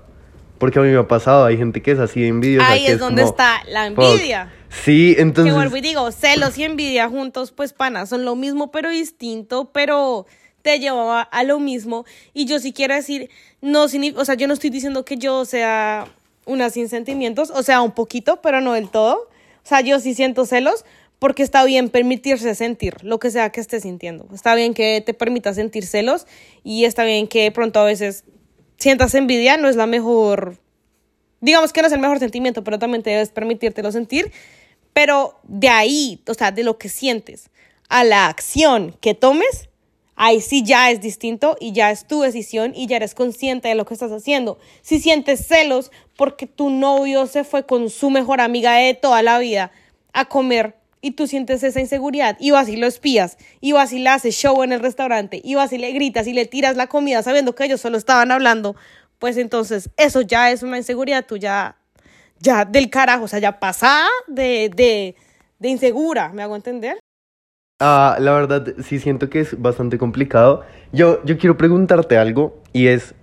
Porque 0.57 0.79
a 0.79 0.81
mí 0.81 0.89
me 0.89 0.97
ha 0.97 1.07
pasado, 1.07 1.43
hay 1.43 1.57
gente 1.57 1.81
que 1.81 1.91
es 1.91 1.99
así 1.99 2.21
de 2.21 2.27
envidiosa. 2.27 2.69
Ahí 2.69 2.85
que 2.85 2.93
es 2.93 2.99
donde 2.99 3.23
como, 3.23 3.31
está 3.31 3.61
la 3.67 3.89
fuck. 3.89 4.03
envidia. 4.03 4.53
Sí, 4.69 5.15
entonces... 5.17 5.51
que 5.51 5.57
vuelvo 5.57 5.75
y 5.75 5.81
digo, 5.81 6.11
celos 6.11 6.57
y 6.57 6.63
envidia 6.63 7.09
juntos, 7.09 7.51
pues 7.51 7.73
pana, 7.73 8.05
son 8.05 8.23
lo 8.23 8.35
mismo 8.35 8.71
pero 8.71 8.89
distinto, 8.89 9.71
pero 9.73 10.25
te 10.61 10.79
llevaba 10.79 11.21
a 11.21 11.43
lo 11.43 11.59
mismo. 11.59 12.05
Y 12.33 12.45
yo 12.45 12.59
sí 12.59 12.71
quiero 12.71 12.93
decir, 12.93 13.29
no, 13.61 13.83
o 13.83 14.25
sea, 14.25 14.35
yo 14.35 14.47
no 14.47 14.53
estoy 14.53 14.69
diciendo 14.69 15.03
que 15.03 15.17
yo 15.17 15.43
sea 15.45 16.05
una 16.45 16.69
sin 16.69 16.89
sentimientos, 16.89 17.51
o 17.51 17.63
sea, 17.63 17.81
un 17.81 17.91
poquito, 17.91 18.41
pero 18.41 18.61
no 18.61 18.73
del 18.73 18.89
todo. 18.89 19.27
O 19.63 19.67
sea, 19.67 19.81
yo 19.81 19.99
sí 19.99 20.13
siento 20.13 20.45
celos 20.45 20.85
porque 21.23 21.41
está 21.41 21.63
bien 21.63 21.87
permitirse 21.87 22.53
sentir 22.53 23.01
lo 23.01 23.17
que 23.17 23.31
sea 23.31 23.49
que 23.49 23.61
estés 23.61 23.83
sintiendo. 23.83 24.27
Está 24.33 24.55
bien 24.55 24.73
que 24.73 24.99
te 24.99 25.13
permitas 25.13 25.55
sentir 25.55 25.85
celos 25.85 26.27
y 26.65 26.83
está 26.83 27.05
bien 27.05 27.29
que 27.29 27.49
pronto 27.49 27.79
a 27.79 27.85
veces 27.85 28.25
sientas 28.77 29.15
envidia, 29.15 29.55
no 29.55 29.69
es 29.69 29.77
la 29.77 29.87
mejor 29.87 30.57
digamos 31.39 31.71
que 31.71 31.79
no 31.79 31.87
es 31.87 31.93
el 31.93 32.01
mejor 32.01 32.19
sentimiento, 32.19 32.65
pero 32.65 32.77
también 32.77 33.03
te 33.03 33.11
debes 33.11 33.29
permitírtelo 33.29 33.93
sentir. 33.93 34.33
Pero 34.91 35.39
de 35.43 35.69
ahí, 35.69 36.21
o 36.27 36.33
sea, 36.33 36.51
de 36.51 36.63
lo 36.63 36.77
que 36.77 36.89
sientes 36.89 37.51
a 37.87 38.03
la 38.03 38.27
acción 38.27 38.93
que 38.99 39.13
tomes, 39.13 39.69
ahí 40.17 40.41
sí 40.41 40.61
ya 40.65 40.91
es 40.91 40.99
distinto 40.99 41.55
y 41.57 41.71
ya 41.71 41.89
es 41.89 42.05
tu 42.05 42.19
decisión 42.19 42.73
y 42.75 42.87
ya 42.87 42.97
eres 42.97 43.15
consciente 43.15 43.69
de 43.69 43.75
lo 43.75 43.85
que 43.85 43.93
estás 43.93 44.11
haciendo. 44.11 44.59
Si 44.81 44.99
sientes 44.99 45.47
celos 45.47 45.89
porque 46.17 46.47
tu 46.47 46.69
novio 46.69 47.27
se 47.27 47.45
fue 47.45 47.65
con 47.65 47.89
su 47.89 48.09
mejor 48.09 48.41
amiga 48.41 48.73
de 48.73 48.93
toda 48.93 49.23
la 49.23 49.39
vida 49.39 49.71
a 50.11 50.25
comer 50.25 50.82
y 51.03 51.11
tú 51.11 51.27
sientes 51.27 51.61
esa 51.63 51.81
inseguridad 51.81 52.37
y 52.39 52.51
vas 52.51 52.69
y 52.69 52.77
lo 52.77 52.87
espías 52.87 53.37
y 53.59 53.73
vas 53.73 53.91
y 53.91 53.99
le 53.99 54.09
haces 54.09 54.33
show 54.33 54.63
en 54.63 54.71
el 54.71 54.79
restaurante 54.79 55.41
y 55.43 55.53
vas 55.53 55.73
y 55.73 55.77
le 55.77 55.91
gritas 55.91 56.25
y 56.27 56.33
le 56.33 56.45
tiras 56.45 56.77
la 56.77 56.87
comida 56.87 57.21
sabiendo 57.21 57.53
que 57.53 57.65
ellos 57.65 57.81
solo 57.81 57.97
estaban 57.97 58.31
hablando, 58.31 58.75
pues 59.19 59.35
entonces 59.37 59.89
eso 59.97 60.21
ya 60.21 60.49
es 60.49 60.63
una 60.63 60.77
inseguridad 60.77 61.25
tuya 61.25 61.75
ya 62.39 62.63
del 62.63 62.89
carajo, 62.89 63.25
o 63.25 63.27
sea, 63.27 63.39
ya 63.39 63.59
pasada 63.59 64.07
de, 64.27 64.71
de, 64.73 65.15
de 65.59 65.69
insegura, 65.69 66.29
¿me 66.29 66.41
hago 66.41 66.55
entender? 66.55 66.97
Ah, 67.81 68.15
la 68.19 68.31
verdad, 68.31 68.73
sí 68.81 68.97
siento 68.97 69.29
que 69.29 69.41
es 69.41 69.61
bastante 69.61 69.97
complicado. 69.97 70.63
Yo, 70.93 71.23
yo 71.25 71.37
quiero 71.37 71.57
preguntarte 71.57 72.17
algo 72.17 72.61
y 72.71 72.87
es, 72.87 73.13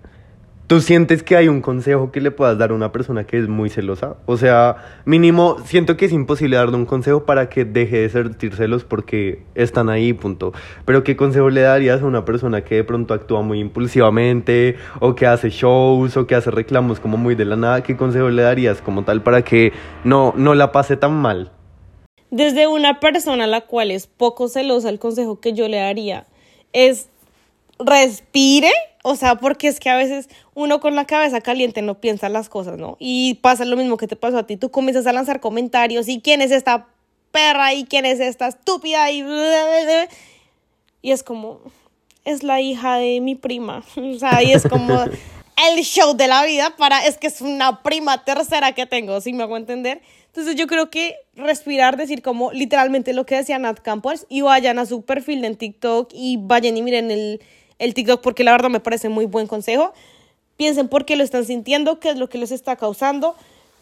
¿tú 0.70 0.80
sientes 0.80 1.24
que 1.24 1.34
hay 1.34 1.48
un 1.48 1.62
consejo 1.62 2.12
que 2.12 2.20
le 2.20 2.30
puedas 2.30 2.56
dar 2.56 2.70
a 2.70 2.74
una 2.74 2.92
persona 2.92 3.24
que 3.24 3.36
es 3.36 3.48
muy 3.48 3.70
celosa? 3.70 4.14
O 4.26 4.36
sea, 4.36 4.76
mínimo, 5.04 5.56
siento 5.64 5.96
que 5.96 6.04
es 6.04 6.12
imposible 6.12 6.58
darle 6.58 6.76
un 6.76 6.86
consejo 6.86 7.24
para 7.24 7.48
que 7.48 7.64
deje 7.64 8.02
de 8.02 8.08
sentir 8.08 8.54
celos 8.54 8.84
porque 8.84 9.42
están 9.56 9.88
ahí, 9.88 10.12
punto. 10.12 10.52
Pero 10.84 11.02
¿qué 11.02 11.16
consejo 11.16 11.50
le 11.50 11.62
darías 11.62 12.02
a 12.02 12.06
una 12.06 12.24
persona 12.24 12.62
que 12.62 12.76
de 12.76 12.84
pronto 12.84 13.14
actúa 13.14 13.42
muy 13.42 13.58
impulsivamente 13.58 14.76
o 15.00 15.16
que 15.16 15.26
hace 15.26 15.50
shows 15.50 16.16
o 16.16 16.28
que 16.28 16.36
hace 16.36 16.52
reclamos 16.52 17.00
como 17.00 17.16
muy 17.16 17.34
de 17.34 17.46
la 17.46 17.56
nada? 17.56 17.82
¿Qué 17.82 17.96
consejo 17.96 18.28
le 18.28 18.42
darías 18.42 18.80
como 18.80 19.02
tal 19.02 19.22
para 19.24 19.42
que 19.42 19.72
no, 20.04 20.32
no 20.36 20.54
la 20.54 20.70
pase 20.70 20.96
tan 20.96 21.14
mal? 21.14 21.50
Desde 22.30 22.68
una 22.68 23.00
persona 23.00 23.42
a 23.42 23.48
la 23.48 23.62
cual 23.62 23.90
es 23.90 24.06
poco 24.06 24.46
celosa, 24.46 24.88
el 24.88 25.00
consejo 25.00 25.40
que 25.40 25.52
yo 25.52 25.66
le 25.66 25.78
daría 25.78 26.28
es 26.72 27.08
respire, 27.80 28.70
o 29.02 29.16
sea, 29.16 29.36
porque 29.36 29.68
es 29.68 29.80
que 29.80 29.90
a 29.90 29.96
veces 29.96 30.28
uno 30.54 30.80
con 30.80 30.94
la 30.94 31.06
cabeza 31.06 31.40
caliente 31.40 31.82
no 31.82 32.00
piensa 32.00 32.28
las 32.28 32.48
cosas, 32.48 32.78
¿no? 32.78 32.96
Y 32.98 33.34
pasa 33.34 33.64
lo 33.64 33.76
mismo 33.76 33.96
que 33.96 34.06
te 34.06 34.16
pasó 34.16 34.38
a 34.38 34.46
ti, 34.46 34.56
tú 34.56 34.70
comienzas 34.70 35.06
a 35.06 35.12
lanzar 35.12 35.40
comentarios 35.40 36.08
y 36.08 36.20
quién 36.20 36.42
es 36.42 36.50
esta 36.50 36.86
perra 37.32 37.74
y 37.74 37.84
quién 37.84 38.04
es 38.04 38.20
esta 38.20 38.48
estúpida 38.48 39.10
y 39.10 39.24
y 41.02 41.12
es 41.12 41.22
como 41.22 41.60
es 42.24 42.42
la 42.42 42.60
hija 42.60 42.96
de 42.96 43.20
mi 43.20 43.34
prima, 43.34 43.82
o 43.96 44.18
sea, 44.18 44.42
y 44.42 44.52
es 44.52 44.64
como 44.64 45.02
el 45.02 45.82
show 45.82 46.14
de 46.16 46.28
la 46.28 46.44
vida 46.44 46.74
para 46.76 47.06
es 47.06 47.18
que 47.18 47.26
es 47.26 47.40
una 47.40 47.82
prima 47.82 48.24
tercera 48.24 48.72
que 48.72 48.86
tengo, 48.86 49.20
si 49.20 49.32
me 49.32 49.42
hago 49.42 49.56
entender. 49.56 50.00
Entonces 50.26 50.54
yo 50.54 50.68
creo 50.68 50.90
que 50.90 51.16
respirar, 51.34 51.96
decir 51.96 52.22
como 52.22 52.52
literalmente 52.52 53.12
lo 53.12 53.26
que 53.26 53.34
decía 53.34 53.58
Nat 53.58 53.80
Campos 53.80 54.26
y 54.28 54.42
vayan 54.42 54.78
a 54.78 54.86
su 54.86 55.02
perfil 55.02 55.44
en 55.44 55.56
TikTok 55.56 56.10
y 56.14 56.36
vayan 56.36 56.76
y 56.76 56.82
miren 56.82 57.10
el, 57.10 57.40
el 57.80 57.94
TikTok 57.94 58.20
porque 58.20 58.44
la 58.44 58.52
verdad 58.52 58.70
me 58.70 58.78
parece 58.78 59.08
muy 59.08 59.26
buen 59.26 59.48
consejo. 59.48 59.92
Piensen 60.56 60.88
por 60.88 61.04
qué 61.04 61.16
lo 61.16 61.24
están 61.24 61.44
sintiendo, 61.44 61.98
qué 61.98 62.10
es 62.10 62.18
lo 62.18 62.28
que 62.28 62.38
les 62.38 62.52
está 62.52 62.76
causando. 62.76 63.34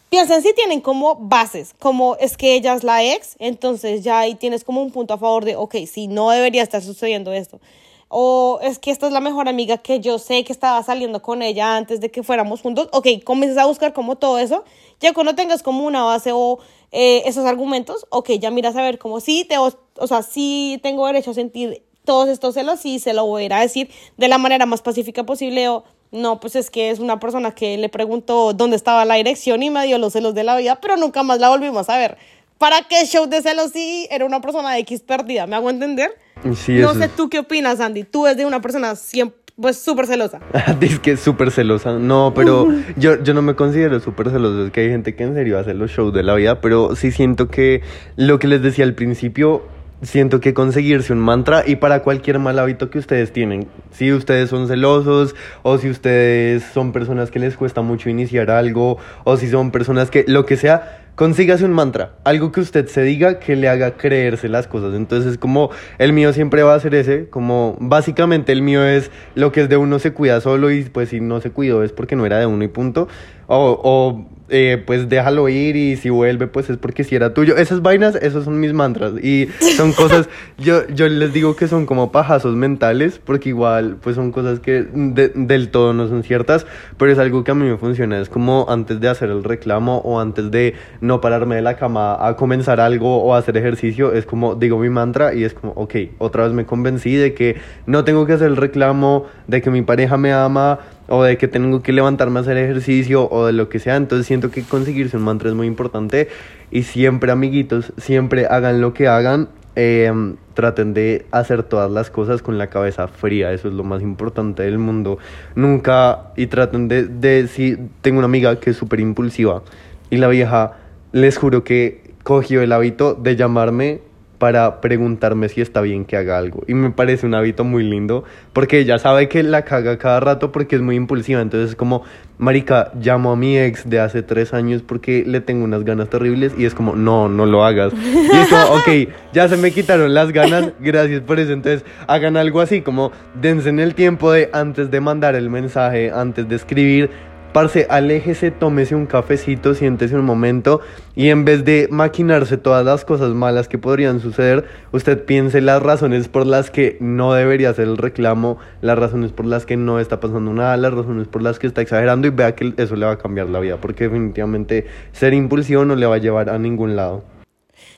Piensen 0.09 0.41
si 0.41 0.53
tienen 0.55 0.81
como 0.81 1.15
bases, 1.15 1.75
como 1.77 2.15
es 2.15 2.35
que 2.35 2.55
ella 2.55 2.73
es 2.73 2.83
la 2.83 3.03
ex, 3.03 3.35
entonces 3.37 4.01
ya 4.01 4.19
ahí 4.19 4.33
tienes 4.33 4.63
como 4.63 4.81
un 4.81 4.91
punto 4.91 5.13
a 5.13 5.19
favor 5.19 5.45
de, 5.45 5.55
ok, 5.55 5.75
si 5.85 6.07
no 6.07 6.31
debería 6.31 6.63
estar 6.63 6.81
sucediendo 6.81 7.31
esto. 7.31 7.59
O 8.07 8.59
es 8.63 8.79
que 8.79 8.89
esta 8.89 9.05
es 9.05 9.13
la 9.13 9.19
mejor 9.19 9.47
amiga 9.47 9.77
que 9.77 9.99
yo 9.99 10.17
sé 10.17 10.43
que 10.43 10.51
estaba 10.51 10.81
saliendo 10.81 11.21
con 11.21 11.43
ella 11.43 11.75
antes 11.75 12.01
de 12.01 12.09
que 12.09 12.23
fuéramos 12.23 12.61
juntos. 12.61 12.89
Ok, 12.91 13.07
comienzas 13.23 13.59
a 13.59 13.67
buscar 13.67 13.93
como 13.93 14.15
todo 14.15 14.39
eso. 14.39 14.63
Ya 14.99 15.13
cuando 15.13 15.35
tengas 15.35 15.61
como 15.61 15.85
una 15.85 16.03
base 16.03 16.31
o 16.33 16.57
eh, 16.91 17.21
esos 17.25 17.45
argumentos, 17.45 18.07
ok, 18.09 18.31
ya 18.39 18.49
miras 18.49 18.75
a 18.75 18.81
ver 18.81 18.97
como 18.97 19.19
sí, 19.19 19.45
te, 19.47 19.59
o, 19.59 19.71
o 19.97 20.07
sea, 20.07 20.23
sí 20.23 20.79
tengo 20.81 21.05
derecho 21.05 21.31
a 21.31 21.33
sentir 21.35 21.83
todos 22.05 22.29
estos 22.29 22.53
celos 22.55 22.85
y 22.85 22.99
se 22.99 23.13
lo 23.13 23.25
voy 23.25 23.43
a 23.43 23.45
ir 23.45 23.53
a 23.53 23.59
decir 23.61 23.89
de 24.17 24.27
la 24.27 24.37
manera 24.37 24.65
más 24.65 24.81
pacífica 24.81 25.23
posible 25.25 25.69
o 25.69 25.83
no, 26.11 26.39
pues 26.39 26.55
es 26.55 26.71
que 26.71 26.89
es 26.89 26.99
una 26.99 27.19
persona 27.19 27.51
que 27.51 27.77
le 27.77 27.87
preguntó 27.89 28.53
dónde 28.53 28.75
estaba 28.75 29.05
la 29.05 29.15
dirección 29.15 29.61
y 29.61 29.69
me 29.69 29.85
dio 29.85 29.97
los 29.99 30.13
celos 30.13 30.33
de 30.33 30.43
la 30.43 30.57
vida, 30.57 30.79
pero 30.81 30.97
nunca 30.97 31.21
más 31.23 31.39
la 31.39 31.49
volvimos 31.49 31.87
a 31.89 31.97
ver. 31.97 32.17
¿Para 32.57 32.81
qué 32.89 33.05
show 33.05 33.27
de 33.27 33.41
celos 33.41 33.71
si 33.71 34.07
era 34.09 34.25
una 34.25 34.41
persona 34.41 34.73
de 34.73 34.79
X 34.79 35.01
perdida? 35.01 35.45
¿Me 35.47 35.55
hago 35.55 35.69
entender? 35.69 36.11
Sí, 36.55 36.73
no 36.79 36.93
sé 36.95 37.05
es- 37.05 37.15
tú 37.15 37.29
qué 37.29 37.39
opinas, 37.39 37.79
Andy. 37.79 38.03
Tú 38.05 38.25
eres 38.25 38.37
de 38.37 38.45
una 38.45 38.59
persona 38.59 38.95
siempre, 38.95 39.39
pues 39.61 39.77
súper 39.77 40.07
celosa. 40.07 40.39
Dice 40.79 40.99
que 40.99 41.11
es 41.11 41.19
súper 41.19 41.51
celosa. 41.51 41.93
No, 41.93 42.33
pero 42.35 42.67
yo, 42.97 43.21
yo 43.23 43.33
no 43.33 43.41
me 43.43 43.55
considero 43.55 43.99
súper 43.99 44.29
celoso. 44.31 44.65
Es 44.65 44.71
que 44.71 44.81
hay 44.81 44.89
gente 44.89 45.15
que 45.15 45.23
en 45.23 45.35
serio 45.35 45.59
hace 45.59 45.73
los 45.73 45.91
shows 45.91 46.13
de 46.13 46.23
la 46.23 46.33
vida, 46.33 46.59
pero 46.59 46.95
sí 46.95 47.11
siento 47.11 47.49
que 47.49 47.81
lo 48.17 48.39
que 48.39 48.47
les 48.47 48.61
decía 48.61 48.83
al 48.83 48.95
principio, 48.95 49.61
siento 50.01 50.39
que 50.39 50.53
conseguirse 50.53 51.13
un 51.13 51.19
mantra 51.19 51.63
y 51.65 51.75
para 51.75 52.01
cualquier 52.03 52.39
mal 52.39 52.59
hábito 52.59 52.89
que 52.89 52.99
ustedes 52.99 53.33
tienen. 53.33 53.67
Si 53.91 54.11
ustedes 54.13 54.49
son 54.49 54.67
celosos 54.67 55.35
o 55.63 55.77
si 55.77 55.89
ustedes 55.89 56.63
son 56.63 56.91
personas 56.91 57.31
que 57.31 57.39
les 57.39 57.57
cuesta 57.57 57.81
mucho 57.81 58.09
iniciar 58.09 58.51
algo 58.51 58.97
o 59.23 59.37
si 59.37 59.49
son 59.49 59.71
personas 59.71 60.09
que 60.09 60.25
lo 60.27 60.45
que 60.45 60.57
sea, 60.57 60.99
consígase 61.15 61.65
un 61.65 61.73
mantra, 61.73 62.13
algo 62.23 62.53
que 62.53 62.61
usted 62.61 62.87
se 62.87 63.01
diga 63.01 63.39
que 63.39 63.57
le 63.57 63.67
haga 63.67 63.97
creerse 63.97 64.47
las 64.47 64.67
cosas. 64.67 64.93
Entonces, 64.95 65.37
como 65.37 65.69
el 65.97 66.13
mío 66.13 66.31
siempre 66.31 66.63
va 66.63 66.75
a 66.75 66.79
ser 66.79 66.95
ese, 66.95 67.27
como 67.27 67.75
básicamente 67.81 68.53
el 68.53 68.61
mío 68.61 68.85
es 68.85 69.11
lo 69.35 69.51
que 69.51 69.59
es 69.59 69.67
de 69.67 69.75
uno 69.75 69.99
se 69.99 70.13
cuida 70.13 70.39
solo 70.39 70.71
y 70.71 70.83
pues 70.85 71.09
si 71.09 71.19
no 71.19 71.41
se 71.41 71.51
cuidó 71.51 71.83
es 71.83 71.91
porque 71.91 72.15
no 72.15 72.25
era 72.25 72.39
de 72.39 72.45
uno 72.45 72.63
y 72.63 72.69
punto. 72.69 73.09
O, 73.51 73.79
o 73.83 74.25
eh, 74.51 74.81
pues 74.85 75.09
déjalo 75.09 75.47
ir 75.49 75.75
y 75.75 75.95
si 75.95 76.09
vuelve 76.09 76.45
pues 76.47 76.69
es 76.69 76.77
porque 76.77 77.03
si 77.03 77.15
era 77.15 77.33
tuyo. 77.33 77.57
Esas 77.57 77.81
vainas, 77.81 78.15
esos 78.15 78.45
son 78.45 78.59
mis 78.59 78.73
mantras 78.73 79.13
y 79.23 79.47
son 79.75 79.91
cosas, 79.93 80.29
yo, 80.59 80.87
yo 80.87 81.07
les 81.07 81.33
digo 81.33 81.55
que 81.55 81.67
son 81.67 81.85
como 81.87 82.11
pajazos 82.11 82.55
mentales 82.55 83.19
porque 83.23 83.49
igual 83.49 83.97
pues 84.01 84.15
son 84.15 84.31
cosas 84.31 84.59
que 84.59 84.83
de- 84.93 85.29
del 85.29 85.69
todo 85.69 85.93
no 85.93 86.07
son 86.07 86.21
ciertas, 86.23 86.67
pero 86.97 87.11
es 87.11 87.17
algo 87.17 87.43
que 87.43 87.49
a 87.51 87.55
mí 87.55 87.65
me 87.67 87.77
funciona. 87.77 88.19
Es 88.19 88.29
como 88.29 88.67
antes 88.69 88.99
de 88.99 89.07
hacer 89.09 89.29
el 89.29 89.43
reclamo 89.43 89.97
o 89.97 90.19
antes 90.19 90.51
de 90.51 90.75
no 91.01 91.19
pararme 91.21 91.55
de 91.55 91.61
la 91.63 91.75
cama 91.75 92.17
a 92.27 92.35
comenzar 92.35 92.79
algo 92.79 93.23
o 93.23 93.33
a 93.33 93.39
hacer 93.39 93.57
ejercicio, 93.57 94.13
es 94.13 94.25
como 94.27 94.53
digo 94.55 94.77
mi 94.77 94.89
mantra 94.89 95.33
y 95.33 95.43
es 95.43 95.53
como, 95.55 95.73
ok, 95.73 95.95
otra 96.19 96.43
vez 96.43 96.53
me 96.53 96.65
convencí 96.67 97.15
de 97.15 97.33
que 97.33 97.57
no 97.87 98.03
tengo 98.03 98.25
que 98.27 98.33
hacer 98.33 98.47
el 98.47 98.57
reclamo, 98.57 99.25
de 99.47 99.61
que 99.61 99.69
mi 99.71 99.81
pareja 99.81 100.17
me 100.17 100.33
ama 100.33 100.79
o 101.09 101.23
de 101.23 101.37
que 101.37 101.47
tengo 101.47 101.81
que 101.81 101.91
levantarme 101.93 102.39
a 102.39 102.41
hacer 102.41 102.57
ejercicio 102.57 103.29
o 103.29 103.45
de 103.45 103.53
lo 103.53 103.69
que 103.69 103.79
sea. 103.79 103.95
Entonces 103.95 104.27
siento 104.27 104.51
que 104.51 104.63
conseguirse 104.63 105.17
un 105.17 105.23
mantra 105.23 105.49
es 105.49 105.55
muy 105.55 105.67
importante 105.67 106.29
y 106.71 106.83
siempre 106.83 107.31
amiguitos, 107.31 107.93
siempre 107.97 108.45
hagan 108.45 108.81
lo 108.81 108.93
que 108.93 109.07
hagan. 109.07 109.49
eh, 109.75 110.11
traten 110.55 110.93
de 110.93 111.25
hacer 111.31 111.63
todas 111.63 111.89
las 111.89 112.09
cosas 112.09 112.41
con 112.41 112.57
la 112.57 112.67
cabeza 112.67 113.07
fría, 113.07 113.53
eso 113.53 113.69
es 113.69 113.73
lo 113.73 113.85
más 113.85 114.01
importante 114.01 114.63
del 114.63 114.77
mundo. 114.77 115.17
Nunca, 115.55 116.31
y 116.35 116.47
traten 116.47 116.89
de, 116.89 117.05
de 117.05 117.47
si 117.47 117.77
tengo 118.01 118.17
una 118.17 118.25
amiga 118.25 118.59
que 118.59 118.71
es 118.71 118.75
súper 118.75 118.99
impulsiva 118.99 119.63
y 120.09 120.17
la 120.17 120.27
vieja, 120.27 120.73
les 121.13 121.37
juro 121.37 121.63
que 121.63 122.13
cogió 122.23 122.61
el 122.61 122.73
hábito 122.73 123.13
de 123.13 123.37
llamarme 123.37 124.01
para 124.39 124.79
preguntarme 124.81 125.49
si 125.49 125.61
está 125.61 125.81
bien 125.81 126.05
que 126.05 126.17
haga 126.17 126.37
algo. 126.37 126.63
Y 126.67 126.73
me 126.73 126.89
parece 126.89 127.25
un 127.25 127.35
hábito 127.35 127.63
muy 127.65 127.83
lindo, 127.83 128.23
porque 128.53 128.79
ella 128.79 128.97
sabe 128.97 129.27
que 129.27 129.43
la 129.43 129.63
caga 129.63 129.97
cada 129.97 130.21
rato 130.21 130.51
porque 130.51 130.77
es 130.77 130.81
muy 130.81 130.95
impulsiva. 130.95 131.41
Entonces 131.41 131.71
es 131.71 131.75
como, 131.75 132.03
marica, 132.37 132.91
llamo 132.99 133.33
a 133.33 133.35
mi 133.35 133.57
ex 133.57 133.87
de 133.87 133.99
hace 133.99 134.23
tres 134.23 134.53
años 134.53 134.81
porque 134.81 135.23
le 135.27 135.41
tengo 135.41 135.65
unas 135.65 135.83
ganas 135.83 136.09
terribles 136.09 136.53
y 136.57 136.65
es 136.65 136.73
como, 136.73 136.95
no, 136.95 137.27
no 137.27 137.45
lo 137.45 137.65
hagas. 137.65 137.93
Y 137.93 138.35
es 138.35 138.47
como, 138.47 138.63
ok, 138.75 139.13
ya 139.33 139.47
se 139.49 139.57
me 139.57 139.71
quitaron 139.71 140.13
las 140.13 140.31
ganas, 140.31 140.71
gracias 140.79 141.21
por 141.21 141.39
eso. 141.39 141.51
Entonces 141.51 141.83
hagan 142.07 142.37
algo 142.37 142.61
así, 142.61 142.81
como 142.81 143.11
dense 143.39 143.69
en 143.69 143.79
el 143.79 143.93
tiempo 143.93 144.31
de 144.31 144.49
antes 144.53 144.89
de 144.89 145.01
mandar 145.01 145.35
el 145.35 145.49
mensaje, 145.49 146.11
antes 146.11 146.47
de 146.47 146.55
escribir, 146.55 147.09
Parce, 147.53 147.87
aléjese, 147.89 148.51
tómese 148.51 148.93
un 148.93 149.07
cafecito, 149.07 149.73
siéntese 149.73 150.15
un 150.15 150.23
momento 150.23 150.81
y 151.15 151.29
en 151.29 151.45
vez 151.45 151.65
de 151.65 151.87
maquinarse 151.89 152.57
todas 152.57 152.85
las 152.85 153.05
cosas 153.05 153.29
malas 153.31 153.67
que 153.67 153.79
podrían 153.79 154.19
suceder, 154.19 154.65
usted 154.91 155.25
piense 155.25 155.59
las 155.59 155.81
razones 155.81 156.27
por 156.27 156.45
las 156.45 156.69
que 156.69 156.97
no 156.99 157.33
debería 157.33 157.71
hacer 157.71 157.87
el 157.87 157.97
reclamo, 157.97 158.59
las 158.81 158.99
razones 158.99 159.31
por 159.31 159.47
las 159.47 159.65
que 159.65 159.77
no 159.77 159.99
está 159.99 160.19
pasando 160.19 160.53
nada, 160.53 160.77
las 160.77 160.93
razones 160.93 161.27
por 161.27 161.41
las 161.41 161.57
que 161.57 161.65
está 161.65 161.81
exagerando 161.81 162.27
y 162.27 162.29
vea 162.29 162.53
que 162.53 162.71
eso 162.77 162.95
le 162.95 163.07
va 163.07 163.13
a 163.13 163.17
cambiar 163.17 163.49
la 163.49 163.59
vida, 163.59 163.77
porque 163.81 164.03
definitivamente 164.03 164.85
ser 165.11 165.33
impulsivo 165.33 165.85
no 165.85 165.95
le 165.95 166.05
va 166.05 166.15
a 166.15 166.19
llevar 166.19 166.51
a 166.51 166.59
ningún 166.59 166.95
lado. 166.95 167.23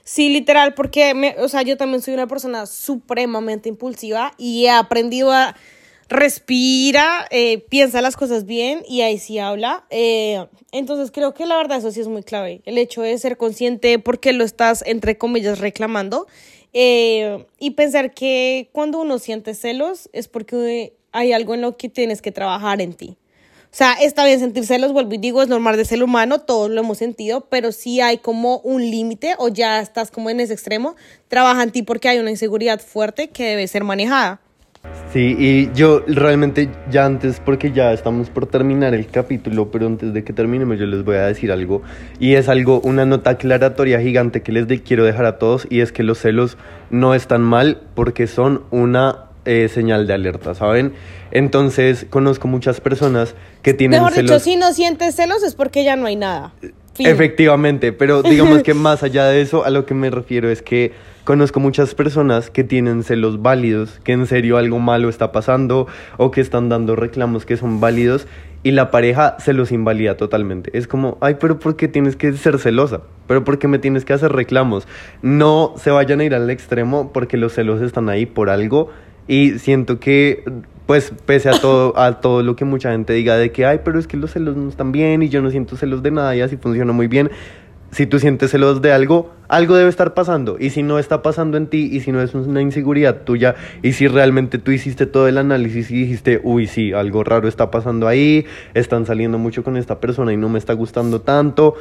Sí, 0.05 0.29
literal, 0.29 0.75
porque, 0.75 1.13
me, 1.13 1.35
o 1.39 1.49
sea, 1.49 1.61
yo 1.61 1.75
también 1.75 2.01
soy 2.01 2.13
una 2.13 2.27
persona 2.27 2.65
supremamente 2.65 3.67
impulsiva 3.67 4.31
y 4.37 4.65
he 4.65 4.71
aprendido 4.71 5.31
a 5.31 5.55
respira, 6.11 7.25
eh, 7.31 7.59
piensa 7.69 8.01
las 8.01 8.17
cosas 8.17 8.45
bien 8.45 8.83
y 8.87 9.01
ahí 9.01 9.17
sí 9.17 9.39
habla. 9.39 9.85
Eh, 9.89 10.45
entonces 10.71 11.09
creo 11.09 11.33
que 11.33 11.45
la 11.45 11.55
verdad 11.57 11.79
eso 11.79 11.91
sí 11.91 12.01
es 12.01 12.07
muy 12.07 12.21
clave. 12.21 12.61
El 12.65 12.77
hecho 12.77 13.01
de 13.01 13.17
ser 13.17 13.37
consciente 13.37 13.97
porque 13.97 14.33
lo 14.33 14.43
estás, 14.43 14.83
entre 14.85 15.17
comillas, 15.17 15.59
reclamando 15.59 16.27
eh, 16.73 17.45
y 17.59 17.71
pensar 17.71 18.13
que 18.13 18.69
cuando 18.73 18.99
uno 18.99 19.19
siente 19.19 19.55
celos 19.55 20.09
es 20.11 20.27
porque 20.27 20.93
hay 21.13 21.31
algo 21.31 21.55
en 21.55 21.61
lo 21.61 21.77
que 21.77 21.87
tienes 21.87 22.21
que 22.21 22.31
trabajar 22.31 22.81
en 22.81 22.93
ti. 22.93 23.17
O 23.65 23.73
sea, 23.73 23.93
está 23.93 24.25
bien 24.25 24.37
sentir 24.37 24.65
celos, 24.65 24.91
vuelvo 24.91 25.13
y 25.13 25.17
digo, 25.17 25.41
es 25.41 25.47
normal 25.47 25.77
de 25.77 25.85
ser 25.85 26.03
humano, 26.03 26.41
todos 26.41 26.69
lo 26.69 26.81
hemos 26.81 26.97
sentido, 26.97 27.47
pero 27.49 27.71
sí 27.71 28.01
hay 28.01 28.17
como 28.17 28.59
un 28.59 28.81
límite 28.81 29.35
o 29.37 29.47
ya 29.47 29.79
estás 29.79 30.11
como 30.11 30.29
en 30.29 30.41
ese 30.41 30.51
extremo, 30.51 30.97
trabaja 31.29 31.63
en 31.63 31.71
ti 31.71 31.81
porque 31.81 32.09
hay 32.09 32.19
una 32.19 32.31
inseguridad 32.31 32.81
fuerte 32.81 33.29
que 33.29 33.45
debe 33.45 33.65
ser 33.69 33.85
manejada. 33.85 34.41
Sí, 35.13 35.35
y 35.37 35.71
yo 35.73 36.03
realmente 36.07 36.69
ya 36.89 37.05
antes, 37.05 37.41
porque 37.43 37.71
ya 37.73 37.91
estamos 37.91 38.29
por 38.29 38.45
terminar 38.47 38.93
el 38.93 39.07
capítulo, 39.07 39.69
pero 39.69 39.85
antes 39.87 40.13
de 40.13 40.23
que 40.23 40.31
terminemos 40.31 40.79
yo 40.79 40.85
les 40.85 41.03
voy 41.03 41.17
a 41.17 41.25
decir 41.25 41.51
algo, 41.51 41.81
y 42.19 42.35
es 42.35 42.47
algo, 42.47 42.79
una 42.81 43.05
nota 43.05 43.31
aclaratoria 43.31 43.99
gigante 43.99 44.41
que 44.41 44.53
les 44.53 44.67
de- 44.69 44.81
quiero 44.81 45.03
dejar 45.03 45.25
a 45.25 45.37
todos, 45.37 45.67
y 45.69 45.81
es 45.81 45.91
que 45.91 46.03
los 46.03 46.17
celos 46.17 46.57
no 46.89 47.13
están 47.13 47.41
mal 47.41 47.81
porque 47.93 48.25
son 48.27 48.63
una 48.71 49.25
eh, 49.43 49.67
señal 49.67 50.07
de 50.07 50.13
alerta, 50.13 50.55
¿saben? 50.55 50.93
Entonces, 51.31 52.05
conozco 52.09 52.47
muchas 52.47 52.79
personas 52.79 53.35
que 53.63 53.73
tienen 53.73 53.99
Mejor 53.99 54.13
dicho, 54.13 54.27
celos... 54.27 54.43
si 54.43 54.55
no 54.55 54.71
sientes 54.71 55.15
celos 55.15 55.43
es 55.43 55.55
porque 55.55 55.83
ya 55.83 55.95
no 55.95 56.05
hay 56.05 56.15
nada. 56.15 56.53
Fin. 57.01 57.07
Efectivamente, 57.07 57.93
pero 57.93 58.21
digamos 58.21 58.63
que 58.63 58.73
más 58.75 59.03
allá 59.03 59.25
de 59.25 59.41
eso, 59.41 59.65
a 59.65 59.69
lo 59.69 59.85
que 59.85 59.93
me 59.93 60.09
refiero 60.09 60.49
es 60.49 60.61
que 60.61 60.91
conozco 61.23 61.59
muchas 61.59 61.95
personas 61.95 62.49
que 62.49 62.63
tienen 62.63 63.03
celos 63.03 63.41
válidos, 63.41 63.99
que 64.03 64.11
en 64.11 64.27
serio 64.27 64.57
algo 64.57 64.79
malo 64.79 65.09
está 65.09 65.31
pasando 65.31 65.87
o 66.17 66.31
que 66.31 66.41
están 66.41 66.69
dando 66.69 66.95
reclamos 66.95 67.45
que 67.45 67.57
son 67.57 67.79
válidos 67.79 68.27
y 68.63 68.71
la 68.71 68.91
pareja 68.91 69.37
se 69.39 69.53
los 69.53 69.71
invalida 69.71 70.17
totalmente. 70.17 70.77
Es 70.77 70.87
como, 70.87 71.17
ay, 71.21 71.37
pero 71.39 71.59
¿por 71.59 71.75
qué 71.75 71.87
tienes 71.87 72.15
que 72.15 72.33
ser 72.33 72.59
celosa? 72.59 73.01
¿Pero 73.27 73.43
por 73.43 73.57
qué 73.57 73.67
me 73.67 73.79
tienes 73.79 74.05
que 74.05 74.13
hacer 74.13 74.31
reclamos? 74.31 74.87
No 75.21 75.73
se 75.77 75.89
vayan 75.89 76.19
a 76.19 76.25
ir 76.25 76.35
al 76.35 76.49
extremo 76.49 77.11
porque 77.11 77.37
los 77.37 77.53
celos 77.53 77.81
están 77.81 78.09
ahí 78.09 78.25
por 78.25 78.49
algo 78.49 78.89
y 79.27 79.59
siento 79.59 79.99
que 79.99 80.43
pues 80.91 81.13
pese 81.25 81.47
a 81.47 81.53
todo, 81.53 81.97
a 81.97 82.19
todo 82.19 82.43
lo 82.43 82.57
que 82.57 82.65
mucha 82.65 82.91
gente 82.91 83.13
diga 83.13 83.37
de 83.37 83.53
que, 83.53 83.65
ay, 83.65 83.79
pero 83.81 83.97
es 83.97 84.07
que 84.07 84.17
los 84.17 84.31
celos 84.31 84.57
no 84.57 84.67
están 84.67 84.91
bien 84.91 85.23
y 85.23 85.29
yo 85.29 85.41
no 85.41 85.49
siento 85.49 85.77
celos 85.77 86.03
de 86.03 86.11
nada 86.11 86.35
y 86.35 86.41
así 86.41 86.57
funciona 86.57 86.91
muy 86.91 87.07
bien. 87.07 87.31
Si 87.91 88.05
tú 88.07 88.19
sientes 88.19 88.51
celos 88.51 88.81
de 88.81 88.91
algo, 88.91 89.31
algo 89.47 89.77
debe 89.77 89.89
estar 89.89 90.13
pasando. 90.13 90.57
Y 90.59 90.71
si 90.71 90.83
no 90.83 90.99
está 90.99 91.21
pasando 91.21 91.55
en 91.55 91.67
ti, 91.67 91.89
y 91.93 92.01
si 92.01 92.11
no 92.11 92.21
es 92.21 92.33
una 92.33 92.61
inseguridad 92.61 93.21
tuya, 93.21 93.55
y 93.81 93.93
si 93.93 94.09
realmente 94.09 94.57
tú 94.57 94.71
hiciste 94.71 95.05
todo 95.05 95.29
el 95.29 95.37
análisis 95.37 95.89
y 95.91 96.01
dijiste, 96.01 96.41
uy, 96.43 96.67
sí, 96.67 96.91
algo 96.91 97.23
raro 97.23 97.47
está 97.47 97.71
pasando 97.71 98.09
ahí, 98.09 98.45
están 98.73 99.05
saliendo 99.05 99.37
mucho 99.37 99.63
con 99.63 99.77
esta 99.77 100.01
persona 100.01 100.33
y 100.33 100.37
no 100.37 100.49
me 100.49 100.59
está 100.59 100.73
gustando 100.73 101.21
tanto, 101.21 101.75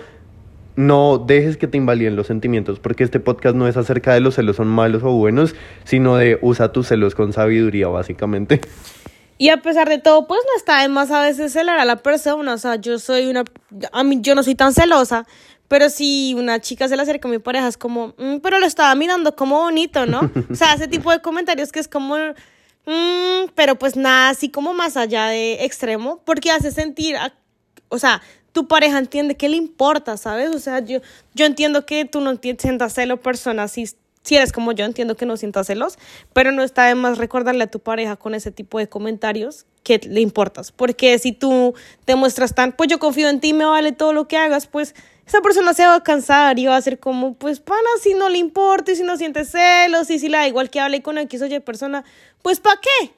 no 0.81 1.18
dejes 1.18 1.57
que 1.57 1.66
te 1.66 1.76
invaliden 1.76 2.16
los 2.16 2.26
sentimientos, 2.26 2.81
porque 2.81 3.05
este 3.05 3.20
podcast 3.20 3.55
no 3.57 3.68
es 3.68 3.76
acerca 3.76 4.12
de 4.14 4.20
los 4.20 4.35
celos 4.35 4.57
son 4.57 4.68
malos 4.68 5.03
o 5.03 5.12
buenos, 5.12 5.55
sino 5.85 6.16
de 6.16 6.39
usa 6.43 6.72
tus 6.72 6.89
celos 6.89 7.14
con 7.14 7.33
sabiduría, 7.33 7.89
básicamente. 7.89 8.61
Y 9.39 9.49
a 9.49 9.62
pesar 9.62 9.89
de 9.89 9.99
todo, 9.99 10.26
pues 10.26 10.41
no 10.47 10.57
está 10.57 10.83
de 10.83 10.89
más 10.89 11.11
a 11.11 11.22
veces 11.22 11.53
celar 11.53 11.78
a 11.78 11.85
la 11.85 11.97
persona. 11.97 12.53
O 12.53 12.59
sea, 12.59 12.76
yo 12.76 12.99
soy 12.99 13.26
una. 13.26 13.45
A 13.93 14.05
mí, 14.05 14.18
yo 14.20 14.35
no 14.35 14.43
soy 14.43 14.55
tan 14.55 14.74
celosa. 14.74 15.26
Pero 15.66 15.89
si 15.89 16.35
una 16.37 16.61
chica 16.61 16.89
se 16.89 16.97
le 16.97 17.03
acerca 17.03 17.28
a 17.28 17.31
mi 17.31 17.39
pareja, 17.39 17.68
es 17.68 17.78
como, 17.78 18.09
"Mm, 18.18 18.39
pero 18.43 18.59
lo 18.59 18.66
estaba 18.66 18.95
mirando 18.97 19.37
como 19.37 19.61
bonito, 19.61 20.05
¿no? 20.05 20.31
O 20.51 20.55
sea, 20.55 20.74
ese 20.74 20.89
tipo 20.89 21.11
de 21.11 21.22
comentarios 21.22 21.72
que 21.72 21.78
es 21.78 21.89
como, 21.89 22.16
Mm, 22.87 23.51
pero 23.55 23.76
pues 23.78 23.97
nada, 23.97 24.31
así 24.31 24.51
como 24.51 24.72
más 24.72 24.97
allá 24.97 25.26
de 25.26 25.64
extremo, 25.64 26.22
porque 26.24 26.51
hace 26.51 26.72
sentir, 26.72 27.16
o 27.89 27.99
sea, 27.99 28.22
tu 28.53 28.68
pareja 28.68 28.98
entiende 28.98 29.36
que 29.36 29.48
le 29.48 29.57
importa, 29.57 30.16
¿sabes? 30.16 30.55
O 30.55 30.59
sea, 30.59 30.80
yo, 30.80 31.01
yo 31.34 31.46
entiendo 31.46 31.86
que 31.86 32.05
tú 32.05 32.20
no 32.20 32.38
sientas 32.59 32.94
celos 32.94 33.20
personas, 33.20 33.72
si, 33.72 33.86
si 34.22 34.36
eres 34.36 34.53
como 34.53 34.72
yo, 34.72 34.84
entiendo 34.84 35.16
que 35.16 35.26
no 35.26 35.36
sientas 35.36 35.66
celos, 35.66 35.98
pero 36.32 36.53
no 36.53 36.62
está 36.62 36.86
de 36.86 36.94
más 36.94 37.18
recordarle 37.18 37.64
a 37.64 37.70
tu 37.70 37.80
pareja 37.80 38.16
con 38.16 38.34
ese 38.34 38.51
tipo 38.51 38.78
de 38.78 38.88
comentarios 38.88 39.66
que 39.82 40.01
le 40.05 40.20
importas, 40.20 40.72
porque 40.72 41.18
si 41.18 41.32
tú 41.32 41.74
te 42.05 42.14
muestras 42.14 42.55
tan, 42.55 42.72
pues 42.72 42.90
yo 42.90 42.98
confío 42.98 43.28
en 43.28 43.40
ti, 43.40 43.53
me 43.53 43.64
vale 43.64 43.92
todo 43.92 44.12
lo 44.12 44.28
que 44.28 44.36
hagas, 44.36 44.66
pues 44.66 44.94
esa 45.26 45.40
persona 45.42 45.72
se 45.74 45.86
va 45.86 45.94
a 45.94 46.03
cansar 46.03 46.59
y 46.59 46.66
va 46.66 46.76
a 46.76 46.82
ser 46.82 46.98
como, 46.98 47.34
pues, 47.34 47.61
pana, 47.61 47.88
si 48.03 48.14
no 48.14 48.28
le 48.28 48.38
importa 48.38 48.90
y 48.90 48.96
si 48.96 49.05
no 49.05 49.16
siente 49.16 49.44
celos 49.44 50.11
y 50.11 50.18
si 50.18 50.28
le 50.28 50.36
da 50.36 50.48
igual 50.48 50.70
que 50.70 50.80
hable 50.80 51.03
con 51.03 51.18
X 51.18 51.42
o 51.42 51.46
Y 51.46 51.61
persona, 51.61 52.05
pues, 52.42 52.59
¿para 52.59 52.80
qué? 52.80 53.12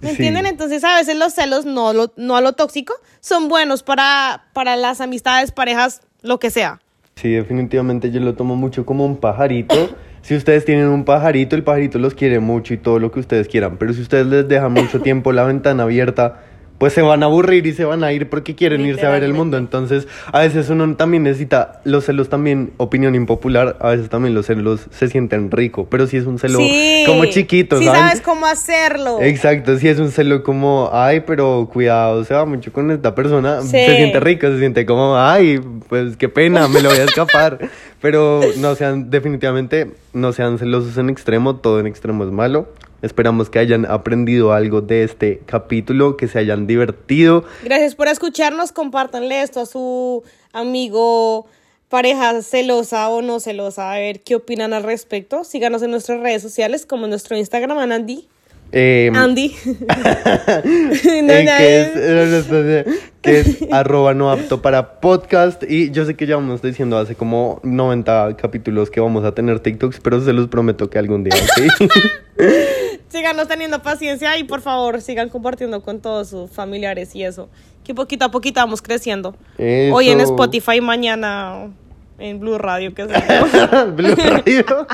¿Me 0.00 0.08
Sí. 0.10 0.16
entienden? 0.16 0.46
Entonces, 0.46 0.84
a 0.84 0.94
veces 0.96 1.16
los 1.16 1.32
celos, 1.34 1.64
no, 1.64 1.92
lo- 1.92 2.12
no 2.16 2.36
a 2.36 2.40
lo 2.40 2.52
tóxico, 2.52 2.94
son 3.20 3.48
buenos 3.48 3.82
para, 3.82 4.44
para 4.52 4.76
las 4.76 5.00
amistades, 5.00 5.50
parejas, 5.52 6.02
lo 6.22 6.38
que 6.38 6.50
sea. 6.50 6.80
Sí, 7.16 7.30
definitivamente 7.30 8.10
yo 8.10 8.20
lo 8.20 8.34
tomo 8.34 8.56
mucho 8.56 8.84
como 8.84 9.06
un 9.06 9.16
pajarito. 9.16 9.74
Si 10.20 10.34
ustedes 10.36 10.64
tienen 10.64 10.88
un 10.88 11.04
pajarito, 11.04 11.56
el 11.56 11.62
pajarito 11.64 11.98
los 11.98 12.14
quiere 12.14 12.40
mucho 12.40 12.74
y 12.74 12.76
todo 12.78 12.98
lo 12.98 13.10
que 13.10 13.20
ustedes 13.20 13.48
quieran. 13.48 13.78
Pero 13.78 13.94
si 13.94 14.02
ustedes 14.02 14.26
les 14.26 14.46
dejan 14.48 14.72
mucho 14.72 15.00
tiempo 15.02 15.32
la 15.32 15.44
ventana 15.44 15.84
abierta, 15.84 16.42
pues 16.78 16.92
se 16.92 17.02
van 17.02 17.22
a 17.22 17.26
aburrir 17.26 17.66
y 17.66 17.72
se 17.72 17.84
van 17.84 18.04
a 18.04 18.12
ir 18.12 18.28
porque 18.28 18.54
quieren 18.54 18.84
irse 18.84 19.06
a 19.06 19.10
ver 19.10 19.22
el 19.22 19.32
mundo. 19.32 19.56
Entonces, 19.56 20.06
a 20.30 20.40
veces 20.40 20.68
uno 20.68 20.94
también 20.96 21.22
necesita 21.22 21.80
los 21.84 22.04
celos 22.04 22.28
también, 22.28 22.72
opinión 22.76 23.14
impopular, 23.14 23.76
a 23.80 23.90
veces 23.90 24.08
también 24.10 24.34
los 24.34 24.46
celos 24.46 24.86
se 24.90 25.08
sienten 25.08 25.50
rico. 25.50 25.86
Pero 25.90 26.06
si 26.06 26.16
es 26.16 26.26
un 26.26 26.38
celo 26.38 26.58
sí. 26.58 27.04
como 27.06 27.24
chiquito, 27.26 27.82
sabes 27.82 28.20
cómo 28.20 28.46
hacerlo. 28.46 29.18
Exacto, 29.22 29.78
si 29.78 29.88
es 29.88 29.98
un 29.98 30.10
celo 30.10 30.42
como, 30.42 30.90
ay, 30.92 31.20
pero 31.26 31.68
cuidado, 31.72 32.24
se 32.24 32.34
va 32.34 32.44
mucho 32.44 32.72
con 32.72 32.90
esta 32.90 33.14
persona, 33.14 33.62
Sí. 33.62 33.70
se 33.70 33.96
siente 33.96 34.20
rico, 34.20 34.46
se 34.48 34.58
siente 34.58 34.84
como, 34.86 35.16
ay, 35.16 35.60
pues 35.88 36.16
qué 36.16 36.28
pena, 36.28 36.68
me 36.68 36.80
lo 36.82 36.90
voy 36.90 36.98
a 36.98 37.04
escapar. 37.04 37.58
pero 38.00 38.40
no 38.58 38.74
sean, 38.74 39.10
definitivamente, 39.10 39.90
no 40.12 40.32
sean 40.32 40.58
celosos 40.58 40.96
en 40.98 41.10
extremo, 41.10 41.56
todo 41.56 41.80
en 41.80 41.86
extremo 41.86 42.24
es 42.24 42.30
malo. 42.30 42.68
Esperamos 43.02 43.50
que 43.50 43.58
hayan 43.58 43.84
aprendido 43.86 44.52
algo 44.52 44.80
de 44.80 45.04
este 45.04 45.40
capítulo, 45.46 46.16
que 46.16 46.28
se 46.28 46.38
hayan 46.38 46.66
divertido. 46.66 47.44
Gracias 47.62 47.94
por 47.94 48.08
escucharnos. 48.08 48.72
Compártanle 48.72 49.42
esto 49.42 49.60
a 49.60 49.66
su 49.66 50.22
amigo, 50.52 51.46
pareja 51.88 52.40
celosa 52.42 53.08
o 53.08 53.22
no 53.22 53.38
celosa. 53.40 53.92
A 53.92 53.98
ver 53.98 54.20
qué 54.20 54.34
opinan 54.34 54.72
al 54.72 54.82
respecto. 54.82 55.44
Síganos 55.44 55.82
en 55.82 55.90
nuestras 55.90 56.20
redes 56.20 56.42
sociales, 56.42 56.86
como 56.86 57.04
en 57.04 57.10
nuestro 57.10 57.36
Instagram, 57.36 57.78
Andy. 57.78 58.26
Eh, 58.72 59.12
Andy. 59.14 59.54
eh, 59.64 61.22
No, 61.22 61.34
no, 61.34 61.56
que 61.56 61.80
es, 61.80 62.86
que 63.22 63.38
es 63.40 63.58
arroba 63.72 64.12
no 64.12 64.30
apto 64.30 64.60
para 64.60 65.00
podcast 65.00 65.62
y 65.62 65.90
yo 65.92 66.04
sé 66.04 66.16
que 66.16 66.26
ya 66.26 66.34
vamos 66.34 66.62
diciendo 66.62 66.98
hace 66.98 67.14
como 67.14 67.60
90 67.62 68.36
capítulos 68.36 68.90
que 68.90 69.00
vamos 69.00 69.24
a 69.24 69.32
tener 69.32 69.60
TikToks, 69.60 70.00
pero 70.00 70.20
se 70.20 70.32
los 70.32 70.48
prometo 70.48 70.90
que 70.90 70.98
algún 70.98 71.22
día, 71.22 71.34
¿ok? 71.34 71.90
Síganos 73.08 73.48
teniendo 73.48 73.82
paciencia 73.82 74.36
y 74.36 74.44
por 74.44 74.60
favor 74.60 75.00
sigan 75.00 75.28
compartiendo 75.28 75.82
con 75.82 76.00
todos 76.00 76.28
sus 76.28 76.50
familiares 76.50 77.14
y 77.14 77.22
eso. 77.22 77.48
Que 77.84 77.94
poquito 77.94 78.24
a 78.24 78.30
poquito 78.30 78.60
vamos 78.60 78.82
creciendo. 78.82 79.36
Hoy 79.58 80.08
en 80.08 80.20
Eso. 80.20 80.32
Spotify, 80.32 80.80
mañana 80.80 81.70
en 82.18 82.40
Blue 82.40 82.58
Radio, 82.58 82.94
que 82.94 83.06
sé 83.06 83.12
yo. 83.12 83.86
Blue 83.92 84.14
Radio. 84.14 84.86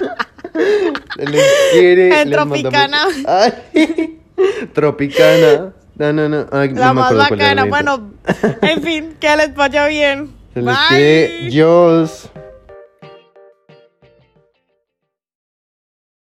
Les 1.18 1.42
quiere. 1.72 2.20
En 2.20 2.30
les 2.30 2.38
Tropicana. 2.38 3.06
Ay, 3.26 4.20
Tropicana. 4.74 5.72
No, 5.96 6.12
no, 6.12 6.28
no. 6.28 6.46
Ay, 6.50 6.70
no 6.70 6.80
La 6.80 6.92
me 6.92 7.00
más 7.00 7.14
bacana. 7.14 7.64
Bueno, 7.64 8.12
en 8.60 8.82
fin, 8.82 9.16
que 9.20 9.36
les 9.36 9.54
vaya 9.54 9.86
bien. 9.86 10.30
Se 10.52 10.62
les 10.62 10.74
Bye. 10.90 11.50
Dios. 11.50 12.30